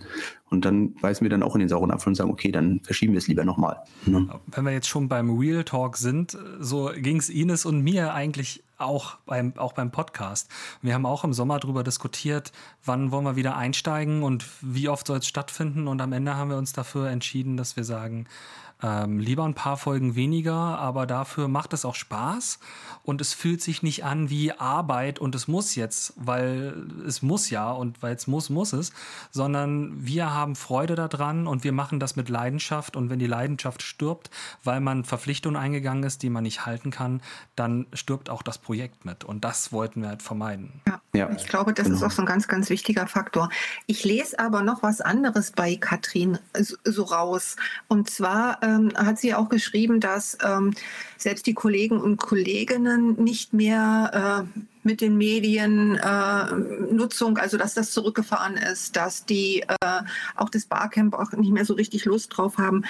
Und 0.49 0.65
dann 0.65 0.93
beißen 0.95 1.23
wir 1.23 1.29
dann 1.29 1.43
auch 1.43 1.55
in 1.55 1.60
den 1.60 1.69
sauren 1.69 1.91
Apfel 1.91 2.10
und 2.10 2.15
sagen, 2.15 2.32
okay, 2.32 2.51
dann 2.51 2.82
verschieben 2.84 3.13
wir 3.13 3.19
es 3.19 3.27
lieber 3.27 3.45
nochmal. 3.45 3.77
Ne? 4.05 4.27
Wenn 4.47 4.65
wir 4.65 4.71
jetzt 4.71 4.89
schon 4.89 5.08
beim 5.08 5.38
Real 5.38 5.63
Talk 5.63 5.97
sind, 5.97 6.38
so 6.60 6.91
ging 6.95 7.17
es 7.17 7.29
Ines 7.29 7.65
und 7.65 7.82
mir 7.82 8.13
eigentlich 8.13 8.63
auch 8.77 9.17
beim, 9.25 9.53
auch 9.58 9.73
beim 9.73 9.91
Podcast. 9.91 10.49
Wir 10.82 10.93
haben 10.93 11.05
auch 11.05 11.23
im 11.23 11.34
Sommer 11.34 11.60
darüber 11.60 11.84
diskutiert, 11.84 12.51
wann 12.84 13.12
wollen 13.12 13.25
wir 13.25 13.36
wieder 13.36 13.55
einsteigen 13.55 14.23
und 14.23 14.45
wie 14.62 14.89
oft 14.89 15.08
soll 15.08 15.19
es 15.19 15.27
stattfinden. 15.27 15.88
Und 15.88 16.01
am 16.01 16.13
Ende 16.13 16.36
haben 16.36 16.49
wir 16.49 16.58
uns 16.58 16.73
dafür 16.73 17.10
entschieden, 17.10 17.58
dass 17.58 17.75
wir 17.75 17.84
sagen, 17.84 18.25
ähm, 18.81 19.19
lieber 19.19 19.43
ein 19.43 19.55
paar 19.55 19.77
Folgen 19.77 20.15
weniger, 20.15 20.53
aber 20.53 21.05
dafür 21.05 21.47
macht 21.47 21.73
es 21.73 21.83
auch 21.83 21.95
Spaß 21.95 22.59
und 23.03 23.21
es 23.21 23.33
fühlt 23.33 23.61
sich 23.61 23.83
nicht 23.83 24.05
an 24.05 24.29
wie 24.29 24.53
Arbeit 24.53 25.19
und 25.19 25.35
es 25.35 25.47
muss 25.47 25.75
jetzt, 25.75 26.13
weil 26.15 26.85
es 27.05 27.21
muss 27.21 27.49
ja 27.49 27.71
und 27.71 28.01
weil 28.01 28.15
es 28.15 28.27
muss, 28.27 28.49
muss 28.49 28.71
es, 28.71 28.93
sondern 29.31 30.05
wir 30.05 30.33
haben 30.33 30.55
Freude 30.55 30.95
daran 30.95 31.47
und 31.47 31.63
wir 31.63 31.73
machen 31.73 31.99
das 31.99 32.15
mit 32.15 32.29
Leidenschaft 32.29 32.95
und 32.95 33.09
wenn 33.09 33.19
die 33.19 33.27
Leidenschaft 33.27 33.81
stirbt, 33.81 34.29
weil 34.63 34.79
man 34.79 35.03
Verpflichtungen 35.03 35.59
eingegangen 35.59 36.03
ist, 36.03 36.23
die 36.23 36.29
man 36.29 36.43
nicht 36.43 36.65
halten 36.65 36.91
kann, 36.91 37.21
dann 37.55 37.87
stirbt 37.93 38.29
auch 38.29 38.43
das 38.43 38.59
Projekt 38.59 39.03
mit 39.03 39.25
und 39.25 39.43
das 39.43 39.73
wollten 39.73 40.01
wir 40.01 40.09
halt 40.09 40.21
vermeiden. 40.21 40.81
Ja, 40.87 41.01
ja. 41.13 41.29
ich 41.31 41.47
glaube, 41.47 41.73
das 41.73 41.85
genau. 41.85 41.97
ist 41.97 42.03
auch 42.03 42.11
so 42.11 42.21
ein 42.21 42.25
ganz, 42.25 42.47
ganz 42.47 42.69
wichtiger 42.69 43.07
Faktor. 43.07 43.49
Ich 43.87 44.05
lese 44.05 44.39
aber 44.39 44.61
noch 44.61 44.83
was 44.83 45.01
anderes 45.01 45.51
bei 45.51 45.75
Katrin 45.75 46.39
so 46.53 47.03
raus 47.03 47.57
und 47.87 48.09
zwar 48.09 48.61
ähm, 48.69 48.91
hat 48.95 49.19
sie 49.19 49.34
auch 49.34 49.49
geschrieben, 49.49 49.99
dass 49.99 50.38
ähm, 50.43 50.73
selbst 51.17 51.45
die 51.47 51.53
Kollegen 51.53 51.99
und 51.99 52.17
Kolleginnen 52.17 53.15
nicht 53.21 53.53
mehr 53.53 54.45
äh, 54.53 54.60
mit 54.84 55.01
den 55.01 55.17
Medien 55.17 55.95
äh, 55.95 56.01
also 56.01 57.58
dass 57.58 57.73
das 57.73 57.91
zurückgefahren 57.91 58.55
ist, 58.55 58.95
dass 58.95 59.25
die 59.25 59.62
äh, 59.62 60.01
auch 60.36 60.49
das 60.49 60.65
Barcamp 60.65 61.13
auch 61.13 61.32
nicht 61.34 61.51
mehr 61.51 61.65
so 61.65 61.73
richtig 61.73 62.05
Lust 62.05 62.36
drauf 62.36 62.58
haben. 62.58 62.86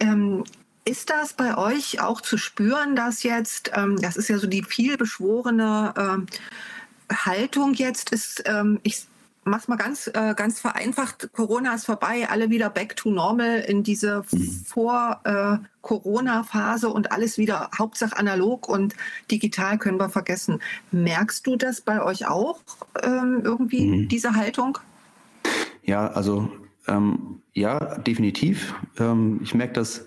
Ähm, 0.00 0.44
ist 0.84 1.10
das 1.10 1.32
bei 1.32 1.56
euch 1.56 2.00
auch 2.00 2.20
zu 2.20 2.36
spüren, 2.36 2.94
dass 2.94 3.22
jetzt, 3.22 3.70
ähm, 3.74 3.96
das 4.00 4.16
ist 4.16 4.28
ja 4.28 4.38
so 4.38 4.46
die 4.46 4.62
vielbeschworene 4.62 6.26
äh, 6.28 7.14
Haltung 7.14 7.74
jetzt 7.74 8.10
ist, 8.10 8.42
ähm, 8.46 8.80
ich 8.82 9.06
mach's 9.44 9.68
mal 9.68 9.76
ganz, 9.76 10.08
äh, 10.08 10.34
ganz 10.34 10.60
vereinfacht. 10.60 11.30
Corona 11.32 11.74
ist 11.74 11.86
vorbei, 11.86 12.28
alle 12.28 12.50
wieder 12.50 12.68
back 12.70 12.96
to 12.96 13.10
normal 13.10 13.64
in 13.66 13.82
diese 13.82 14.22
mhm. 14.30 14.64
Vor-Corona-Phase 14.66 16.86
äh, 16.86 16.90
und 16.90 17.12
alles 17.12 17.38
wieder 17.38 17.70
Hauptsache 17.78 18.16
analog 18.16 18.68
und 18.68 18.94
digital 19.30 19.78
können 19.78 19.98
wir 19.98 20.08
vergessen. 20.08 20.60
Merkst 20.90 21.46
du 21.46 21.54
das 21.56 21.80
bei 21.80 22.02
euch 22.02 22.26
auch 22.26 22.60
ähm, 23.02 23.42
irgendwie, 23.44 23.86
mhm. 23.86 24.08
diese 24.08 24.34
Haltung? 24.34 24.78
Ja, 25.82 26.08
also 26.08 26.50
ähm, 26.86 27.42
ja, 27.52 27.98
definitiv. 27.98 28.74
Ähm, 28.98 29.40
ich 29.42 29.54
merke 29.54 29.74
das 29.74 30.06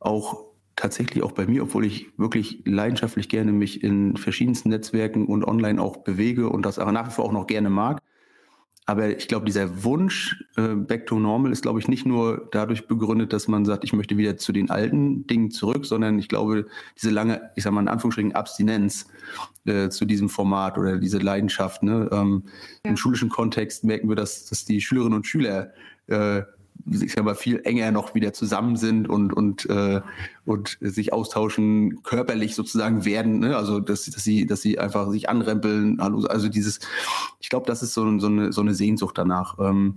auch 0.00 0.52
tatsächlich 0.76 1.22
auch 1.22 1.32
bei 1.32 1.46
mir, 1.46 1.62
obwohl 1.62 1.84
ich 1.84 2.10
wirklich 2.18 2.62
leidenschaftlich 2.64 3.28
gerne 3.28 3.52
mich 3.52 3.84
in 3.84 4.16
verschiedensten 4.16 4.70
Netzwerken 4.70 5.26
und 5.26 5.44
online 5.44 5.80
auch 5.80 5.98
bewege 5.98 6.48
und 6.48 6.66
das 6.66 6.78
aber 6.78 6.92
nach 6.92 7.08
wie 7.08 7.12
vor 7.12 7.24
auch 7.24 7.32
noch 7.32 7.46
gerne 7.46 7.70
mag. 7.70 8.00
Aber 8.84 9.16
ich 9.16 9.28
glaube, 9.28 9.46
dieser 9.46 9.84
Wunsch 9.84 10.44
äh, 10.56 10.74
back 10.74 11.06
to 11.06 11.18
normal 11.18 11.52
ist, 11.52 11.62
glaube 11.62 11.78
ich, 11.78 11.86
nicht 11.86 12.04
nur 12.04 12.48
dadurch 12.50 12.88
begründet, 12.88 13.32
dass 13.32 13.46
man 13.46 13.64
sagt, 13.64 13.84
ich 13.84 13.92
möchte 13.92 14.16
wieder 14.16 14.36
zu 14.36 14.52
den 14.52 14.70
alten 14.70 15.26
Dingen 15.28 15.52
zurück, 15.52 15.86
sondern 15.86 16.18
ich 16.18 16.28
glaube, 16.28 16.66
diese 16.96 17.10
lange, 17.10 17.50
ich 17.54 17.62
sage 17.62 17.74
mal 17.74 17.82
in 17.82 17.88
Anführungsstrichen, 17.88 18.34
Abstinenz 18.34 19.06
äh, 19.66 19.88
zu 19.88 20.04
diesem 20.04 20.28
Format 20.28 20.78
oder 20.78 20.98
diese 20.98 21.18
Leidenschaft. 21.18 21.84
Ne? 21.84 22.08
Ähm, 22.10 22.42
ja. 22.84 22.90
Im 22.90 22.96
schulischen 22.96 23.28
Kontext 23.28 23.84
merken 23.84 24.08
wir, 24.08 24.16
dass, 24.16 24.46
dass 24.46 24.64
die 24.64 24.80
Schülerinnen 24.80 25.14
und 25.14 25.26
Schüler 25.26 25.72
äh, 26.08 26.42
ich 26.90 27.12
sag 27.12 27.36
viel 27.36 27.60
enger 27.64 27.92
noch 27.92 28.14
wieder 28.14 28.32
zusammen 28.32 28.76
sind 28.76 29.08
und, 29.08 29.32
und, 29.32 29.68
äh, 29.70 30.00
und 30.44 30.78
sich 30.80 31.12
austauschen, 31.12 32.02
körperlich 32.02 32.54
sozusagen 32.54 33.04
werden. 33.04 33.38
Ne? 33.40 33.56
Also, 33.56 33.80
dass, 33.80 34.06
dass, 34.06 34.24
sie, 34.24 34.46
dass 34.46 34.62
sie 34.62 34.78
einfach 34.78 35.10
sich 35.10 35.28
anrempeln. 35.28 36.00
Also, 36.00 36.48
dieses, 36.48 36.80
ich 37.40 37.48
glaube, 37.48 37.66
das 37.66 37.82
ist 37.82 37.94
so, 37.94 38.18
so, 38.18 38.26
eine, 38.26 38.52
so 38.52 38.60
eine 38.60 38.74
Sehnsucht 38.74 39.16
danach. 39.16 39.58
Ähm, 39.58 39.94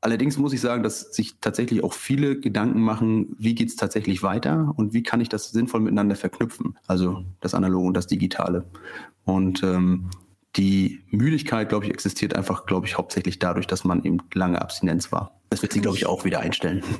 allerdings 0.00 0.38
muss 0.38 0.52
ich 0.52 0.60
sagen, 0.60 0.82
dass 0.82 1.12
sich 1.14 1.36
tatsächlich 1.40 1.84
auch 1.84 1.92
viele 1.92 2.38
Gedanken 2.40 2.80
machen, 2.80 3.36
wie 3.38 3.54
geht 3.54 3.68
es 3.68 3.76
tatsächlich 3.76 4.22
weiter 4.22 4.72
und 4.76 4.92
wie 4.92 5.02
kann 5.02 5.20
ich 5.20 5.28
das 5.28 5.50
sinnvoll 5.50 5.80
miteinander 5.80 6.16
verknüpfen. 6.16 6.76
Also, 6.86 7.24
das 7.40 7.54
Analoge 7.54 7.88
und 7.88 7.96
das 7.96 8.06
Digitale. 8.06 8.64
Und 9.24 9.62
ähm, 9.62 10.10
die 10.56 11.02
Müdigkeit, 11.10 11.68
glaube 11.68 11.84
ich, 11.84 11.90
existiert 11.90 12.34
einfach, 12.34 12.66
glaube 12.66 12.86
ich, 12.86 12.98
hauptsächlich 12.98 13.38
dadurch, 13.38 13.66
dass 13.66 13.84
man 13.84 14.02
eben 14.04 14.18
lange 14.34 14.60
Abstinenz 14.60 15.12
war. 15.12 15.38
Das 15.50 15.62
wird 15.62 15.72
sie, 15.72 15.80
glaube 15.80 15.96
ich, 15.96 16.06
auch 16.06 16.24
wieder 16.24 16.40
einstellen. 16.40 16.82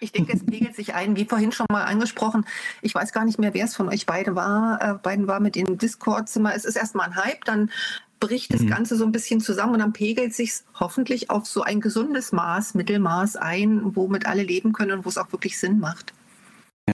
Ich 0.00 0.12
denke, 0.12 0.32
es 0.32 0.46
pegelt 0.46 0.76
sich 0.76 0.94
ein, 0.94 1.16
wie 1.16 1.24
vorhin 1.24 1.50
schon 1.50 1.66
mal 1.72 1.82
angesprochen. 1.82 2.46
Ich 2.82 2.94
weiß 2.94 3.12
gar 3.12 3.24
nicht 3.24 3.38
mehr, 3.38 3.52
wer 3.52 3.64
es 3.64 3.74
von 3.74 3.88
euch 3.88 4.06
beide 4.06 4.36
war. 4.36 4.80
Äh, 4.80 4.94
beiden 4.94 5.26
war 5.26 5.40
mit 5.40 5.56
dem 5.56 5.76
Discord-Zimmer. 5.76 6.54
Es 6.54 6.64
ist 6.64 6.76
erstmal 6.76 7.08
ein 7.08 7.16
Hype, 7.16 7.44
dann 7.44 7.70
bricht 8.20 8.52
das 8.52 8.62
mhm. 8.62 8.68
Ganze 8.68 8.96
so 8.96 9.04
ein 9.04 9.12
bisschen 9.12 9.40
zusammen 9.40 9.74
und 9.74 9.78
dann 9.80 9.92
pegelt 9.92 10.34
sich 10.34 10.52
hoffentlich 10.78 11.30
auf 11.30 11.46
so 11.46 11.62
ein 11.62 11.80
gesundes 11.80 12.32
Maß, 12.32 12.74
Mittelmaß 12.74 13.36
ein, 13.36 13.96
womit 13.96 14.26
alle 14.26 14.42
leben 14.42 14.72
können 14.72 14.92
und 14.92 15.04
wo 15.04 15.08
es 15.08 15.18
auch 15.18 15.32
wirklich 15.32 15.58
Sinn 15.58 15.78
macht. 15.78 16.12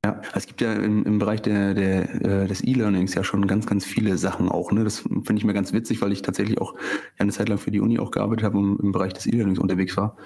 Ja, 0.03 0.21
es 0.35 0.47
gibt 0.47 0.61
ja 0.61 0.73
im, 0.73 1.05
im 1.05 1.19
Bereich 1.19 1.43
der, 1.43 1.75
der, 1.75 2.15
äh, 2.25 2.47
des 2.49 2.65
E-Learnings 2.65 3.15
ja 3.15 3.23
schon 3.23 3.47
ganz, 3.47 3.67
ganz 3.67 3.85
viele 3.85 4.19
Sachen 4.19 4.49
auch. 4.49 4.73
Ne? 4.73 4.83
Das 4.83 5.01
finde 5.01 5.37
ich 5.37 5.45
mir 5.45 5.53
ganz 5.53 5.73
witzig, 5.73 6.01
weil 6.01 6.13
ich 6.13 6.23
tatsächlich 6.23 6.61
auch 6.61 6.75
eine 7.19 7.33
Zeit 7.33 7.49
lang 7.49 7.59
für 7.59 7.71
die 7.71 7.81
Uni 7.81 7.99
auch 7.99 8.11
gearbeitet 8.11 8.45
habe 8.45 8.59
und 8.59 8.81
im 8.81 8.93
Bereich 8.93 9.13
des 9.13 9.27
E-Learnings 9.27 9.59
unterwegs 9.59 9.97
war. 9.97 10.17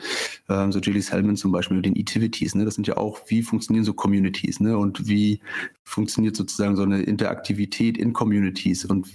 Ähm, 0.49 0.73
so 0.73 0.79
Jilly 0.79 1.03
Salmon 1.03 1.37
zum 1.37 1.53
Beispiel 1.53 1.77
mit 1.77 1.87
den 1.87 1.97
E-Tivities. 1.97 2.55
Ne? 2.55 2.65
Das 2.65 2.77
sind 2.77 2.87
ja 2.87 2.97
auch, 2.97 3.21
wie 3.27 3.43
funktionieren 3.43 3.85
so 3.85 3.93
Communities 3.93 4.61
ne? 4.61 4.79
und 4.79 5.07
wie 5.07 5.41
funktioniert 5.85 6.37
sozusagen 6.37 6.77
so 6.77 6.83
eine 6.83 7.03
Interaktivität 7.03 7.99
in 7.99 8.13
Communities 8.13 8.85
und 8.85 9.09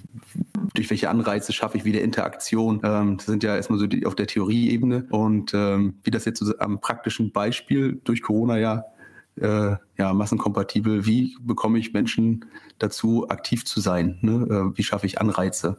durch 0.73 0.89
welche 0.89 1.09
Anreize 1.09 1.53
schaffe 1.53 1.77
ich 1.77 1.85
wieder 1.85 2.01
Interaktion. 2.01 2.81
Ähm, 2.83 3.17
das 3.17 3.25
sind 3.25 3.43
ja 3.43 3.55
erstmal 3.55 3.79
so 3.79 3.87
die, 3.87 4.05
auf 4.05 4.15
der 4.15 4.27
Theorieebene 4.27 5.05
und 5.09 5.53
ähm, 5.53 5.95
wie 6.03 6.11
das 6.11 6.25
jetzt 6.25 6.39
so 6.39 6.57
am 6.59 6.81
praktischen 6.81 7.31
Beispiel 7.31 8.01
durch 8.03 8.21
Corona 8.21 8.57
ja 8.57 8.85
äh, 9.35 9.75
ja, 9.97 10.13
massenkompatibel, 10.13 11.05
wie 11.05 11.35
bekomme 11.41 11.79
ich 11.79 11.93
Menschen 11.93 12.45
dazu, 12.79 13.29
aktiv 13.29 13.65
zu 13.65 13.79
sein? 13.79 14.19
Ne? 14.21 14.31
Äh, 14.73 14.77
wie 14.77 14.83
schaffe 14.83 15.05
ich 15.05 15.19
Anreize? 15.19 15.77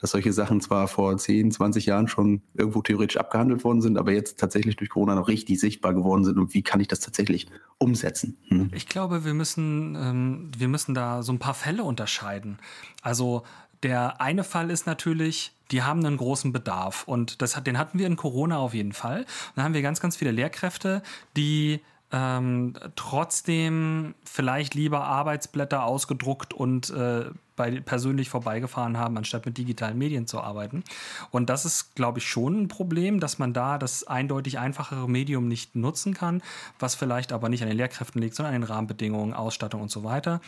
Dass 0.00 0.10
solche 0.10 0.32
Sachen 0.32 0.60
zwar 0.60 0.88
vor 0.88 1.16
10, 1.16 1.52
20 1.52 1.86
Jahren 1.86 2.08
schon 2.08 2.42
irgendwo 2.54 2.82
theoretisch 2.82 3.16
abgehandelt 3.16 3.64
worden 3.64 3.80
sind, 3.80 3.98
aber 3.98 4.12
jetzt 4.12 4.38
tatsächlich 4.38 4.76
durch 4.76 4.90
Corona 4.90 5.14
noch 5.14 5.28
richtig 5.28 5.60
sichtbar 5.60 5.94
geworden 5.94 6.24
sind. 6.24 6.38
Und 6.38 6.54
wie 6.54 6.62
kann 6.62 6.80
ich 6.80 6.88
das 6.88 7.00
tatsächlich 7.00 7.46
umsetzen? 7.78 8.38
Hm? 8.48 8.70
Ich 8.72 8.88
glaube, 8.88 9.24
wir 9.24 9.34
müssen, 9.34 9.96
ähm, 9.96 10.50
wir 10.56 10.68
müssen 10.68 10.94
da 10.94 11.22
so 11.22 11.32
ein 11.32 11.38
paar 11.38 11.54
Fälle 11.54 11.84
unterscheiden. 11.84 12.58
Also 13.02 13.44
der 13.82 14.20
eine 14.20 14.42
Fall 14.42 14.70
ist 14.70 14.86
natürlich, 14.86 15.52
die 15.70 15.82
haben 15.82 16.04
einen 16.04 16.16
großen 16.16 16.52
Bedarf 16.52 17.04
und 17.06 17.42
das, 17.42 17.62
den 17.62 17.78
hatten 17.78 17.98
wir 17.98 18.06
in 18.06 18.16
Corona 18.16 18.58
auf 18.58 18.74
jeden 18.74 18.92
Fall. 18.92 19.26
Da 19.54 19.62
haben 19.62 19.74
wir 19.74 19.82
ganz, 19.82 20.00
ganz 20.00 20.16
viele 20.16 20.30
Lehrkräfte, 20.30 21.02
die 21.36 21.80
ähm, 22.12 22.74
trotzdem 22.94 24.14
vielleicht 24.24 24.74
lieber 24.74 25.04
Arbeitsblätter 25.04 25.84
ausgedruckt 25.84 26.54
und 26.54 26.90
äh, 26.90 27.26
bei, 27.56 27.80
persönlich 27.80 28.28
vorbeigefahren 28.28 28.96
haben, 28.96 29.16
anstatt 29.16 29.46
mit 29.46 29.58
digitalen 29.58 29.98
Medien 29.98 30.26
zu 30.26 30.40
arbeiten. 30.40 30.84
Und 31.30 31.50
das 31.50 31.64
ist, 31.64 31.96
glaube 31.96 32.18
ich, 32.18 32.26
schon 32.26 32.62
ein 32.62 32.68
Problem, 32.68 33.18
dass 33.18 33.38
man 33.38 33.52
da 33.52 33.78
das 33.78 34.04
eindeutig 34.06 34.58
einfachere 34.58 35.08
Medium 35.08 35.48
nicht 35.48 35.74
nutzen 35.74 36.14
kann, 36.14 36.42
was 36.78 36.94
vielleicht 36.94 37.32
aber 37.32 37.48
nicht 37.48 37.62
an 37.62 37.68
den 37.68 37.78
Lehrkräften 37.78 38.20
liegt, 38.20 38.36
sondern 38.36 38.54
an 38.54 38.60
den 38.60 38.68
Rahmenbedingungen, 38.68 39.34
Ausstattung 39.34 39.80
und 39.80 39.90
so 39.90 40.04
weiter. 40.04 40.40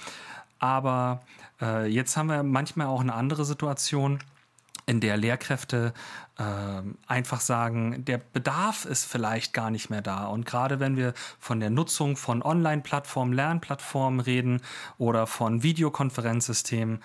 Aber 0.61 1.23
äh, 1.61 1.87
jetzt 1.87 2.17
haben 2.17 2.29
wir 2.29 2.43
manchmal 2.43 2.87
auch 2.87 3.01
eine 3.01 3.15
andere 3.15 3.45
Situation 3.45 4.19
in 4.89 5.01
der 5.01 5.19
Lehrkräfte 5.19 5.93
äh, 6.39 6.43
einfach 7.07 7.41
sagen, 7.41 8.05
der 8.07 8.17
Bedarf 8.19 8.87
ist 8.87 9.05
vielleicht 9.05 9.53
gar 9.53 9.71
nicht 9.71 9.91
mehr 9.91 10.01
da. 10.01 10.27
Und 10.27 10.47
gerade 10.47 10.81
wenn 10.81 10.97
wir 10.97 11.13
von 11.39 11.61
der 11.61 11.69
Nutzung 11.69 12.17
von 12.17 12.43
Online-Plattformen, 12.43 13.35
Lernplattformen 13.35 14.21
reden 14.21 14.63
oder 14.97 15.27
von 15.27 15.63
Videokonferenzsystemen, 15.63 17.03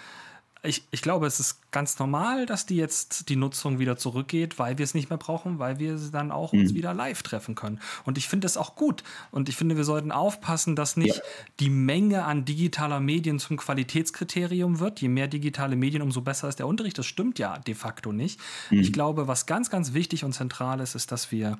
ich, 0.65 0.83
ich 0.91 1.01
glaube, 1.01 1.27
es 1.27 1.41
ist 1.41 1.71
ganz 1.71 1.99
normal, 1.99 2.45
dass 2.45 2.65
die 2.65 2.77
jetzt 2.77 3.27
die 3.27 3.35
Nutzung 3.35 3.79
wieder 3.79 3.97
zurückgeht, 3.97 4.59
weil 4.59 4.77
wir 4.77 4.83
es 4.85 4.93
nicht 4.93 5.09
mehr 5.09 5.17
brauchen, 5.17 5.59
weil 5.59 5.77
wir 5.77 5.97
dann 6.11 6.31
auch 6.31 6.53
mhm. 6.53 6.61
uns 6.61 6.73
wieder 6.73 6.93
live 6.93 7.21
treffen 7.21 7.53
können. 7.53 7.81
Und 8.05 8.17
ich 8.17 8.29
finde 8.29 8.47
es 8.47 8.55
auch 8.55 8.75
gut. 8.75 9.03
Und 9.31 9.49
ich 9.49 9.57
finde, 9.57 9.75
wir 9.75 9.83
sollten 9.83 10.13
aufpassen, 10.13 10.77
dass 10.77 10.95
nicht 10.95 11.17
ja. 11.17 11.23
die 11.59 11.69
Menge 11.69 12.23
an 12.23 12.45
digitaler 12.45 13.01
Medien 13.01 13.39
zum 13.39 13.57
Qualitätskriterium 13.57 14.79
wird. 14.79 15.01
Je 15.01 15.09
mehr 15.09 15.27
digitale 15.27 15.75
Medien, 15.75 16.01
umso 16.01 16.21
besser 16.21 16.47
ist 16.47 16.59
der 16.59 16.67
Unterricht. 16.67 16.97
Das 16.97 17.07
stimmt 17.07 17.39
ja 17.39 17.57
de 17.59 17.75
facto 17.75 18.13
nicht. 18.13 18.39
Mhm. 18.69 18.79
Ich 18.79 18.93
glaube, 18.93 19.27
was 19.27 19.45
ganz, 19.45 19.69
ganz 19.69 19.93
wichtig 19.93 20.23
und 20.23 20.31
zentral 20.31 20.79
ist, 20.79 20.95
ist, 20.95 21.11
dass 21.11 21.29
wir 21.33 21.57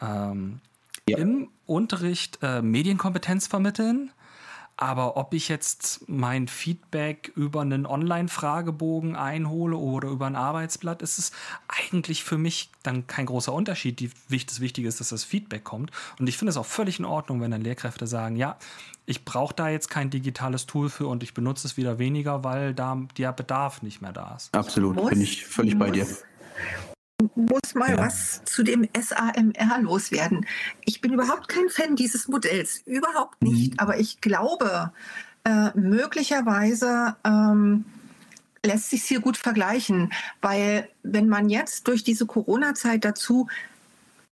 ähm, 0.00 0.60
ja. 1.06 1.18
im 1.18 1.50
Unterricht 1.66 2.38
äh, 2.40 2.62
Medienkompetenz 2.62 3.46
vermitteln 3.46 4.10
aber 4.80 5.16
ob 5.16 5.34
ich 5.34 5.48
jetzt 5.48 6.08
mein 6.08 6.46
Feedback 6.46 7.32
über 7.34 7.62
einen 7.62 7.84
Online-Fragebogen 7.84 9.16
einhole 9.16 9.76
oder 9.76 10.08
über 10.08 10.26
ein 10.26 10.36
Arbeitsblatt, 10.36 11.02
ist 11.02 11.18
es 11.18 11.32
eigentlich 11.66 12.22
für 12.22 12.38
mich 12.38 12.70
dann 12.84 13.08
kein 13.08 13.26
großer 13.26 13.52
Unterschied. 13.52 13.98
Die, 13.98 14.10
das 14.46 14.60
Wichtige 14.60 14.86
ist, 14.86 15.00
dass 15.00 15.08
das 15.08 15.24
Feedback 15.24 15.64
kommt. 15.64 15.90
Und 16.20 16.28
ich 16.28 16.38
finde 16.38 16.50
es 16.50 16.56
auch 16.56 16.64
völlig 16.64 17.00
in 17.00 17.04
Ordnung, 17.04 17.40
wenn 17.40 17.50
dann 17.50 17.62
Lehrkräfte 17.62 18.06
sagen, 18.06 18.36
ja, 18.36 18.56
ich 19.04 19.24
brauche 19.24 19.52
da 19.52 19.68
jetzt 19.68 19.90
kein 19.90 20.10
digitales 20.10 20.66
Tool 20.66 20.90
für 20.90 21.08
und 21.08 21.24
ich 21.24 21.34
benutze 21.34 21.66
es 21.66 21.76
wieder 21.76 21.98
weniger, 21.98 22.44
weil 22.44 22.72
da 22.72 23.02
der 23.16 23.32
Bedarf 23.32 23.82
nicht 23.82 24.00
mehr 24.00 24.12
da 24.12 24.36
ist. 24.36 24.54
Absolut, 24.54 24.94
muss, 24.94 25.10
bin 25.10 25.20
ich 25.20 25.44
völlig 25.44 25.76
bei 25.76 25.90
dir 25.90 26.06
muss 27.38 27.74
mal 27.74 27.90
ja. 27.90 27.98
was 27.98 28.44
zu 28.44 28.62
dem 28.62 28.88
SAMR 28.98 29.80
loswerden. 29.80 30.46
Ich 30.84 31.00
bin 31.00 31.12
überhaupt 31.12 31.48
kein 31.48 31.68
Fan 31.68 31.96
dieses 31.96 32.28
Modells, 32.28 32.82
überhaupt 32.84 33.40
nicht. 33.42 33.72
Mhm. 33.72 33.78
Aber 33.78 33.98
ich 33.98 34.20
glaube, 34.20 34.92
äh, 35.44 35.70
möglicherweise 35.74 37.16
ähm, 37.24 37.84
lässt 38.64 38.90
sich 38.90 39.04
hier 39.04 39.20
gut 39.20 39.36
vergleichen, 39.36 40.12
weil 40.42 40.88
wenn 41.02 41.28
man 41.28 41.48
jetzt 41.48 41.86
durch 41.86 42.02
diese 42.02 42.26
Corona-Zeit 42.26 43.04
dazu 43.04 43.46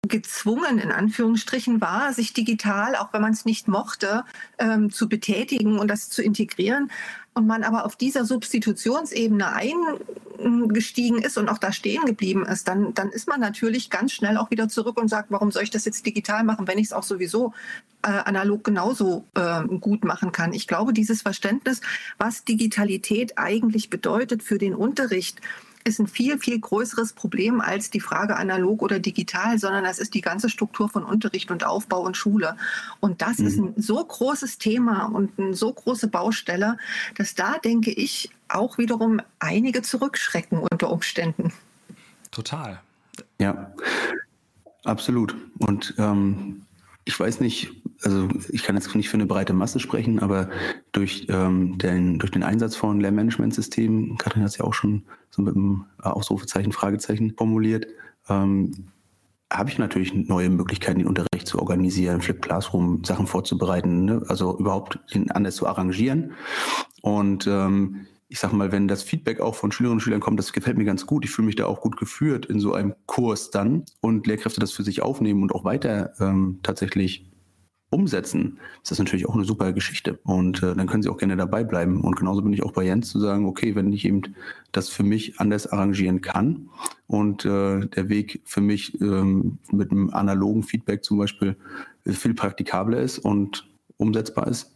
gezwungen, 0.08 0.78
in 0.78 0.90
Anführungsstrichen, 0.90 1.80
war, 1.80 2.12
sich 2.12 2.32
digital, 2.32 2.96
auch 2.96 3.12
wenn 3.12 3.22
man 3.22 3.32
es 3.32 3.44
nicht 3.44 3.68
mochte, 3.68 4.24
ähm, 4.58 4.90
zu 4.90 5.08
betätigen 5.08 5.78
und 5.78 5.88
das 5.88 6.08
zu 6.08 6.22
integrieren, 6.22 6.90
und 7.34 7.46
man 7.46 7.62
aber 7.64 7.86
auf 7.86 7.96
dieser 7.96 8.24
Substitutionsebene 8.24 9.52
eingestiegen 9.52 11.18
ist 11.22 11.38
und 11.38 11.48
auch 11.48 11.58
da 11.58 11.72
stehen 11.72 12.04
geblieben 12.04 12.44
ist, 12.44 12.68
dann, 12.68 12.92
dann 12.94 13.08
ist 13.08 13.28
man 13.28 13.40
natürlich 13.40 13.88
ganz 13.88 14.12
schnell 14.12 14.36
auch 14.36 14.50
wieder 14.50 14.68
zurück 14.68 15.00
und 15.00 15.08
sagt, 15.08 15.30
warum 15.30 15.50
soll 15.50 15.62
ich 15.62 15.70
das 15.70 15.84
jetzt 15.84 16.04
digital 16.04 16.44
machen, 16.44 16.68
wenn 16.68 16.78
ich 16.78 16.86
es 16.86 16.92
auch 16.92 17.04
sowieso 17.04 17.54
äh, 18.02 18.08
analog 18.08 18.64
genauso 18.64 19.24
äh, 19.34 19.62
gut 19.78 20.04
machen 20.04 20.32
kann. 20.32 20.52
Ich 20.52 20.66
glaube, 20.66 20.92
dieses 20.92 21.22
Verständnis, 21.22 21.80
was 22.18 22.44
Digitalität 22.44 23.38
eigentlich 23.38 23.88
bedeutet 23.88 24.42
für 24.42 24.58
den 24.58 24.74
Unterricht, 24.74 25.40
ist 25.84 25.98
ein 25.98 26.06
viel, 26.06 26.38
viel 26.38 26.58
größeres 26.58 27.12
Problem 27.12 27.60
als 27.60 27.90
die 27.90 28.00
Frage 28.00 28.36
analog 28.36 28.82
oder 28.82 28.98
digital, 28.98 29.58
sondern 29.58 29.84
das 29.84 29.98
ist 29.98 30.14
die 30.14 30.20
ganze 30.20 30.48
Struktur 30.48 30.88
von 30.88 31.04
Unterricht 31.04 31.50
und 31.50 31.64
Aufbau 31.64 32.00
und 32.02 32.16
Schule. 32.16 32.56
Und 33.00 33.22
das 33.22 33.38
mhm. 33.38 33.46
ist 33.46 33.58
ein 33.58 33.74
so 33.76 34.04
großes 34.04 34.58
Thema 34.58 35.06
und 35.06 35.38
eine 35.38 35.54
so 35.54 35.72
große 35.72 36.08
Baustelle, 36.08 36.78
dass 37.16 37.34
da, 37.34 37.58
denke 37.58 37.90
ich, 37.90 38.30
auch 38.48 38.78
wiederum 38.78 39.20
einige 39.38 39.82
zurückschrecken 39.82 40.58
unter 40.58 40.90
Umständen. 40.90 41.52
Total. 42.30 42.80
Ja, 43.38 43.72
absolut. 44.84 45.34
Und 45.58 45.94
ähm, 45.98 46.62
ich 47.04 47.18
weiß 47.18 47.40
nicht, 47.40 47.72
also 48.02 48.28
ich 48.50 48.62
kann 48.62 48.76
jetzt 48.76 48.94
nicht 48.94 49.08
für 49.08 49.16
eine 49.16 49.26
breite 49.26 49.52
Masse 49.52 49.80
sprechen, 49.80 50.20
aber 50.20 50.50
durch, 50.92 51.26
ähm, 51.28 51.78
den, 51.78 52.18
durch 52.18 52.30
den 52.30 52.42
Einsatz 52.42 52.76
von 52.76 53.00
Lehrmanagementsystemen, 53.00 54.18
Katrin 54.18 54.42
hat 54.42 54.50
es 54.50 54.58
ja 54.58 54.64
auch 54.64 54.74
schon 54.74 55.04
so 55.30 55.42
mit 55.42 55.54
einem 55.54 55.86
Ausrufezeichen, 55.98 56.72
Fragezeichen 56.72 57.34
formuliert, 57.36 57.86
ähm, 58.28 58.88
habe 59.52 59.68
ich 59.68 59.78
natürlich 59.78 60.14
neue 60.14 60.48
Möglichkeiten, 60.48 61.00
den 61.00 61.08
Unterricht 61.08 61.46
zu 61.46 61.58
organisieren, 61.58 62.22
Flip 62.22 62.40
Classroom 62.40 63.04
Sachen 63.04 63.26
vorzubereiten, 63.26 64.06
ne? 64.06 64.22
also 64.28 64.58
überhaupt 64.58 64.98
den 65.14 65.30
anders 65.30 65.56
zu 65.56 65.66
arrangieren. 65.66 66.32
Und 67.02 67.46
ähm, 67.46 68.06
ich 68.32 68.40
sag 68.40 68.54
mal, 68.54 68.72
wenn 68.72 68.88
das 68.88 69.02
Feedback 69.02 69.40
auch 69.40 69.54
von 69.54 69.72
Schülerinnen 69.72 69.98
und 69.98 70.00
Schülern 70.00 70.20
kommt, 70.20 70.38
das 70.38 70.54
gefällt 70.54 70.78
mir 70.78 70.86
ganz 70.86 71.04
gut. 71.04 71.26
Ich 71.26 71.30
fühle 71.30 71.44
mich 71.44 71.56
da 71.56 71.66
auch 71.66 71.82
gut 71.82 71.98
geführt 71.98 72.46
in 72.46 72.60
so 72.60 72.72
einem 72.72 72.94
Kurs 73.04 73.50
dann 73.50 73.84
und 74.00 74.26
Lehrkräfte 74.26 74.58
das 74.58 74.72
für 74.72 74.82
sich 74.82 75.02
aufnehmen 75.02 75.42
und 75.42 75.54
auch 75.54 75.64
weiter 75.64 76.14
ähm, 76.18 76.58
tatsächlich 76.62 77.30
umsetzen, 77.90 78.58
ist 78.82 78.90
das 78.90 78.98
natürlich 78.98 79.28
auch 79.28 79.34
eine 79.34 79.44
super 79.44 79.74
Geschichte. 79.74 80.18
Und 80.24 80.62
äh, 80.62 80.74
dann 80.74 80.86
können 80.86 81.02
sie 81.02 81.10
auch 81.10 81.18
gerne 81.18 81.36
dabei 81.36 81.62
bleiben. 81.62 82.00
Und 82.00 82.16
genauso 82.16 82.40
bin 82.40 82.54
ich 82.54 82.62
auch 82.62 82.72
bei 82.72 82.84
Jens 82.84 83.10
zu 83.10 83.20
sagen, 83.20 83.44
okay, 83.44 83.74
wenn 83.74 83.92
ich 83.92 84.06
eben 84.06 84.22
das 84.72 84.88
für 84.88 85.02
mich 85.02 85.38
anders 85.38 85.66
arrangieren 85.66 86.22
kann 86.22 86.70
und 87.08 87.44
äh, 87.44 87.86
der 87.86 88.08
Weg 88.08 88.40
für 88.46 88.62
mich 88.62 88.98
ähm, 89.02 89.58
mit 89.70 89.90
einem 89.90 90.08
analogen 90.08 90.62
Feedback 90.62 91.04
zum 91.04 91.18
Beispiel 91.18 91.54
viel 92.06 92.32
praktikabler 92.32 93.02
ist 93.02 93.18
und 93.18 93.68
umsetzbar 93.98 94.46
ist, 94.46 94.71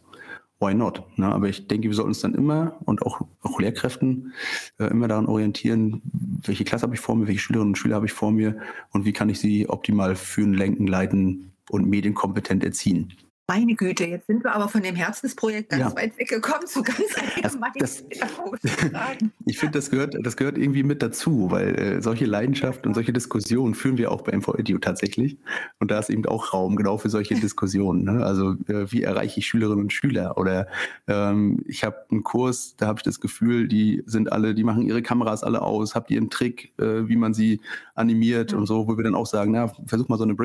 why 0.59 0.73
not? 0.73 1.03
Ne? 1.17 1.27
Aber 1.27 1.47
ich 1.47 1.67
denke, 1.67 1.87
wir 1.87 1.95
sollten 1.95 2.09
uns 2.09 2.21
dann 2.21 2.33
immer 2.33 2.77
und 2.85 3.01
auch, 3.01 3.21
auch 3.41 3.59
Lehrkräften 3.59 4.33
äh, 4.79 4.85
immer 4.85 5.07
daran 5.07 5.27
orientieren, 5.27 6.01
welche 6.45 6.63
Klasse 6.63 6.83
habe 6.83 6.95
ich 6.95 7.01
vor 7.01 7.15
mir, 7.15 7.27
welche 7.27 7.39
Schülerinnen 7.39 7.71
und 7.71 7.77
Schüler 7.77 7.95
habe 7.95 8.05
ich 8.05 8.13
vor 8.13 8.31
mir 8.31 8.59
und 8.91 9.05
wie 9.05 9.13
kann 9.13 9.29
ich 9.29 9.39
sie 9.39 9.69
optimal 9.69 10.15
führen, 10.15 10.53
lenken, 10.53 10.87
leiten 10.87 11.51
und 11.69 11.87
medienkompetent 11.87 12.63
erziehen. 12.63 13.13
Meine 13.49 13.75
Güte, 13.75 14.03
jetzt 14.03 14.27
sind 14.27 14.43
wir 14.43 14.53
aber 14.53 14.67
von 14.67 14.83
dem 14.83 14.95
Herzensprojekt 14.95 15.69
ganz 15.69 15.93
ja. 15.93 15.95
weit 15.95 16.17
weggekommen 16.17 16.67
zu 16.67 16.83
ganz 16.83 16.99
das, 17.79 18.03
Ich 19.45 19.57
finde, 19.57 19.79
das 19.79 19.89
gehört, 19.89 20.17
das 20.21 20.35
gehört 20.35 20.57
irgendwie 20.57 20.83
mit 20.83 21.01
dazu, 21.01 21.49
weil 21.49 21.79
äh, 21.79 22.01
solche 22.01 22.25
Leidenschaften 22.25 22.89
und 22.89 22.93
solche 22.93 23.13
Diskussionen 23.13 23.73
führen 23.73 23.97
wir 23.97 24.11
auch 24.11 24.23
bei 24.23 24.35
MVEDU 24.35 24.79
tatsächlich. 24.79 25.37
Und 25.79 25.91
da 25.91 25.99
ist 25.99 26.09
eben 26.09 26.25
auch 26.25 26.53
Raum 26.53 26.75
genau 26.75 26.97
für 26.97 27.09
solche 27.09 27.35
Diskussionen. 27.35 28.03
Ne? 28.03 28.25
Also 28.25 28.51
äh, 28.67 28.91
wie 28.91 29.03
erreiche 29.03 29.39
ich 29.39 29.47
Schülerinnen 29.47 29.85
und 29.85 29.93
Schüler? 29.93 30.37
Oder 30.37 30.67
ähm, 31.07 31.63
ich 31.67 31.85
habe 31.85 31.95
einen 32.11 32.23
Kurs, 32.23 32.75
da 32.75 32.87
habe 32.87 32.99
ich 32.99 33.03
das 33.03 33.21
Gefühl, 33.21 33.69
die 33.69 34.03
sind 34.05 34.29
alle, 34.29 34.55
die 34.55 34.65
machen 34.65 34.81
ihre 34.81 35.01
Kameras 35.01 35.43
alle 35.43 35.61
aus, 35.61 35.95
habt 35.95 36.11
ihr 36.11 36.17
einen 36.17 36.29
Trick, 36.29 36.73
äh, 36.79 37.07
wie 37.07 37.15
man 37.15 37.33
sie 37.33 37.61
animiert 37.95 38.51
mhm. 38.51 38.59
und 38.59 38.65
so, 38.65 38.89
wo 38.89 38.97
wir 38.97 39.05
dann 39.05 39.15
auch 39.15 39.25
sagen, 39.25 39.53
na, 39.53 39.71
versuch 39.85 40.09
mal 40.09 40.17
so 40.17 40.25
eine 40.25 40.35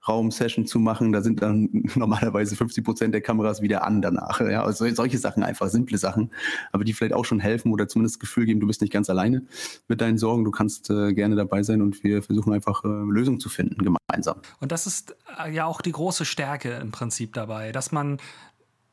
Breakout-Raum-Session 0.00 0.66
zu 0.66 0.78
machen. 0.78 1.12
Da 1.12 1.22
sind 1.22 1.42
dann 1.42 1.68
normalerweise 1.94 2.56
50 2.56 2.84
Prozent 2.84 3.14
der 3.14 3.20
Kameras 3.20 3.62
wieder 3.62 3.84
an 3.84 4.02
danach. 4.02 4.40
Ja, 4.40 4.64
also 4.64 4.88
solche 4.94 5.18
Sachen 5.18 5.42
einfach, 5.42 5.68
simple 5.68 5.98
Sachen, 5.98 6.30
aber 6.72 6.84
die 6.84 6.92
vielleicht 6.92 7.14
auch 7.14 7.24
schon 7.24 7.40
helfen 7.40 7.72
oder 7.72 7.88
zumindest 7.88 8.16
das 8.16 8.20
Gefühl 8.20 8.46
geben, 8.46 8.60
du 8.60 8.66
bist 8.66 8.80
nicht 8.80 8.92
ganz 8.92 9.10
alleine 9.10 9.42
mit 9.88 10.00
deinen 10.00 10.18
Sorgen, 10.18 10.44
du 10.44 10.50
kannst 10.50 10.90
äh, 10.90 11.12
gerne 11.12 11.36
dabei 11.36 11.62
sein 11.62 11.82
und 11.82 12.02
wir 12.04 12.22
versuchen 12.22 12.52
einfach 12.52 12.84
äh, 12.84 12.88
Lösungen 12.88 13.40
zu 13.40 13.48
finden 13.48 13.82
gemeinsam. 13.82 14.36
Und 14.60 14.72
das 14.72 14.86
ist 14.86 15.16
äh, 15.42 15.52
ja 15.52 15.66
auch 15.66 15.80
die 15.80 15.92
große 15.92 16.24
Stärke 16.24 16.72
im 16.74 16.90
Prinzip 16.90 17.34
dabei, 17.34 17.72
dass 17.72 17.92
man 17.92 18.18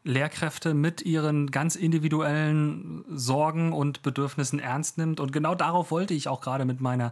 Lehrkräfte 0.03 0.74
mit 0.74 1.01
ihren 1.01 1.51
ganz 1.51 1.76
individuellen 1.76 3.03
Sorgen 3.10 3.74
und 3.74 4.03
Bedürfnissen 4.03 4.58
ernst 4.58 4.97
nimmt. 4.97 5.20
Und 5.20 5.34
genau 5.34 5.53
darauf 5.53 5.91
wollte 5.91 6.14
ich 6.14 6.30
auch 6.30 6.39
gerade 6.39 6.64
mit 6.64 6.80
meiner, 6.80 7.12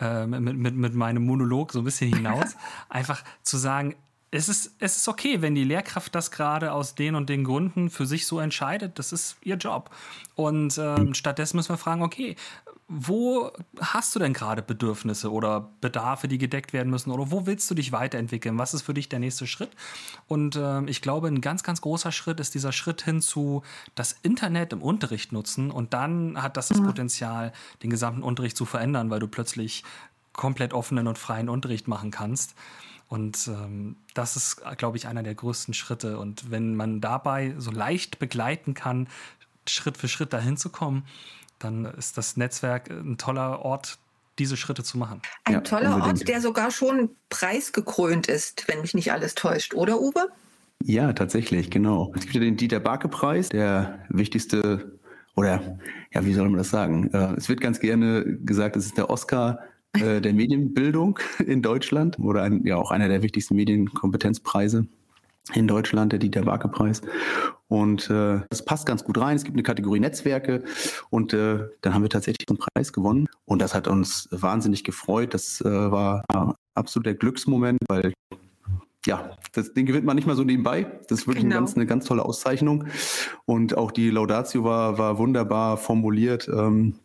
äh, 0.00 0.26
mit, 0.26 0.56
mit, 0.56 0.74
mit 0.74 0.94
meinem 0.94 1.24
Monolog 1.24 1.72
so 1.72 1.80
ein 1.80 1.84
bisschen 1.84 2.12
hinaus. 2.14 2.56
Einfach 2.88 3.22
zu 3.42 3.56
sagen, 3.56 3.94
es 4.32 4.48
ist, 4.48 4.76
es 4.78 4.96
ist 4.96 5.08
okay, 5.08 5.42
wenn 5.42 5.54
die 5.54 5.64
Lehrkraft 5.64 6.14
das 6.14 6.30
gerade 6.30 6.72
aus 6.72 6.94
den 6.94 7.16
und 7.16 7.28
den 7.28 7.42
Gründen 7.42 7.90
für 7.90 8.06
sich 8.06 8.26
so 8.26 8.38
entscheidet. 8.38 8.98
Das 8.98 9.12
ist 9.12 9.36
ihr 9.42 9.56
Job. 9.56 9.90
Und 10.36 10.78
ähm, 10.78 11.14
stattdessen 11.14 11.56
müssen 11.56 11.70
wir 11.70 11.78
fragen, 11.78 12.02
okay, 12.02 12.36
wo 12.92 13.52
hast 13.78 14.16
du 14.16 14.18
denn 14.18 14.32
gerade 14.32 14.62
Bedürfnisse 14.62 15.30
oder 15.30 15.70
Bedarfe, 15.80 16.26
die 16.26 16.38
gedeckt 16.38 16.72
werden 16.72 16.90
müssen? 16.90 17.12
Oder 17.12 17.30
wo 17.30 17.46
willst 17.46 17.70
du 17.70 17.74
dich 17.76 17.92
weiterentwickeln? 17.92 18.58
Was 18.58 18.74
ist 18.74 18.82
für 18.82 18.94
dich 18.94 19.08
der 19.08 19.20
nächste 19.20 19.46
Schritt? 19.46 19.70
Und 20.26 20.56
äh, 20.56 20.82
ich 20.86 21.00
glaube, 21.00 21.28
ein 21.28 21.40
ganz, 21.40 21.62
ganz 21.62 21.80
großer 21.82 22.10
Schritt 22.10 22.40
ist 22.40 22.52
dieser 22.52 22.72
Schritt 22.72 23.02
hin 23.02 23.22
zu 23.22 23.62
das 23.94 24.16
Internet 24.22 24.72
im 24.72 24.82
Unterricht 24.82 25.30
nutzen. 25.30 25.70
Und 25.70 25.94
dann 25.94 26.42
hat 26.42 26.56
das 26.56 26.66
das 26.66 26.82
Potenzial, 26.82 27.52
den 27.84 27.90
gesamten 27.90 28.24
Unterricht 28.24 28.56
zu 28.56 28.64
verändern, 28.64 29.08
weil 29.08 29.20
du 29.20 29.28
plötzlich 29.28 29.84
komplett 30.32 30.74
offenen 30.74 31.06
und 31.06 31.16
freien 31.16 31.48
Unterricht 31.48 31.86
machen 31.86 32.10
kannst. 32.10 32.56
Und 33.06 33.46
ähm, 33.46 33.98
das 34.14 34.34
ist, 34.34 34.62
glaube 34.78 34.96
ich, 34.96 35.06
einer 35.06 35.22
der 35.22 35.36
größten 35.36 35.74
Schritte. 35.74 36.18
Und 36.18 36.50
wenn 36.50 36.74
man 36.74 37.00
dabei 37.00 37.54
so 37.56 37.70
leicht 37.70 38.18
begleiten 38.18 38.74
kann, 38.74 39.06
Schritt 39.68 39.96
für 39.96 40.08
Schritt 40.08 40.32
dahin 40.32 40.56
zu 40.56 40.70
kommen, 40.70 41.04
dann 41.60 41.84
ist 41.84 42.18
das 42.18 42.36
Netzwerk 42.36 42.90
ein 42.90 43.16
toller 43.18 43.60
Ort, 43.60 43.98
diese 44.38 44.56
Schritte 44.56 44.82
zu 44.82 44.98
machen. 44.98 45.20
Ein 45.44 45.54
ja, 45.54 45.60
toller 45.60 45.94
unbedingt. 45.94 46.20
Ort, 46.20 46.28
der 46.28 46.40
sogar 46.40 46.70
schon 46.70 47.10
preisgekrönt 47.28 48.26
ist, 48.26 48.66
wenn 48.68 48.80
mich 48.80 48.94
nicht 48.94 49.12
alles 49.12 49.34
täuscht, 49.34 49.74
oder 49.74 50.00
Uwe? 50.00 50.28
Ja, 50.82 51.12
tatsächlich, 51.12 51.70
genau. 51.70 52.12
Es 52.16 52.22
gibt 52.22 52.34
ja 52.34 52.40
den 52.40 52.56
Dieter 52.56 52.80
Barke-Preis, 52.80 53.50
der 53.50 54.06
wichtigste, 54.08 54.98
oder 55.36 55.78
ja, 56.12 56.24
wie 56.24 56.32
soll 56.32 56.48
man 56.48 56.58
das 56.58 56.70
sagen? 56.70 57.10
Äh, 57.12 57.34
es 57.36 57.48
wird 57.48 57.60
ganz 57.60 57.80
gerne 57.80 58.24
gesagt, 58.38 58.76
es 58.76 58.86
ist 58.86 58.96
der 58.96 59.10
Oscar 59.10 59.60
äh, 59.92 60.20
der 60.20 60.32
Medienbildung 60.32 61.18
in 61.46 61.62
Deutschland 61.62 62.18
oder 62.18 62.42
ein, 62.42 62.64
ja 62.66 62.76
auch 62.76 62.90
einer 62.90 63.08
der 63.08 63.22
wichtigsten 63.22 63.56
Medienkompetenzpreise 63.56 64.86
in 65.54 65.66
Deutschland, 65.66 66.12
der 66.12 66.18
Dieter 66.18 66.42
Barke-Preis. 66.42 67.02
Und 67.68 68.10
äh, 68.10 68.40
das 68.50 68.64
passt 68.64 68.86
ganz 68.86 69.04
gut 69.04 69.18
rein. 69.18 69.36
Es 69.36 69.44
gibt 69.44 69.56
eine 69.56 69.62
Kategorie 69.62 70.00
Netzwerke 70.00 70.64
und 71.10 71.32
äh, 71.32 71.68
dann 71.82 71.94
haben 71.94 72.02
wir 72.02 72.10
tatsächlich 72.10 72.48
einen 72.48 72.58
Preis 72.58 72.92
gewonnen. 72.92 73.28
Und 73.44 73.62
das 73.62 73.74
hat 73.74 73.88
uns 73.88 74.28
wahnsinnig 74.30 74.84
gefreut. 74.84 75.34
Das 75.34 75.60
äh, 75.60 75.68
war 75.68 76.24
absolut 76.74 77.06
der 77.06 77.14
Glücksmoment, 77.14 77.78
weil 77.88 78.12
ja, 79.06 79.30
das, 79.52 79.72
den 79.72 79.86
gewinnt 79.86 80.04
man 80.04 80.16
nicht 80.16 80.26
mal 80.26 80.36
so 80.36 80.44
nebenbei. 80.44 80.84
Das 81.08 81.20
ist 81.20 81.26
wirklich 81.26 81.44
genau. 81.44 81.56
eine, 81.56 81.64
ganz, 81.64 81.76
eine 81.76 81.86
ganz 81.86 82.04
tolle 82.04 82.24
Auszeichnung. 82.24 82.86
Und 83.46 83.76
auch 83.76 83.92
die 83.92 84.10
Laudatio 84.10 84.64
war, 84.64 84.98
war 84.98 85.18
wunderbar 85.18 85.76
formuliert. 85.76 86.48
Ähm, 86.48 86.96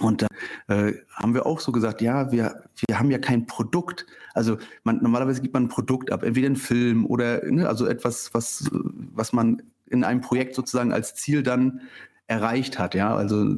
und 0.00 0.22
da 0.22 0.26
äh, 0.68 0.94
haben 1.14 1.34
wir 1.34 1.46
auch 1.46 1.60
so 1.60 1.72
gesagt, 1.72 2.02
ja, 2.02 2.30
wir, 2.30 2.62
wir 2.86 2.98
haben 2.98 3.10
ja 3.10 3.18
kein 3.18 3.46
Produkt. 3.46 4.06
Also 4.38 4.56
man, 4.84 5.02
normalerweise 5.02 5.42
gibt 5.42 5.54
man 5.54 5.64
ein 5.64 5.68
Produkt 5.68 6.10
ab, 6.10 6.22
entweder 6.22 6.48
ein 6.48 6.56
Film 6.56 7.04
oder 7.04 7.44
ne, 7.44 7.68
also 7.68 7.86
etwas, 7.86 8.32
was, 8.32 8.70
was 8.72 9.32
man 9.32 9.62
in 9.90 10.04
einem 10.04 10.20
Projekt 10.20 10.54
sozusagen 10.54 10.92
als 10.92 11.14
Ziel 11.14 11.42
dann 11.42 11.82
erreicht 12.28 12.78
hat. 12.78 12.94
Ja, 12.94 13.16
also 13.16 13.56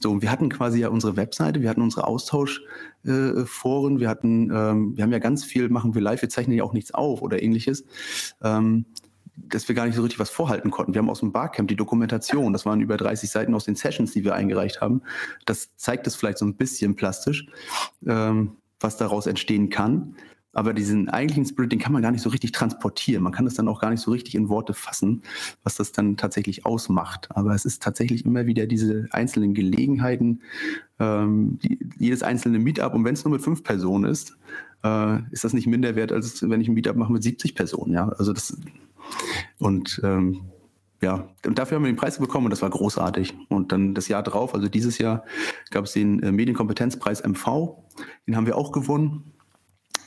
so, 0.00 0.22
wir 0.22 0.30
hatten 0.30 0.50
quasi 0.50 0.80
ja 0.80 0.88
unsere 0.88 1.16
Webseite, 1.16 1.62
wir 1.62 1.70
hatten 1.70 1.82
unsere 1.82 2.06
Austauschforen, 2.06 3.96
äh, 3.96 4.00
wir 4.00 4.08
hatten, 4.08 4.50
ähm, 4.54 4.96
wir 4.96 5.02
haben 5.02 5.12
ja 5.12 5.18
ganz 5.18 5.44
viel, 5.44 5.68
machen 5.70 5.94
wir 5.94 6.02
live, 6.02 6.22
wir 6.22 6.28
zeichnen 6.28 6.56
ja 6.56 6.64
auch 6.64 6.74
nichts 6.74 6.92
auf 6.92 7.22
oder 7.22 7.42
ähnliches. 7.42 7.84
Ähm, 8.42 8.84
dass 9.48 9.68
wir 9.68 9.74
gar 9.74 9.86
nicht 9.86 9.96
so 9.96 10.02
richtig 10.02 10.18
was 10.18 10.28
vorhalten 10.28 10.70
konnten. 10.70 10.92
Wir 10.92 10.98
haben 11.00 11.08
aus 11.08 11.20
dem 11.20 11.32
Barcamp 11.32 11.68
die 11.68 11.76
Dokumentation, 11.76 12.52
das 12.52 12.66
waren 12.66 12.80
über 12.80 12.98
30 12.98 13.30
Seiten 13.30 13.54
aus 13.54 13.64
den 13.64 13.74
Sessions, 13.74 14.12
die 14.12 14.22
wir 14.22 14.34
eingereicht 14.34 14.82
haben. 14.82 15.02
Das 15.46 15.74
zeigt 15.76 16.06
es 16.06 16.14
vielleicht 16.14 16.36
so 16.36 16.44
ein 16.44 16.56
bisschen 16.56 16.94
plastisch, 16.94 17.46
ähm, 18.06 18.56
was 18.80 18.96
daraus 18.96 19.26
entstehen 19.26 19.70
kann. 19.70 20.16
Aber 20.52 20.74
diesen 20.74 21.08
eigentlichen 21.08 21.46
Spirit, 21.46 21.70
den 21.70 21.78
kann 21.78 21.92
man 21.92 22.02
gar 22.02 22.10
nicht 22.10 22.22
so 22.22 22.30
richtig 22.30 22.50
transportieren. 22.50 23.22
Man 23.22 23.32
kann 23.32 23.44
das 23.44 23.54
dann 23.54 23.68
auch 23.68 23.80
gar 23.80 23.90
nicht 23.90 24.00
so 24.00 24.10
richtig 24.10 24.34
in 24.34 24.48
Worte 24.48 24.74
fassen, 24.74 25.22
was 25.62 25.76
das 25.76 25.92
dann 25.92 26.16
tatsächlich 26.16 26.66
ausmacht. 26.66 27.28
Aber 27.30 27.54
es 27.54 27.64
ist 27.64 27.82
tatsächlich 27.82 28.24
immer 28.24 28.46
wieder 28.46 28.66
diese 28.66 29.06
einzelnen 29.12 29.54
Gelegenheiten, 29.54 30.40
ähm, 30.98 31.60
die, 31.62 31.78
jedes 31.98 32.24
einzelne 32.24 32.58
Meetup. 32.58 32.94
Und 32.94 33.04
wenn 33.04 33.14
es 33.14 33.24
nur 33.24 33.32
mit 33.32 33.42
fünf 33.42 33.62
Personen 33.62 34.10
ist, 34.10 34.36
äh, 34.82 35.18
ist 35.30 35.44
das 35.44 35.52
nicht 35.52 35.68
minder 35.68 35.94
wert, 35.94 36.10
als 36.10 36.42
wenn 36.42 36.60
ich 36.60 36.66
ein 36.66 36.74
Meetup 36.74 36.96
mache 36.96 37.12
mit 37.12 37.22
70 37.22 37.54
Personen. 37.54 37.92
Ja, 37.92 38.08
also 38.08 38.32
das 38.32 38.56
und 39.58 40.00
ähm, 40.02 40.40
ja, 41.02 41.28
und 41.46 41.58
dafür 41.58 41.76
haben 41.76 41.84
wir 41.84 41.92
den 41.92 41.96
Preis 41.96 42.18
bekommen 42.18 42.46
und 42.46 42.50
das 42.50 42.60
war 42.60 42.70
großartig. 42.70 43.34
Und 43.48 43.72
dann 43.72 43.94
das 43.94 44.08
Jahr 44.08 44.22
drauf, 44.22 44.54
also 44.54 44.68
dieses 44.68 44.98
Jahr, 44.98 45.24
gab 45.70 45.84
es 45.84 45.92
den 45.92 46.22
äh, 46.22 46.30
Medienkompetenzpreis 46.30 47.22
MV. 47.22 47.76
Den 48.26 48.36
haben 48.36 48.46
wir 48.46 48.56
auch 48.56 48.70
gewonnen. 48.70 49.32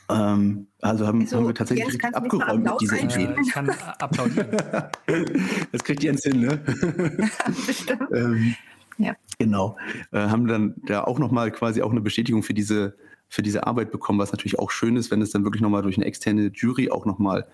Ähm, 0.09 0.67
also 0.81 1.07
haben, 1.07 1.21
also, 1.21 1.37
haben, 1.37 1.47
wir 1.47 1.55
tatsächlich 1.55 1.99
Jens, 2.01 2.13
abgeräumt 2.13 2.63
mit 2.63 2.81
dieser 2.81 3.01
Idee. 3.01 3.29
Ich 3.41 3.51
kann 3.51 3.69
applaudieren. 3.99 4.49
das 5.71 5.83
kriegt 5.83 6.03
Jens 6.03 6.23
hin, 6.23 6.41
ne? 6.41 6.57
Bestimmt. 7.65 8.01
ähm, 8.13 8.55
ja. 8.97 9.15
Genau. 9.39 9.77
Äh, 10.11 10.19
haben 10.19 10.47
dann 10.47 10.75
da 10.85 11.03
auch 11.03 11.17
nochmal 11.17 11.51
quasi 11.51 11.81
auch 11.81 11.91
eine 11.91 12.01
Bestätigung 12.01 12.43
für 12.43 12.53
diese, 12.53 12.95
für 13.33 13.41
diese 13.41 13.65
Arbeit 13.65 13.91
bekommen, 13.91 14.19
was 14.19 14.31
natürlich 14.31 14.59
auch 14.59 14.69
schön 14.69 14.95
ist, 14.95 15.09
wenn 15.09 15.19
es 15.19 15.31
dann 15.31 15.43
wirklich 15.43 15.63
nochmal 15.63 15.81
durch 15.81 15.97
eine 15.97 16.05
externe 16.05 16.51
Jury 16.53 16.91
auch 16.91 17.07
nochmal 17.07 17.47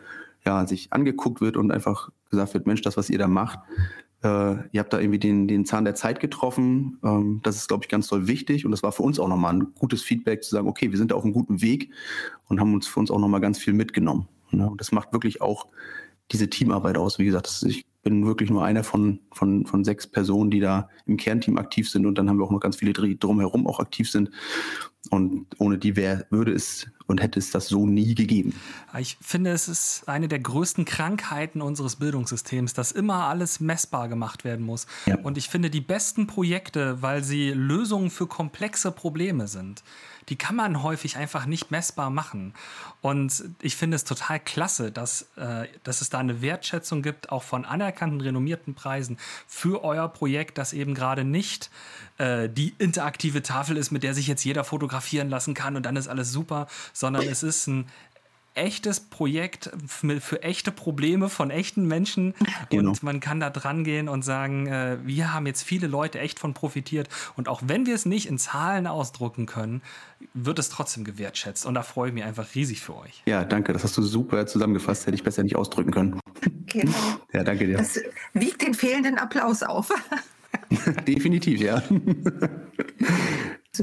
ja, 0.46 0.68
sich 0.68 0.92
angeguckt 0.92 1.40
wird 1.40 1.56
und 1.56 1.72
einfach 1.72 2.10
gesagt 2.30 2.54
wird, 2.54 2.68
Mensch, 2.68 2.82
das, 2.82 2.98
was 2.98 3.10
ihr 3.10 3.18
da 3.18 3.30
macht, 3.30 3.60
äh, 4.22 4.56
ihr 4.72 4.80
habt 4.82 4.92
da 4.92 5.00
irgendwie 5.00 5.20
den, 5.20 5.48
den 5.48 5.64
Zahn 5.64 5.86
der 5.86 5.96
Zeit 5.96 6.20
getroffen. 6.20 7.00
Ähm, 7.02 7.40
das 7.44 7.56
ist, 7.56 7.70
glaube 7.70 7.86
ich, 7.86 7.90
ganz 7.90 8.08
toll 8.08 8.28
wichtig. 8.28 8.66
Und 8.66 8.72
das 8.72 8.84
war 8.84 8.92
für 8.92 9.04
uns 9.04 9.22
auch 9.22 9.30
nochmal 9.30 9.54
ein 9.54 9.74
gutes 9.76 10.02
Feedback 10.02 10.44
zu 10.44 10.50
sagen, 10.50 10.68
okay, 10.68 10.92
wir 10.92 10.98
sind 10.98 11.12
da 11.12 11.16
auf 11.16 11.24
einem 11.24 11.32
guten 11.32 11.62
Weg 11.62 11.94
und 12.50 12.60
haben 12.60 12.74
uns 12.74 12.86
für 12.86 13.00
uns 13.00 13.10
auch 13.10 13.20
nochmal 13.20 13.40
ganz 13.40 13.58
viel 13.58 13.72
mitgenommen. 13.72 14.28
Ne? 14.52 14.70
Und 14.70 14.82
das 14.82 14.92
macht 14.92 15.14
wirklich 15.14 15.42
auch 15.42 15.68
diese 16.34 16.50
Teamarbeit 16.50 16.98
aus. 16.98 17.20
Wie 17.20 17.26
gesagt, 17.26 17.48
das, 17.48 17.64
ich 17.64 17.86
bin 18.10 18.26
wirklich 18.26 18.50
nur 18.50 18.66
einer 18.66 18.84
von, 18.84 19.20
von, 19.32 19.68
von 19.68 19.84
sechs 19.84 20.08
Personen, 20.08 20.50
die 20.50 20.60
da 20.60 20.90
im 21.06 21.16
Kernteam 21.16 21.60
aktiv 21.60 21.88
sind. 21.88 22.08
Und 22.08 22.18
dann 22.18 22.28
haben 22.28 22.40
wir 22.40 22.44
auch 22.44 22.50
noch 22.50 22.60
ganz 22.60 22.78
viele, 22.78 22.92
die 22.92 23.20
drumherum 23.20 23.68
auch 23.68 23.80
aktiv 23.80 24.10
sind. 24.10 24.32
Und 25.12 25.46
ohne 25.60 25.78
die 25.78 25.96
wär, 25.96 26.26
würde 26.32 26.52
es 26.52 26.88
und 27.06 27.22
hätte 27.22 27.38
es 27.38 27.52
das 27.52 27.68
so 27.68 27.86
nie 27.86 28.16
gegeben. 28.16 28.54
Ich 28.98 29.18
finde, 29.22 29.52
es 29.52 29.68
ist 29.68 30.08
eine 30.08 30.28
der 30.28 30.40
größten 30.40 30.86
Krankheiten 30.86 31.62
unseres 31.62 31.98
Bildungssystems, 31.98 32.74
dass 32.74 32.92
immer 32.92 33.26
alles 33.26 33.60
messbar 33.60 34.10
gemacht 34.10 34.44
werden 34.44 34.66
muss. 34.66 34.88
Ja. 35.06 35.20
Und 35.20 35.38
ich 35.38 35.48
finde, 35.48 35.70
die 35.70 35.82
besten 35.82 36.26
Projekte, 36.26 37.02
weil 37.04 37.24
sie 37.24 37.52
Lösungen 37.52 38.10
für 38.10 38.26
komplexe 38.26 38.92
Probleme 38.92 39.48
sind, 39.48 39.84
die 40.30 40.36
kann 40.36 40.56
man 40.56 40.84
häufig 40.84 41.18
einfach 41.18 41.46
nicht 41.46 41.72
messbar 41.72 42.10
machen. 42.10 42.54
Und 43.02 43.44
ich 43.62 43.76
finde 43.76 43.96
es 43.96 44.04
total 44.04 44.40
klasse, 44.40 44.92
dass, 44.92 45.30
äh, 45.36 45.68
dass 45.84 46.02
es 46.02 46.10
da 46.10 46.20
eine 46.20 46.42
Wertschätzung 46.42 47.02
gibt, 47.02 47.32
auch 47.32 47.44
von 47.44 47.66
anerkannten, 47.66 48.22
renommierten 48.22 48.76
Preisen 48.76 49.18
für 49.48 49.84
euer 49.84 50.08
Projekt, 50.08 50.58
das 50.58 50.74
eben 50.74 50.94
gerade 50.94 51.24
nicht 51.24 51.70
äh, 52.18 52.50
die 52.50 52.76
interaktive 52.78 53.42
Tafel 53.42 53.78
ist, 53.78 53.92
mit 53.92 54.04
der 54.04 54.14
sich 54.14 54.28
jetzt 54.28 54.44
jeder 54.44 54.64
fotografieren 54.64 55.30
lassen 55.30 55.54
kann 55.54 55.76
und 55.76 55.86
dann 55.86 55.96
ist 55.96 56.08
alles 56.08 56.32
super, 56.32 56.68
sondern 56.94 57.24
es 57.24 57.44
ist 57.44 57.68
ein 57.68 57.88
echtes 58.60 59.00
Projekt 59.00 59.72
für, 59.88 60.22
für, 60.22 60.44
echte 60.44 60.72
Probleme 60.72 61.30
von 61.30 61.50
echten 61.50 61.88
Menschen 61.88 62.34
genau. 62.70 62.90
und 62.90 63.04
man 63.04 63.20
kann 63.20 63.40
da 63.40 63.50
dran 63.50 63.84
gehen 63.84 64.10
und 64.10 64.24
sagen, 64.24 64.68
äh, 64.68 64.98
wir 65.04 65.34
haben 65.34 65.48
jetzt 65.48 65.64
viele 65.64 65.88
Leute 65.88 66.20
echt 66.20 66.40
von 66.40 66.54
profitiert 66.54 67.10
und 67.36 67.48
auch 67.48 67.62
wenn 67.66 67.86
wir 67.86 67.96
es 67.96 68.06
nicht 68.06 68.28
in 68.28 68.38
Zahlen 68.38 68.86
ausdrucken 68.88 69.46
können, 69.46 69.82
wird 70.34 70.60
es 70.60 70.70
trotzdem 70.70 71.04
gewertschätzt 71.04 71.66
und 71.66 71.74
da 71.74 71.84
freue 71.84 72.10
ich 72.10 72.14
mich 72.14 72.24
einfach 72.24 72.54
riesig 72.54 72.82
für 72.82 72.98
euch. 72.98 73.24
Ja, 73.26 73.46
danke, 73.46 73.74
das 73.74 73.84
hast 73.84 73.98
du 73.98 74.02
super 74.02 74.46
zusammengefasst, 74.46 75.08
hätte 75.08 75.16
ich 75.16 75.24
besser 75.24 75.44
nicht 75.44 75.56
ausdrücken 75.56 75.92
können. 75.92 76.20
Genau. 76.68 76.94
Ja, 77.32 77.44
danke 77.44 77.68
dir. 77.68 77.78
Das 77.78 78.00
wiegt 78.34 78.64
den 78.64 78.74
fehlenden 78.74 79.20
Applaus 79.20 79.62
auf. 79.62 79.92
Definitiv, 81.08 81.62
ja. 81.62 81.84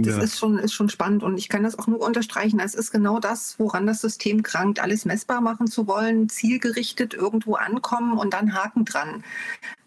Das 0.02 0.16
ja. 0.16 0.22
ist, 0.22 0.38
schon, 0.38 0.58
ist 0.58 0.72
schon 0.72 0.88
spannend 0.88 1.22
und 1.22 1.38
ich 1.38 1.48
kann 1.48 1.62
das 1.62 1.78
auch 1.78 1.86
nur 1.86 2.00
unterstreichen. 2.00 2.60
Es 2.60 2.74
ist 2.74 2.90
genau 2.90 3.18
das, 3.18 3.58
woran 3.58 3.86
das 3.86 4.00
System 4.00 4.42
krankt, 4.42 4.80
alles 4.80 5.04
messbar 5.04 5.40
machen 5.40 5.66
zu 5.66 5.86
wollen, 5.86 6.28
zielgerichtet 6.28 7.14
irgendwo 7.14 7.54
ankommen 7.54 8.18
und 8.18 8.34
dann 8.34 8.54
Haken 8.54 8.84
dran. 8.84 9.24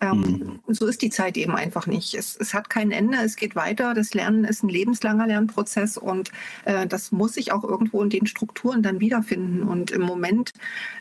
Ähm, 0.01 0.19
mhm. 0.67 0.73
So 0.73 0.87
ist 0.87 1.01
die 1.01 1.09
Zeit 1.09 1.37
eben 1.37 1.55
einfach 1.55 1.87
nicht. 1.87 2.13
Es, 2.13 2.35
es, 2.39 2.53
hat 2.53 2.69
kein 2.69 2.91
Ende, 2.91 3.17
es 3.23 3.35
geht 3.35 3.55
weiter. 3.55 3.93
Das 3.93 4.13
Lernen 4.13 4.45
ist 4.45 4.63
ein 4.63 4.69
lebenslanger 4.69 5.27
Lernprozess 5.27 5.97
und 5.97 6.31
äh, 6.65 6.87
das 6.87 7.11
muss 7.11 7.33
sich 7.33 7.51
auch 7.51 7.63
irgendwo 7.63 8.01
in 8.01 8.09
den 8.09 8.27
Strukturen 8.27 8.81
dann 8.81 8.99
wiederfinden. 8.99 9.63
Und 9.63 9.91
im 9.91 10.01
Moment 10.01 10.51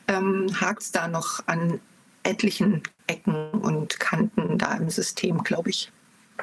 ähm, 0.08 0.48
hakt 0.60 0.82
es 0.82 0.92
da 0.92 1.08
noch 1.08 1.40
an 1.46 1.80
etlichen 2.24 2.82
Ecken 3.06 3.50
und 3.50 3.98
Kanten 4.00 4.58
da 4.58 4.74
im 4.74 4.90
System, 4.90 5.42
glaube 5.42 5.70
ich. 5.70 5.90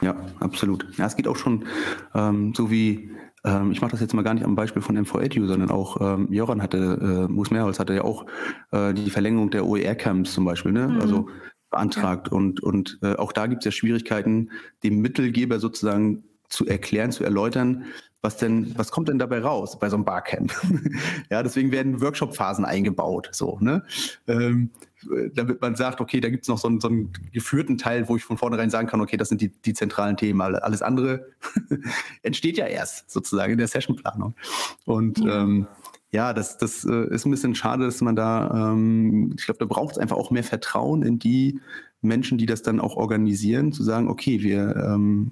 Ja, 0.02 0.16
absolut. 0.39 0.86
Ja, 0.98 1.06
es 1.06 1.16
geht 1.16 1.28
auch 1.28 1.38
schon 1.38 1.66
ähm, 2.14 2.54
so 2.56 2.70
wie, 2.70 3.12
ähm, 3.43 3.72
ich 3.72 3.82
mache 3.82 3.91
das 3.91 4.02
jetzt 4.02 4.14
mal 4.14 4.24
gar 4.24 4.34
nicht 4.34 4.46
am 4.46 4.56
Beispiel 4.56 4.82
von 4.82 4.98
M4Edu, 4.98 5.48
sondern 5.48 5.70
auch 5.70 5.98
ähm, 6.02 6.28
Joran 6.32 6.62
hatte, 6.62 7.28
äh, 7.28 7.32
Mus 7.32 7.52
Mehrholz 7.52 7.80
hatte 7.80 7.96
ja 7.96 8.04
auch 8.04 8.26
äh, 8.72 8.93
die 8.93 9.10
Verlängerung 9.10 9.52
der 9.52 9.66
OER-Camps 9.66 10.34
zum 10.34 10.46
Beispiel. 10.46 10.72
Ne? 10.72 10.88
Mhm. 10.88 11.02
Also 11.02 11.28
beantragt. 11.70 12.30
Ja. 12.32 12.38
Und, 12.38 12.62
und 12.62 13.00
äh, 13.02 13.16
auch 13.16 13.32
da 13.32 13.48
gibt 13.48 13.62
es 13.62 13.66
ja 13.66 13.72
Schwierigkeiten, 13.72 14.52
dem 14.84 15.00
Mittelgeber 15.02 15.60
sozusagen 15.60 16.24
zu 16.56 16.66
erklären, 16.66 17.12
zu 17.12 17.24
erläutern, 17.24 17.86
was 18.22 18.38
denn, 18.38 18.74
was 18.76 18.91
kommt 18.91 19.08
denn 19.08 19.20
dabei 19.20 19.39
raus 19.39 19.78
bei 19.78 19.88
so 19.89 19.97
einem 19.97 20.06
Barcamp? 20.06 20.51
ja, 21.30 21.43
deswegen 21.43 21.72
werden 21.72 22.01
Workshop-Phasen 22.01 22.66
eingebaut, 22.66 23.30
so, 23.32 23.60
ne? 23.62 23.84
Ähm, 24.28 24.72
damit 25.36 25.62
man 25.62 25.76
sagt, 25.76 26.01
okay, 26.01 26.20
da 26.20 26.30
gibt 26.30 26.43
es 26.43 26.47
noch 26.49 26.58
so 26.58 26.68
einen, 26.68 26.80
so 26.80 26.88
einen, 26.88 27.14
geführten 27.32 27.78
Teil, 27.78 28.10
wo 28.10 28.16
ich 28.16 28.24
von 28.24 28.38
vornherein 28.38 28.72
sagen 28.72 28.88
kann, 28.88 29.01
okay, 29.01 29.18
das 29.18 29.30
sind 29.30 29.41
die, 29.41 29.49
die 29.49 29.76
zentralen 29.76 30.18
Themen. 30.18 30.41
Alles 30.41 30.82
andere 30.82 31.28
entsteht 32.24 32.58
ja 32.58 32.66
erst 32.66 33.12
sozusagen 33.12 33.51
in 33.51 33.60
der 33.60 33.68
Sessionplanung. 33.68 34.34
Und 34.86 35.20
ja. 35.20 35.43
ähm, 35.43 35.68
ja, 36.12 36.34
das, 36.34 36.58
das 36.58 36.86
äh, 36.86 37.14
ist 37.14 37.26
ein 37.26 37.32
bisschen 37.32 37.53
schade, 37.53 37.86
dass 37.86 38.01
man 38.01 38.16
da, 38.16 38.72
ähm, 38.72 39.36
ich 39.38 39.45
glaube, 39.45 39.60
da 39.60 39.66
braucht 39.66 39.91
es 39.91 39.97
einfach 39.99 40.18
auch 40.18 40.32
mehr 40.32 40.43
Vertrauen 40.43 41.03
in 41.03 41.20
die 41.20 41.60
Menschen, 42.01 42.38
die 42.38 42.45
das 42.45 42.64
dann 42.64 42.80
auch 42.80 42.95
organisieren, 42.95 43.74
zu 43.74 43.84
sagen, 43.84 44.08
okay, 44.08 44.41
wir 44.41 44.76
ähm, 44.78 45.32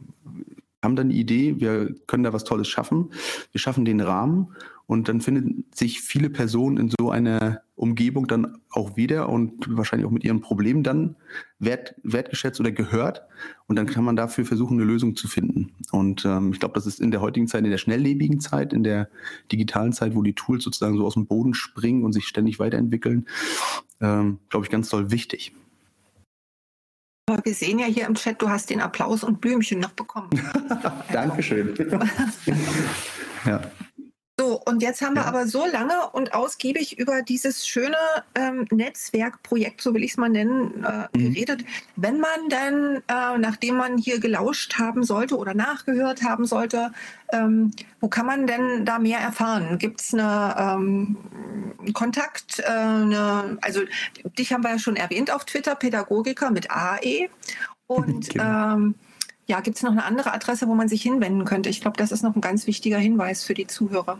haben 0.84 0.96
dann 0.96 1.08
eine 1.08 1.16
Idee, 1.16 1.60
wir 1.60 1.94
können 2.08 2.24
da 2.24 2.34
was 2.34 2.44
Tolles 2.44 2.68
schaffen, 2.68 3.12
wir 3.52 3.60
schaffen 3.60 3.86
den 3.86 4.02
Rahmen 4.02 4.50
und 4.86 5.08
dann 5.08 5.22
finden 5.22 5.66
sich 5.74 6.02
viele 6.02 6.30
Personen 6.30 6.78
in 6.78 6.92
so 7.00 7.10
einer 7.10 7.62
Umgebung 7.76 8.28
dann 8.28 8.60
auch 8.70 8.96
wieder 8.96 9.30
und 9.30 9.66
wahrscheinlich 9.78 10.06
auch 10.06 10.12
mit 10.12 10.24
ihren 10.24 10.42
Problemen 10.42 10.84
dann 10.84 11.16
wert, 11.58 11.96
wertgeschätzt 12.04 12.60
oder 12.60 12.72
gehört. 12.72 13.24
Und 13.68 13.78
dann 13.78 13.88
kann 13.88 14.04
man 14.04 14.16
dafür 14.16 14.46
versuchen, 14.46 14.78
eine 14.78 14.84
Lösung 14.86 15.16
zu 15.16 15.28
finden. 15.28 15.72
Und 15.92 16.26
ähm, 16.26 16.52
ich 16.54 16.60
glaube, 16.60 16.76
das 16.76 16.86
ist 16.86 17.00
in 17.00 17.12
der 17.12 17.22
heutigen 17.22 17.48
Zeit, 17.48 17.64
in 17.64 17.72
der 17.72 17.78
schnelllebigen 17.78 18.40
Zeit, 18.40 18.74
in 18.74 18.84
der 18.84 19.10
digitalen 19.52 19.94
Zeit, 19.94 20.16
wo 20.16 20.22
die 20.22 20.36
Tools 20.36 20.64
sozusagen 20.64 20.98
so 20.98 21.06
aus 21.06 21.16
dem 21.16 21.26
Boden 21.26 21.54
springen 21.54 22.04
und 22.04 22.14
sich 22.14 22.28
ständig 22.28 22.60
weiterentwickeln, 22.60 23.26
ähm, 24.02 24.40
glaube 24.50 24.66
ich, 24.66 24.72
ganz 24.72 24.90
toll 24.90 25.12
wichtig. 25.12 25.54
Aber 27.34 27.46
wir 27.46 27.54
sehen 27.56 27.80
ja 27.80 27.88
hier 27.88 28.06
im 28.06 28.14
Chat, 28.14 28.40
du 28.42 28.50
hast 28.50 28.70
den 28.70 28.80
Applaus 28.80 29.24
und 29.24 29.42
Blümchen 29.42 29.80
noch 29.80 29.92
bekommen. 29.92 30.30
Dankeschön. 31.12 31.74
ja. 33.46 33.62
So, 34.44 34.60
und 34.66 34.82
jetzt 34.82 35.02
haben 35.02 35.16
wir 35.16 35.26
aber 35.26 35.48
so 35.48 35.66
lange 35.66 36.10
und 36.12 36.34
ausgiebig 36.34 37.00
über 37.00 37.22
dieses 37.22 37.66
schöne 37.66 37.96
ähm, 38.36 38.68
Netzwerkprojekt, 38.72 39.80
so 39.80 39.94
will 39.94 40.04
ich 40.04 40.12
es 40.12 40.18
mal 40.18 40.28
nennen, 40.28 40.84
äh, 40.84 41.18
mhm. 41.18 41.34
geredet. 41.34 41.64
Wenn 41.96 42.20
man 42.20 42.50
dann, 42.50 42.98
äh, 43.08 43.38
nachdem 43.38 43.78
man 43.78 43.98
hier 43.98 44.20
gelauscht 44.20 44.78
haben 44.78 45.06
sollte 45.06 45.38
oder 45.38 45.54
nachgehört 45.54 46.24
haben 46.24 46.46
sollte, 46.46 46.92
ähm, 47.32 47.72
wo 48.02 48.10
kann 48.10 48.26
man 48.26 48.46
denn 48.46 48.84
da 48.84 49.00
mehr 49.00 49.20
erfahren? 49.20 49.78
Gibt 49.78 50.02
es 50.02 50.14
eine 50.14 50.56
ähm, 50.60 51.18
Kontakt? 51.94 52.60
Äh, 52.60 52.64
eine, 52.66 53.58
also 53.62 53.80
dich 54.38 54.52
haben 54.52 54.66
wir 54.66 54.72
ja 54.72 54.80
schon 54.80 54.98
erwähnt 54.98 55.32
auf 55.32 55.46
Twitter, 55.46 55.76
Pädagogiker 55.76 56.52
mit 56.52 56.70
AE. 56.70 57.30
Und 57.88 58.30
genau. 58.34 58.74
ähm, 58.74 58.96
ja, 59.46 59.62
gibt 59.62 59.78
es 59.78 59.84
noch 59.84 59.92
eine 59.92 60.04
andere 60.04 60.34
Adresse, 60.34 60.68
wo 60.68 60.76
man 60.76 60.90
sich 60.90 61.02
hinwenden 61.02 61.46
könnte? 61.46 61.70
Ich 61.70 61.80
glaube, 61.80 61.96
das 61.96 62.12
ist 62.12 62.24
noch 62.24 62.36
ein 62.36 62.42
ganz 62.42 62.68
wichtiger 62.68 62.98
Hinweis 62.98 63.46
für 63.46 63.54
die 63.54 63.68
Zuhörer. 63.68 64.20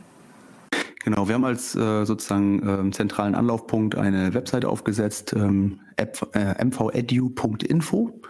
Genau, 1.04 1.28
wir 1.28 1.36
haben 1.36 1.44
als 1.44 1.76
äh, 1.76 2.06
sozusagen 2.06 2.88
äh, 2.88 2.92
zentralen 2.92 3.36
Anlaufpunkt 3.36 3.96
eine 3.96 4.34
Webseite 4.34 4.70
aufgesetzt, 4.70 5.34
ähm, 5.34 5.82
äh, 5.98 6.66
mvedu.info 6.66 8.22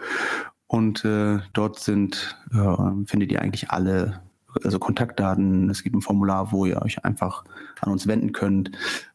und 0.66 1.04
äh, 1.04 1.38
dort 1.52 1.78
sind, 1.78 2.36
äh, 2.52 3.06
findet 3.06 3.30
ihr 3.30 3.40
eigentlich 3.42 3.70
alle 3.70 4.22
also 4.62 4.78
Kontaktdaten. 4.78 5.70
Es 5.70 5.82
gibt 5.82 5.96
ein 5.96 6.02
Formular, 6.02 6.52
wo 6.52 6.64
ihr 6.66 6.80
euch 6.82 7.04
einfach 7.04 7.44
an 7.80 7.92
uns 7.92 8.06
wenden 8.06 8.32
könnt. 8.32 8.70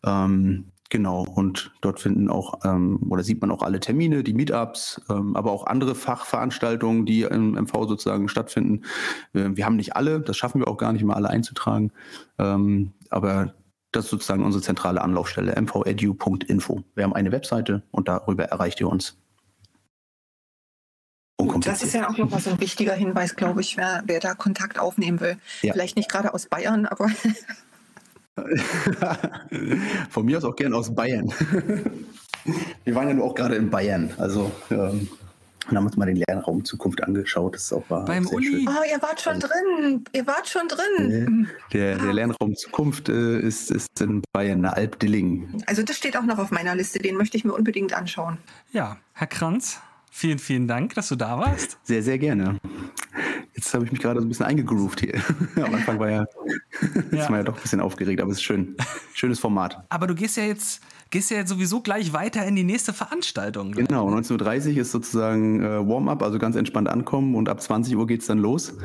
Ähm, 0.06 0.66
Genau, 0.92 1.24
und 1.24 1.72
dort 1.82 2.00
finden 2.00 2.30
auch 2.30 2.62
ähm, 2.64 3.00
oder 3.12 3.22
sieht 3.22 3.42
man 3.42 3.52
auch 3.52 3.62
alle 3.62 3.80
Termine, 3.80 4.24
die 4.24 4.34
Meetups, 4.34 5.00
ähm, 5.08 5.36
aber 5.36 5.52
auch 5.52 5.68
andere 5.68 5.94
Fachveranstaltungen, 5.94 7.06
die 7.06 7.22
im 7.22 7.52
MV 7.52 7.88
sozusagen 7.88 8.28
stattfinden. 8.28 8.82
Äh, 9.34 9.52
wir 9.54 9.68
haben 9.68 9.76
nicht 9.76 9.96
alle, 9.96 10.20
das 10.20 10.36
schaffen 10.36 10.62
wir 10.62 10.68
auch 10.68 10.78
gar 10.78 10.92
nicht 10.92 11.04
mal 11.04 11.14
alle 11.14 11.30
einzutragen, 11.30 11.92
ähm, 12.40 12.94
aber 13.10 13.54
das 13.92 14.06
ist 14.06 14.12
sozusagen 14.12 14.44
unsere 14.44 14.64
zentrale 14.64 15.02
Anlaufstelle, 15.02 15.60
mvedu.info. 15.60 16.84
Wir 16.96 17.04
haben 17.04 17.14
eine 17.14 17.32
Webseite 17.32 17.84
und 17.92 18.08
darüber 18.08 18.46
erreicht 18.46 18.80
ihr 18.80 18.88
uns. 18.88 19.18
Das 21.62 21.84
ist 21.84 21.94
ja 21.94 22.10
auch 22.10 22.18
nochmal 22.18 22.42
so 22.42 22.50
ein 22.52 22.60
wichtiger 22.60 22.94
Hinweis, 22.94 23.36
glaube 23.36 23.62
ich, 23.62 23.78
wer, 23.78 24.04
wer 24.06 24.20
da 24.20 24.34
Kontakt 24.36 24.78
aufnehmen 24.78 25.20
will. 25.22 25.38
Ja. 25.62 25.74
Vielleicht 25.74 25.96
nicht 25.96 26.10
gerade 26.10 26.34
aus 26.34 26.48
Bayern, 26.48 26.86
aber 26.86 27.10
Von 30.10 30.26
mir 30.26 30.38
aus 30.38 30.44
auch 30.44 30.56
gern 30.56 30.74
aus 30.74 30.94
Bayern. 30.94 31.34
Wir 32.84 32.96
waren 32.96 33.08
ja 33.08 33.14
nur 33.14 33.26
auch 33.26 33.36
gerade 33.36 33.56
in 33.56 33.70
Bayern. 33.70 34.12
Also 34.18 34.52
ähm, 34.72 35.10
und 35.70 35.78
haben 35.78 35.86
uns 35.86 35.98
mal 35.98 36.06
den 36.06 36.24
Lernraum 36.28 36.64
Zukunft 36.66 37.04
angeschaut. 37.04 37.56
Das 37.56 37.64
ist 37.64 37.74
auch 37.74 37.90
war 37.90 38.06
Beim 38.06 38.28
Uli. 38.28 38.46
Schön. 38.46 38.68
Oh, 38.70 38.84
ihr 38.92 39.02
wart 39.02 39.22
schon 39.22 39.34
also, 39.34 39.48
drin. 39.48 40.04
Ihr 40.14 40.28
wart 40.28 40.48
schon 40.48 40.68
drin. 40.68 41.48
Der, 41.74 41.98
der 41.98 42.14
Lernraum 42.14 42.56
Zukunft 42.56 43.10
äh, 43.10 43.40
ist, 43.40 43.72
ist 43.72 44.02
in 44.02 44.22
Bayern, 44.32 44.66
Alp-Dilling. 44.66 45.64
Also 45.66 45.84
das 45.84 45.98
steht 45.98 46.18
auch 46.18 46.24
noch 46.24 46.38
auf 46.38 46.52
meiner 46.52 46.76
Liste. 46.76 47.00
Den 47.00 47.16
möchte 47.16 47.38
ich 47.38 47.46
mir 47.46 47.54
unbedingt 47.54 47.94
anschauen. 47.94 48.38
Ja, 48.72 48.98
Herr 49.14 49.28
Kranz, 49.28 49.80
vielen, 50.12 50.40
vielen 50.40 50.68
Dank, 50.68 50.96
dass 50.96 51.10
du 51.10 51.16
da 51.16 51.38
warst. 51.38 51.78
Sehr, 51.84 52.04
sehr 52.04 52.18
gerne. 52.18 52.60
Jetzt 53.54 53.74
habe 53.74 53.84
ich 53.86 53.92
mich 53.92 54.00
gerade 54.00 54.20
so 54.20 54.26
ein 54.26 54.30
bisschen 54.30 54.46
eingegroovt 54.46 55.02
hier. 55.02 55.22
Am 55.58 55.74
Anfang 55.74 56.00
war 56.00 56.10
ja, 56.10 56.26
ja. 57.12 57.30
man 57.30 57.40
ja 57.40 57.44
doch 57.44 57.56
ein 57.56 57.62
bisschen 57.62 57.82
aufgeregt, 57.82 58.22
aber 58.22 58.32
es 58.32 58.38
ist 58.38 58.44
schön. 58.44 58.76
Schönes 59.14 59.40
Format. 59.40 59.84
Aber 59.90 60.08
du 60.08 60.16
gehst 60.16 60.38
ja 60.38 60.44
jetzt, 60.44 60.82
gehst 61.10 61.32
ja 61.32 61.38
jetzt 61.38 61.50
sowieso 61.50 61.82
gleich 61.82 62.14
weiter 62.14 62.46
in 62.46 62.56
die 62.56 62.64
nächste 62.64 62.94
Veranstaltung. 62.94 63.72
Genau, 63.72 64.10
19.30 64.10 64.74
Uhr 64.74 64.82
ist 64.82 64.92
sozusagen 64.92 65.64
äh, 65.64 65.88
Warm-up, 65.88 66.22
also 66.22 66.38
ganz 66.38 66.56
entspannt 66.56 66.88
ankommen 66.88 67.36
und 67.36 67.50
ab 67.50 67.62
20 67.62 67.96
Uhr 67.96 68.08
geht 68.08 68.22
es 68.22 68.28
dann 68.28 68.38
los. 68.38 68.78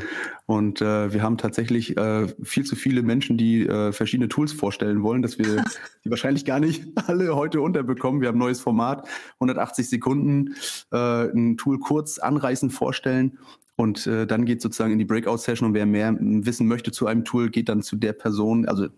Und 0.46 0.80
äh, 0.80 1.12
wir 1.12 1.22
haben 1.22 1.38
tatsächlich 1.38 1.96
äh, 1.96 2.28
viel 2.42 2.64
zu 2.64 2.76
viele 2.76 3.02
Menschen, 3.02 3.36
die 3.36 3.66
äh, 3.66 3.92
verschiedene 3.92 4.28
Tools 4.28 4.52
vorstellen 4.52 5.02
wollen, 5.02 5.22
dass 5.22 5.38
wir 5.38 5.64
die 6.04 6.10
wahrscheinlich 6.10 6.44
gar 6.44 6.60
nicht 6.60 6.84
alle 7.06 7.34
heute 7.34 7.60
unterbekommen. 7.60 8.20
Wir 8.20 8.28
haben 8.28 8.36
ein 8.36 8.40
neues 8.40 8.60
Format, 8.60 9.06
180 9.34 9.88
Sekunden, 9.88 10.54
äh, 10.92 10.96
ein 11.30 11.56
Tool 11.56 11.78
kurz 11.78 12.18
anreißen, 12.18 12.70
vorstellen 12.70 13.38
und 13.76 14.06
äh, 14.06 14.26
dann 14.26 14.44
geht 14.44 14.62
sozusagen 14.62 14.92
in 14.92 14.98
die 14.98 15.04
Breakout-Session 15.04 15.68
und 15.68 15.74
wer 15.74 15.86
mehr 15.86 16.16
wissen 16.20 16.68
möchte 16.68 16.92
zu 16.92 17.06
einem 17.06 17.24
Tool, 17.24 17.50
geht 17.50 17.68
dann 17.68 17.82
zu 17.82 17.96
der 17.96 18.12
Person, 18.12 18.66
also 18.66 18.88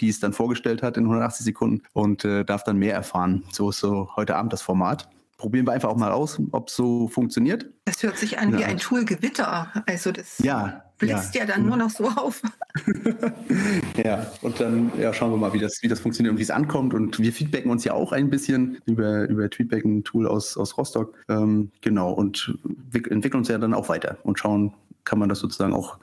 die 0.00 0.08
es 0.08 0.20
dann 0.20 0.32
vorgestellt 0.32 0.82
hat 0.82 0.96
in 0.96 1.04
180 1.04 1.44
Sekunden 1.44 1.82
und 1.92 2.24
äh, 2.24 2.44
darf 2.44 2.64
dann 2.64 2.76
mehr 2.76 2.94
erfahren. 2.94 3.44
So 3.52 3.70
ist 3.70 3.78
so 3.78 4.10
heute 4.16 4.36
Abend 4.36 4.52
das 4.52 4.62
Format. 4.62 5.08
Probieren 5.36 5.66
wir 5.66 5.72
einfach 5.72 5.88
auch 5.88 5.96
mal 5.96 6.12
aus, 6.12 6.40
ob 6.52 6.68
es 6.68 6.76
so 6.76 7.08
funktioniert. 7.08 7.66
Das 7.84 8.02
hört 8.02 8.16
sich 8.16 8.38
an 8.38 8.52
ja. 8.52 8.58
wie 8.58 8.64
ein 8.64 8.78
Tool-Gewitter. 8.78 9.84
Also 9.86 10.12
das 10.12 10.38
ja, 10.38 10.84
blitzt 10.98 11.34
ja, 11.34 11.40
ja 11.40 11.46
dann 11.46 11.66
nur 11.66 11.76
noch 11.76 11.90
so 11.90 12.08
auf. 12.08 12.40
ja, 14.04 14.26
und 14.42 14.60
dann 14.60 14.92
ja, 14.98 15.12
schauen 15.12 15.32
wir 15.32 15.36
mal, 15.36 15.52
wie 15.52 15.58
das, 15.58 15.82
wie 15.82 15.88
das 15.88 16.00
funktioniert 16.00 16.32
und 16.32 16.38
wie 16.38 16.44
es 16.44 16.50
ankommt. 16.50 16.94
Und 16.94 17.18
wir 17.18 17.32
feedbacken 17.32 17.70
uns 17.70 17.84
ja 17.84 17.94
auch 17.94 18.12
ein 18.12 18.30
bisschen 18.30 18.78
über, 18.86 19.28
über 19.28 19.50
Tweetback, 19.50 19.84
ein 19.84 20.04
Tool 20.04 20.28
aus, 20.28 20.56
aus 20.56 20.78
Rostock. 20.78 21.14
Ähm, 21.28 21.72
genau, 21.80 22.12
und 22.12 22.56
entwickeln 22.92 23.38
uns 23.40 23.48
ja 23.48 23.58
dann 23.58 23.74
auch 23.74 23.88
weiter 23.88 24.18
und 24.22 24.38
schauen, 24.38 24.72
kann 25.04 25.18
man 25.18 25.28
das 25.28 25.40
sozusagen 25.40 25.74
auch 25.74 25.98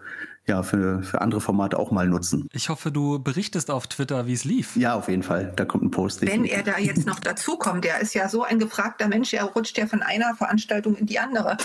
ja, 0.47 0.63
für, 0.63 1.03
für 1.03 1.21
andere 1.21 1.39
Formate 1.39 1.77
auch 1.77 1.91
mal 1.91 2.07
nutzen. 2.07 2.47
Ich 2.51 2.69
hoffe, 2.69 2.91
du 2.91 3.19
berichtest 3.19 3.69
auf 3.69 3.87
Twitter, 3.87 4.25
wie 4.25 4.33
es 4.33 4.43
lief. 4.43 4.75
Ja, 4.75 4.95
auf 4.95 5.07
jeden 5.07 5.23
Fall. 5.23 5.53
Da 5.55 5.65
kommt 5.65 5.83
ein 5.83 5.91
Post. 5.91 6.21
Wenn 6.25 6.45
er 6.45 6.63
da 6.63 6.77
jetzt 6.79 7.05
noch 7.05 7.19
dazukommt, 7.19 7.85
der 7.85 7.99
ist 8.01 8.13
ja 8.15 8.27
so 8.27 8.43
ein 8.43 8.57
gefragter 8.57 9.07
Mensch, 9.07 9.33
er 9.33 9.43
rutscht 9.43 9.77
ja 9.77 9.85
von 9.85 10.01
einer 10.01 10.35
Veranstaltung 10.35 10.95
in 10.95 11.05
die 11.05 11.19
andere. 11.19 11.57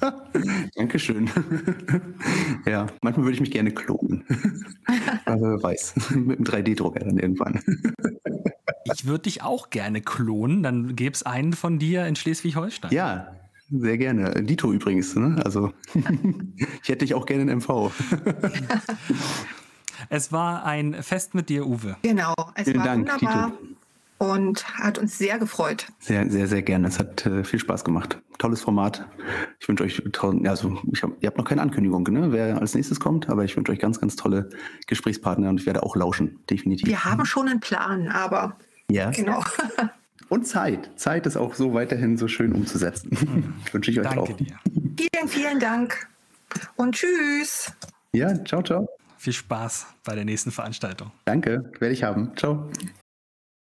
Dankeschön. 0.76 1.30
ja, 2.66 2.86
manchmal 3.00 3.24
würde 3.24 3.34
ich 3.34 3.40
mich 3.40 3.50
gerne 3.50 3.72
klonen. 3.72 4.24
Aber 5.24 5.40
wer 5.40 5.62
weiß, 5.62 5.94
mit 6.14 6.38
einem 6.38 6.46
3D-Drucker 6.46 7.00
dann 7.00 7.18
irgendwann. 7.18 7.60
ich 8.92 9.06
würde 9.06 9.22
dich 9.22 9.42
auch 9.42 9.70
gerne 9.70 10.02
klonen, 10.02 10.62
dann 10.62 10.94
gäbe 10.94 11.14
es 11.14 11.22
einen 11.22 11.54
von 11.54 11.78
dir 11.78 12.06
in 12.06 12.16
Schleswig-Holstein. 12.16 12.92
Ja, 12.92 13.34
sehr 13.70 13.98
gerne. 13.98 14.42
Dito 14.42 14.72
übrigens. 14.72 15.14
Ne? 15.16 15.40
Also 15.44 15.72
ich 16.82 16.88
hätte 16.88 17.04
dich 17.04 17.14
auch 17.14 17.26
gerne 17.26 17.50
in 17.50 17.58
MV. 17.58 17.90
es 20.08 20.32
war 20.32 20.64
ein 20.64 21.02
Fest 21.02 21.34
mit 21.34 21.48
dir, 21.48 21.66
Uwe. 21.66 21.96
Genau, 22.02 22.34
es 22.54 22.64
Vielen 22.64 22.78
war 22.78 22.84
Dank, 22.84 23.10
wunderbar 23.10 23.52
Dito. 23.60 23.74
und 24.18 24.68
hat 24.78 24.98
uns 24.98 25.18
sehr 25.18 25.38
gefreut. 25.38 25.86
Sehr, 25.98 26.30
sehr, 26.30 26.46
sehr 26.46 26.62
gerne. 26.62 26.88
Es 26.88 26.98
hat 26.98 27.26
äh, 27.26 27.44
viel 27.44 27.58
Spaß 27.58 27.84
gemacht. 27.84 28.20
Tolles 28.38 28.60
Format. 28.60 29.06
Ich 29.60 29.68
wünsche 29.68 29.84
euch, 29.84 30.02
also 30.46 30.78
ich 30.92 31.02
hab, 31.02 31.10
ihr 31.20 31.26
habt 31.28 31.38
noch 31.38 31.44
keine 31.44 31.62
Ankündigung, 31.62 32.02
ne, 32.04 32.32
wer 32.32 32.60
als 32.60 32.74
nächstes 32.74 32.98
kommt, 33.00 33.28
aber 33.28 33.44
ich 33.44 33.56
wünsche 33.56 33.70
euch 33.72 33.78
ganz, 33.78 34.00
ganz 34.00 34.16
tolle 34.16 34.50
Gesprächspartner 34.86 35.48
und 35.48 35.60
ich 35.60 35.66
werde 35.66 35.82
auch 35.82 35.94
lauschen, 35.94 36.40
definitiv. 36.50 36.88
Wir 36.88 37.04
haben 37.04 37.24
schon 37.24 37.48
einen 37.48 37.60
Plan, 37.60 38.08
aber 38.08 38.58
ja. 38.90 39.10
genau. 39.10 39.42
Und 40.34 40.48
Zeit. 40.48 40.90
Zeit 40.96 41.26
ist 41.26 41.36
auch 41.36 41.54
so 41.54 41.74
weiterhin 41.74 42.18
so 42.18 42.26
schön 42.26 42.52
umzusetzen. 42.52 43.10
Mhm. 43.12 43.54
Wünsche 43.72 43.92
ich 43.92 44.00
euch 44.00 44.06
Danke 44.08 44.20
auch. 44.20 44.36
Dir. 44.36 44.58
Vielen, 44.98 45.28
vielen 45.28 45.60
Dank. 45.60 46.08
Und 46.74 46.96
tschüss. 46.96 47.72
Ja, 48.12 48.34
ciao, 48.44 48.60
ciao. 48.60 48.88
Viel 49.16 49.32
Spaß 49.32 49.86
bei 50.02 50.16
der 50.16 50.24
nächsten 50.24 50.50
Veranstaltung. 50.50 51.12
Danke, 51.24 51.70
werde 51.78 51.94
ich 51.94 52.02
haben. 52.02 52.32
Ciao. 52.36 52.68